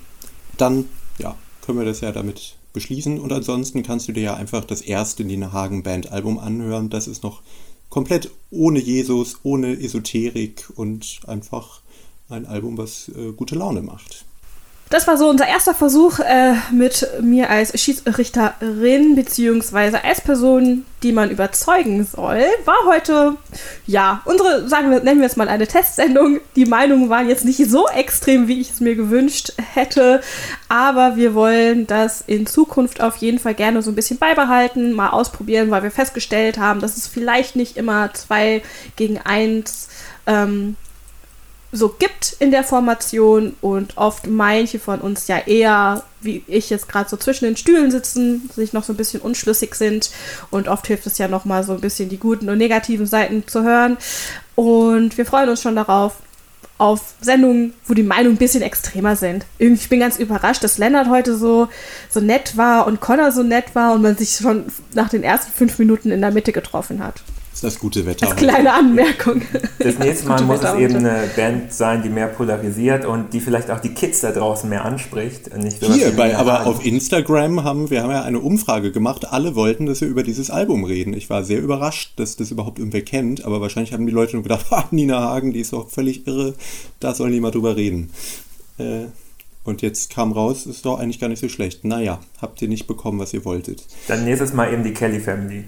dann 0.58 0.86
ja, 1.18 1.34
können 1.64 1.78
wir 1.78 1.84
das 1.86 2.00
ja 2.00 2.12
damit 2.12 2.54
beschließen. 2.72 3.18
Und 3.18 3.32
ansonsten 3.32 3.82
kannst 3.82 4.06
du 4.08 4.12
dir 4.12 4.22
ja 4.22 4.34
einfach 4.34 4.64
das 4.64 4.80
erste 4.82 5.24
Nina 5.24 5.52
Hagen 5.52 5.82
Band 5.82 6.12
Album 6.12 6.38
anhören. 6.38 6.90
Das 6.90 7.06
ist 7.08 7.22
noch 7.22 7.42
komplett 7.88 8.30
ohne 8.50 8.78
Jesus, 8.78 9.36
ohne 9.42 9.72
Esoterik 9.80 10.66
und 10.76 11.20
einfach 11.26 11.80
ein 12.28 12.44
Album, 12.46 12.76
was 12.76 13.08
äh, 13.16 13.32
gute 13.32 13.54
Laune 13.54 13.80
macht. 13.82 14.24
Das 14.88 15.08
war 15.08 15.16
so 15.16 15.28
unser 15.28 15.48
erster 15.48 15.74
Versuch 15.74 16.20
äh, 16.20 16.54
mit 16.70 17.08
mir 17.20 17.50
als 17.50 17.78
Schiedsrichterin 17.80 19.16
beziehungsweise 19.16 20.04
als 20.04 20.20
Person, 20.20 20.86
die 21.02 21.10
man 21.10 21.30
überzeugen 21.30 22.04
soll. 22.06 22.44
War 22.64 22.78
heute, 22.86 23.36
ja, 23.84 24.22
unsere, 24.26 24.68
sagen 24.68 24.92
wir, 24.92 25.00
nennen 25.00 25.18
wir 25.18 25.26
es 25.26 25.34
mal 25.34 25.48
eine 25.48 25.66
Testsendung. 25.66 26.38
Die 26.54 26.66
Meinungen 26.66 27.08
waren 27.08 27.28
jetzt 27.28 27.44
nicht 27.44 27.68
so 27.68 27.88
extrem, 27.88 28.46
wie 28.46 28.60
ich 28.60 28.70
es 28.70 28.80
mir 28.80 28.94
gewünscht 28.94 29.54
hätte, 29.74 30.20
aber 30.68 31.16
wir 31.16 31.34
wollen 31.34 31.88
das 31.88 32.22
in 32.24 32.46
Zukunft 32.46 33.00
auf 33.00 33.16
jeden 33.16 33.40
Fall 33.40 33.54
gerne 33.54 33.82
so 33.82 33.90
ein 33.90 33.96
bisschen 33.96 34.18
beibehalten, 34.18 34.92
mal 34.92 35.10
ausprobieren, 35.10 35.72
weil 35.72 35.82
wir 35.82 35.90
festgestellt 35.90 36.58
haben, 36.58 36.80
dass 36.80 36.96
es 36.96 37.08
vielleicht 37.08 37.56
nicht 37.56 37.76
immer 37.76 38.14
zwei 38.14 38.62
gegen 38.94 39.18
eins 39.18 39.88
ähm, 40.28 40.76
so 41.76 41.88
gibt 41.88 42.36
in 42.38 42.50
der 42.50 42.64
Formation 42.64 43.54
und 43.60 43.96
oft 43.96 44.26
manche 44.26 44.78
von 44.78 45.00
uns 45.00 45.28
ja 45.28 45.38
eher, 45.38 46.02
wie 46.20 46.42
ich 46.46 46.70
jetzt 46.70 46.88
gerade 46.88 47.08
so 47.08 47.16
zwischen 47.16 47.44
den 47.44 47.56
Stühlen 47.56 47.90
sitzen, 47.90 48.50
sich 48.54 48.72
noch 48.72 48.84
so 48.84 48.92
ein 48.92 48.96
bisschen 48.96 49.20
unschlüssig 49.20 49.74
sind 49.74 50.10
und 50.50 50.68
oft 50.68 50.86
hilft 50.86 51.06
es 51.06 51.18
ja 51.18 51.28
noch 51.28 51.44
mal 51.44 51.62
so 51.62 51.72
ein 51.72 51.80
bisschen 51.80 52.08
die 52.08 52.18
guten 52.18 52.48
und 52.48 52.58
negativen 52.58 53.06
Seiten 53.06 53.46
zu 53.46 53.62
hören 53.62 53.96
und 54.54 55.16
wir 55.18 55.26
freuen 55.26 55.48
uns 55.48 55.62
schon 55.62 55.76
darauf 55.76 56.16
auf 56.78 57.14
Sendungen, 57.20 57.72
wo 57.86 57.94
die 57.94 58.02
Meinungen 58.02 58.34
ein 58.34 58.38
bisschen 58.38 58.62
extremer 58.62 59.16
sind. 59.16 59.46
Irgendwie, 59.58 59.82
ich 59.82 59.88
bin 59.88 60.00
ganz 60.00 60.18
überrascht, 60.18 60.62
dass 60.62 60.78
Lennart 60.78 61.08
heute 61.08 61.36
so, 61.36 61.68
so 62.10 62.20
nett 62.20 62.56
war 62.56 62.86
und 62.86 63.00
Connor 63.00 63.32
so 63.32 63.42
nett 63.42 63.74
war 63.74 63.94
und 63.94 64.02
man 64.02 64.16
sich 64.16 64.36
schon 64.36 64.66
nach 64.92 65.08
den 65.08 65.22
ersten 65.22 65.52
fünf 65.52 65.78
Minuten 65.78 66.10
in 66.10 66.20
der 66.20 66.32
Mitte 66.32 66.52
getroffen 66.52 67.02
hat. 67.02 67.22
Das 67.66 67.80
gute 67.80 68.06
Wetter. 68.06 68.28
Als 68.28 68.36
kleine 68.36 68.72
Anmerkung. 68.72 69.42
Das 69.80 69.98
nächste 69.98 70.28
Mal 70.28 70.40
muss 70.42 70.58
es 70.58 70.62
Wetter 70.62 70.78
eben 70.78 70.94
heute. 70.94 71.10
eine 71.10 71.26
Band 71.34 71.72
sein, 71.72 72.00
die 72.00 72.08
mehr 72.10 72.28
polarisiert 72.28 73.04
und 73.04 73.32
die 73.32 73.40
vielleicht 73.40 73.72
auch 73.72 73.80
die 73.80 73.88
Kids 73.88 74.20
da 74.20 74.30
draußen 74.30 74.70
mehr 74.70 74.84
anspricht. 74.84 75.52
Nicht 75.56 75.80
sowas 75.80 75.96
Hier, 75.96 76.12
bei, 76.12 76.36
aber 76.36 76.60
Hagen. 76.60 76.70
auf 76.70 76.86
Instagram 76.86 77.64
haben 77.64 77.90
wir 77.90 78.04
haben 78.04 78.12
ja 78.12 78.22
eine 78.22 78.38
Umfrage 78.38 78.92
gemacht. 78.92 79.32
Alle 79.32 79.56
wollten, 79.56 79.86
dass 79.86 80.00
wir 80.00 80.06
über 80.06 80.22
dieses 80.22 80.48
Album 80.48 80.84
reden. 80.84 81.12
Ich 81.12 81.28
war 81.28 81.42
sehr 81.42 81.60
überrascht, 81.60 82.12
dass 82.20 82.36
das 82.36 82.52
überhaupt 82.52 82.78
irgendwer 82.78 83.02
kennt. 83.02 83.44
Aber 83.44 83.60
wahrscheinlich 83.60 83.92
haben 83.92 84.06
die 84.06 84.12
Leute 84.12 84.34
nur 84.34 84.44
gedacht, 84.44 84.66
ah, 84.70 84.84
Nina 84.92 85.18
Hagen, 85.18 85.52
die 85.52 85.58
ist 85.58 85.72
doch 85.72 85.90
völlig 85.90 86.24
irre. 86.28 86.54
Da 87.00 87.14
sollen 87.14 87.32
die 87.32 87.40
mal 87.40 87.50
drüber 87.50 87.74
reden. 87.74 88.10
Äh, 88.78 89.06
und 89.64 89.82
jetzt 89.82 90.10
kam 90.10 90.30
raus, 90.30 90.66
ist 90.66 90.86
doch 90.86 91.00
eigentlich 91.00 91.18
gar 91.18 91.26
nicht 91.26 91.40
so 91.40 91.48
schlecht. 91.48 91.84
Naja, 91.84 92.20
habt 92.40 92.62
ihr 92.62 92.68
nicht 92.68 92.86
bekommen, 92.86 93.18
was 93.18 93.34
ihr 93.34 93.44
wolltet. 93.44 93.84
Dann 94.06 94.24
nächstes 94.24 94.52
Mal 94.52 94.72
eben 94.72 94.84
die 94.84 94.92
Kelly 94.92 95.18
Family. 95.18 95.64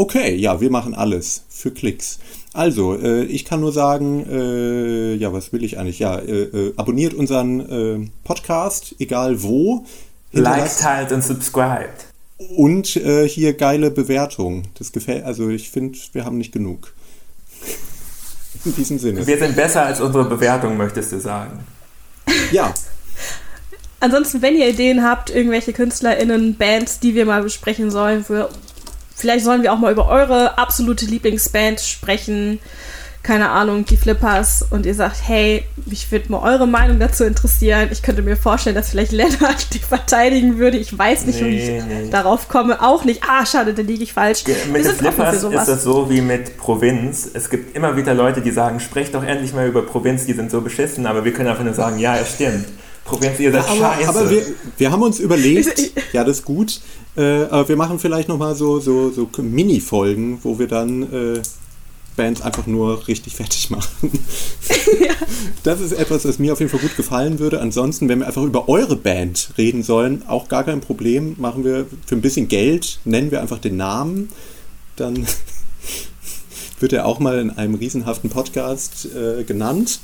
Okay, 0.00 0.34
ja, 0.34 0.62
wir 0.62 0.70
machen 0.70 0.94
alles 0.94 1.44
für 1.50 1.72
Klicks. 1.72 2.20
Also, 2.54 2.96
äh, 2.96 3.24
ich 3.24 3.44
kann 3.44 3.60
nur 3.60 3.70
sagen, 3.70 4.24
äh, 4.30 5.12
ja, 5.16 5.30
was 5.34 5.52
will 5.52 5.62
ich 5.62 5.78
eigentlich? 5.78 5.98
Ja, 5.98 6.16
äh, 6.16 6.44
äh, 6.44 6.72
abonniert 6.78 7.12
unseren 7.12 7.60
äh, 7.60 8.08
Podcast, 8.24 8.94
egal 8.98 9.42
wo. 9.42 9.84
Like, 10.32 10.54
Hinterlasst- 10.54 10.80
teilt 10.80 11.12
und 11.12 11.22
subscribed. 11.22 12.06
Und 12.38 12.96
äh, 12.96 13.28
hier 13.28 13.52
geile 13.52 13.90
Bewertung. 13.90 14.62
Das 14.78 14.90
gefällt, 14.90 15.24
also 15.24 15.50
ich 15.50 15.68
finde, 15.68 15.98
wir 16.14 16.24
haben 16.24 16.38
nicht 16.38 16.52
genug. 16.52 16.94
In 18.64 18.74
diesem 18.74 18.98
Sinne. 18.98 19.26
Wir 19.26 19.36
sind 19.36 19.54
besser 19.54 19.84
als 19.84 20.00
unsere 20.00 20.24
Bewertung, 20.24 20.78
möchtest 20.78 21.12
du 21.12 21.20
sagen. 21.20 21.60
Ja, 22.52 22.72
Ansonsten, 24.02 24.40
wenn 24.40 24.56
ihr 24.56 24.66
Ideen 24.66 25.04
habt, 25.04 25.28
irgendwelche 25.28 25.74
KünstlerInnen, 25.74 26.56
Bands, 26.56 27.00
die 27.00 27.14
wir 27.14 27.26
mal 27.26 27.42
besprechen 27.42 27.90
sollen, 27.90 28.24
für, 28.24 28.48
vielleicht 29.20 29.44
sollen 29.44 29.62
wir 29.62 29.72
auch 29.72 29.78
mal 29.78 29.92
über 29.92 30.08
eure 30.08 30.58
absolute 30.58 31.04
Lieblingsband 31.06 31.80
sprechen. 31.80 32.58
Keine 33.22 33.50
Ahnung, 33.50 33.84
die 33.84 33.98
Flippers. 33.98 34.64
Und 34.70 34.86
ihr 34.86 34.94
sagt, 34.94 35.16
hey, 35.26 35.66
mich 35.84 36.10
würde 36.10 36.32
mal 36.32 36.38
eure 36.38 36.66
Meinung 36.66 36.98
dazu 36.98 37.24
interessieren. 37.24 37.90
Ich 37.92 38.00
könnte 38.02 38.22
mir 38.22 38.34
vorstellen, 38.34 38.74
dass 38.74 38.88
vielleicht 38.90 39.12
Lennart 39.12 39.74
die 39.74 39.78
verteidigen 39.78 40.56
würde. 40.56 40.78
Ich 40.78 40.96
weiß 40.96 41.26
nicht, 41.26 41.38
wie 41.40 41.44
Nee, 41.44 41.78
ich 41.78 41.84
nee. 41.84 42.10
darauf 42.10 42.48
komme. 42.48 42.80
Auch 42.80 43.04
nicht. 43.04 43.22
Ah, 43.28 43.44
schade, 43.44 43.74
da 43.74 43.82
liege 43.82 44.02
ich 44.02 44.14
falsch. 44.14 44.46
Wir 44.46 44.56
Mit 44.72 44.86
den 44.86 44.92
Flippers 44.92 45.42
ist 45.42 45.68
das 45.68 45.82
so 45.82 46.08
wie 46.08 46.22
mit 46.22 46.56
Provinz. 46.56 47.28
Es 47.34 47.50
gibt 47.50 47.76
immer 47.76 47.94
wieder 47.94 48.14
Leute, 48.14 48.40
die 48.40 48.52
sagen, 48.52 48.80
sprecht 48.80 49.14
doch 49.14 49.22
endlich 49.22 49.52
mal 49.52 49.68
über 49.68 49.82
Provinz, 49.82 50.24
die 50.24 50.32
sind 50.32 50.50
so 50.50 50.62
beschissen, 50.62 51.06
aber 51.06 51.22
wir 51.22 51.34
können 51.34 51.50
einfach 51.50 51.64
nur 51.64 51.74
sagen, 51.74 51.98
ja, 51.98 52.16
es 52.16 52.32
stimmt. 52.34 52.64
Provinz, 53.04 53.40
ihr 53.40 53.52
seid 53.52 53.68
aber, 53.68 53.94
scheiße. 53.94 54.08
aber 54.08 54.30
wir, 54.30 54.42
wir 54.78 54.90
haben 54.90 55.02
uns 55.02 55.18
überlegt, 55.18 55.92
ja, 56.12 56.24
das 56.24 56.38
ist 56.38 56.44
gut, 56.44 56.80
äh, 57.16 57.44
aber 57.44 57.68
wir 57.68 57.76
machen 57.76 57.98
vielleicht 57.98 58.28
nochmal 58.28 58.54
so, 58.54 58.80
so, 58.80 59.10
so 59.10 59.28
Mini-Folgen, 59.38 60.38
wo 60.42 60.58
wir 60.58 60.68
dann 60.68 61.02
äh, 61.02 61.42
Bands 62.16 62.42
einfach 62.42 62.66
nur 62.66 63.06
richtig 63.08 63.34
fertig 63.34 63.70
machen. 63.70 64.10
Das 65.62 65.80
ist 65.80 65.92
etwas, 65.92 66.24
was 66.24 66.38
mir 66.38 66.52
auf 66.52 66.60
jeden 66.60 66.70
Fall 66.70 66.80
gut 66.80 66.96
gefallen 66.96 67.38
würde. 67.38 67.60
Ansonsten, 67.60 68.08
wenn 68.08 68.20
wir 68.20 68.26
einfach 68.26 68.42
über 68.42 68.68
eure 68.68 68.96
Band 68.96 69.50
reden 69.58 69.82
sollen, 69.82 70.26
auch 70.26 70.48
gar 70.48 70.64
kein 70.64 70.80
Problem. 70.80 71.34
Machen 71.38 71.64
wir 71.64 71.86
für 72.06 72.14
ein 72.14 72.22
bisschen 72.22 72.48
Geld, 72.48 72.98
nennen 73.04 73.30
wir 73.30 73.40
einfach 73.40 73.58
den 73.58 73.76
Namen. 73.76 74.30
Dann 74.96 75.26
wird 76.80 76.92
er 76.92 77.06
auch 77.06 77.18
mal 77.18 77.38
in 77.38 77.50
einem 77.50 77.74
riesenhaften 77.74 78.30
Podcast 78.30 79.08
äh, 79.14 79.44
genannt. 79.44 80.00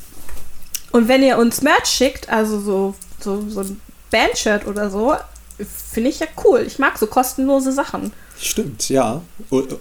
Und 0.92 1.08
wenn 1.08 1.22
ihr 1.22 1.38
uns 1.38 1.62
Merch 1.62 1.86
schickt, 1.86 2.28
also 2.28 2.60
so, 2.60 2.94
so, 3.20 3.48
so 3.48 3.60
ein 3.60 3.80
Bandshirt 4.10 4.66
oder 4.66 4.90
so, 4.90 5.14
finde 5.58 6.10
ich 6.10 6.20
ja 6.20 6.26
cool. 6.44 6.64
Ich 6.66 6.78
mag 6.78 6.98
so 6.98 7.06
kostenlose 7.06 7.72
Sachen. 7.72 8.12
Stimmt, 8.38 8.88
ja. 8.88 9.22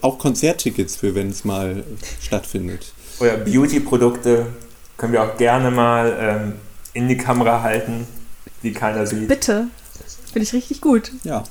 Auch 0.01 0.17
Konzerttickets 0.17 0.95
für, 0.95 1.15
wenn 1.15 1.29
es 1.29 1.43
mal 1.43 1.83
stattfindet. 2.21 2.93
Oder 3.19 3.37
Beauty-Produkte 3.37 4.47
können 4.97 5.13
wir 5.13 5.23
auch 5.23 5.37
gerne 5.37 5.71
mal 5.71 6.17
ähm, 6.19 6.53
in 6.93 7.07
die 7.07 7.17
Kamera 7.17 7.61
halten, 7.61 8.07
die 8.63 8.71
keiner 8.71 9.05
sieht. 9.05 9.27
Bitte. 9.27 9.67
Finde 10.31 10.43
ich 10.43 10.53
richtig 10.53 10.81
gut. 10.81 11.11
Ja. 11.23 11.43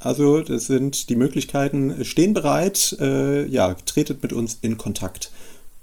Also, 0.00 0.42
das 0.42 0.66
sind 0.66 1.08
die 1.08 1.16
Möglichkeiten, 1.16 2.04
stehen 2.04 2.34
bereit. 2.34 2.96
Äh, 3.00 3.46
ja, 3.46 3.74
tretet 3.74 4.22
mit 4.22 4.32
uns 4.32 4.58
in 4.60 4.78
Kontakt. 4.78 5.32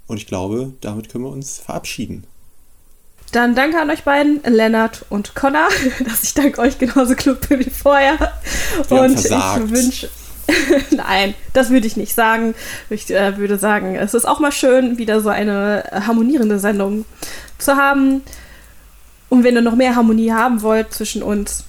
Und 0.06 0.16
ich 0.16 0.26
glaube, 0.26 0.72
damit 0.80 1.10
können 1.10 1.24
wir 1.24 1.30
uns 1.30 1.58
verabschieden. 1.58 2.24
Dann 3.32 3.54
danke 3.54 3.80
an 3.80 3.90
euch 3.90 4.04
beiden, 4.04 4.40
Lennart 4.44 5.04
und 5.08 5.34
Connor, 5.34 5.68
dass 6.04 6.22
ich 6.22 6.34
dank 6.34 6.58
euch 6.58 6.78
genauso 6.78 7.14
klug 7.14 7.48
bin 7.48 7.60
wie 7.60 7.70
vorher. 7.70 8.32
Wir 8.88 9.00
und 9.00 9.18
ich 9.18 9.30
wünsche. 9.30 10.08
Nein, 10.90 11.34
das 11.52 11.70
würde 11.70 11.86
ich 11.86 11.96
nicht 11.96 12.14
sagen. 12.14 12.54
Ich 12.88 13.10
äh, 13.10 13.36
würde 13.36 13.58
sagen, 13.58 13.96
es 13.96 14.14
ist 14.14 14.26
auch 14.26 14.38
mal 14.38 14.52
schön, 14.52 14.98
wieder 14.98 15.20
so 15.20 15.28
eine 15.28 15.84
harmonierende 15.92 16.58
Sendung 16.58 17.04
zu 17.58 17.76
haben. 17.76 18.22
Und 19.28 19.44
wenn 19.44 19.56
ihr 19.56 19.62
noch 19.62 19.74
mehr 19.74 19.96
Harmonie 19.96 20.32
haben 20.32 20.62
wollt 20.62 20.92
zwischen 20.94 21.22
uns, 21.22 21.64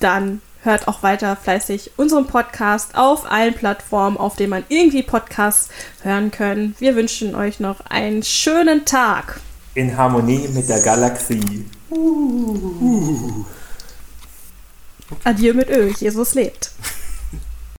dann 0.00 0.40
hört 0.62 0.88
auch 0.88 1.02
weiter 1.02 1.36
fleißig 1.36 1.92
unseren 1.96 2.26
Podcast 2.26 2.96
auf 2.96 3.30
allen 3.30 3.54
Plattformen, 3.54 4.16
auf 4.16 4.34
denen 4.34 4.50
man 4.50 4.64
irgendwie 4.68 5.02
Podcasts 5.02 5.70
hören 6.02 6.32
kann. 6.32 6.74
Wir 6.80 6.96
wünschen 6.96 7.36
euch 7.36 7.60
noch 7.60 7.80
einen 7.88 8.24
schönen 8.24 8.84
Tag. 8.84 9.40
In 9.76 9.94
Harmonie 9.94 10.48
mit 10.54 10.68
der 10.70 10.80
Galaxie. 10.80 11.66
Uh. 11.90 13.44
Adieu 15.22 15.52
mit 15.52 15.68
Ö, 15.68 15.92
Jesus 16.00 16.32
lebt. 16.32 16.70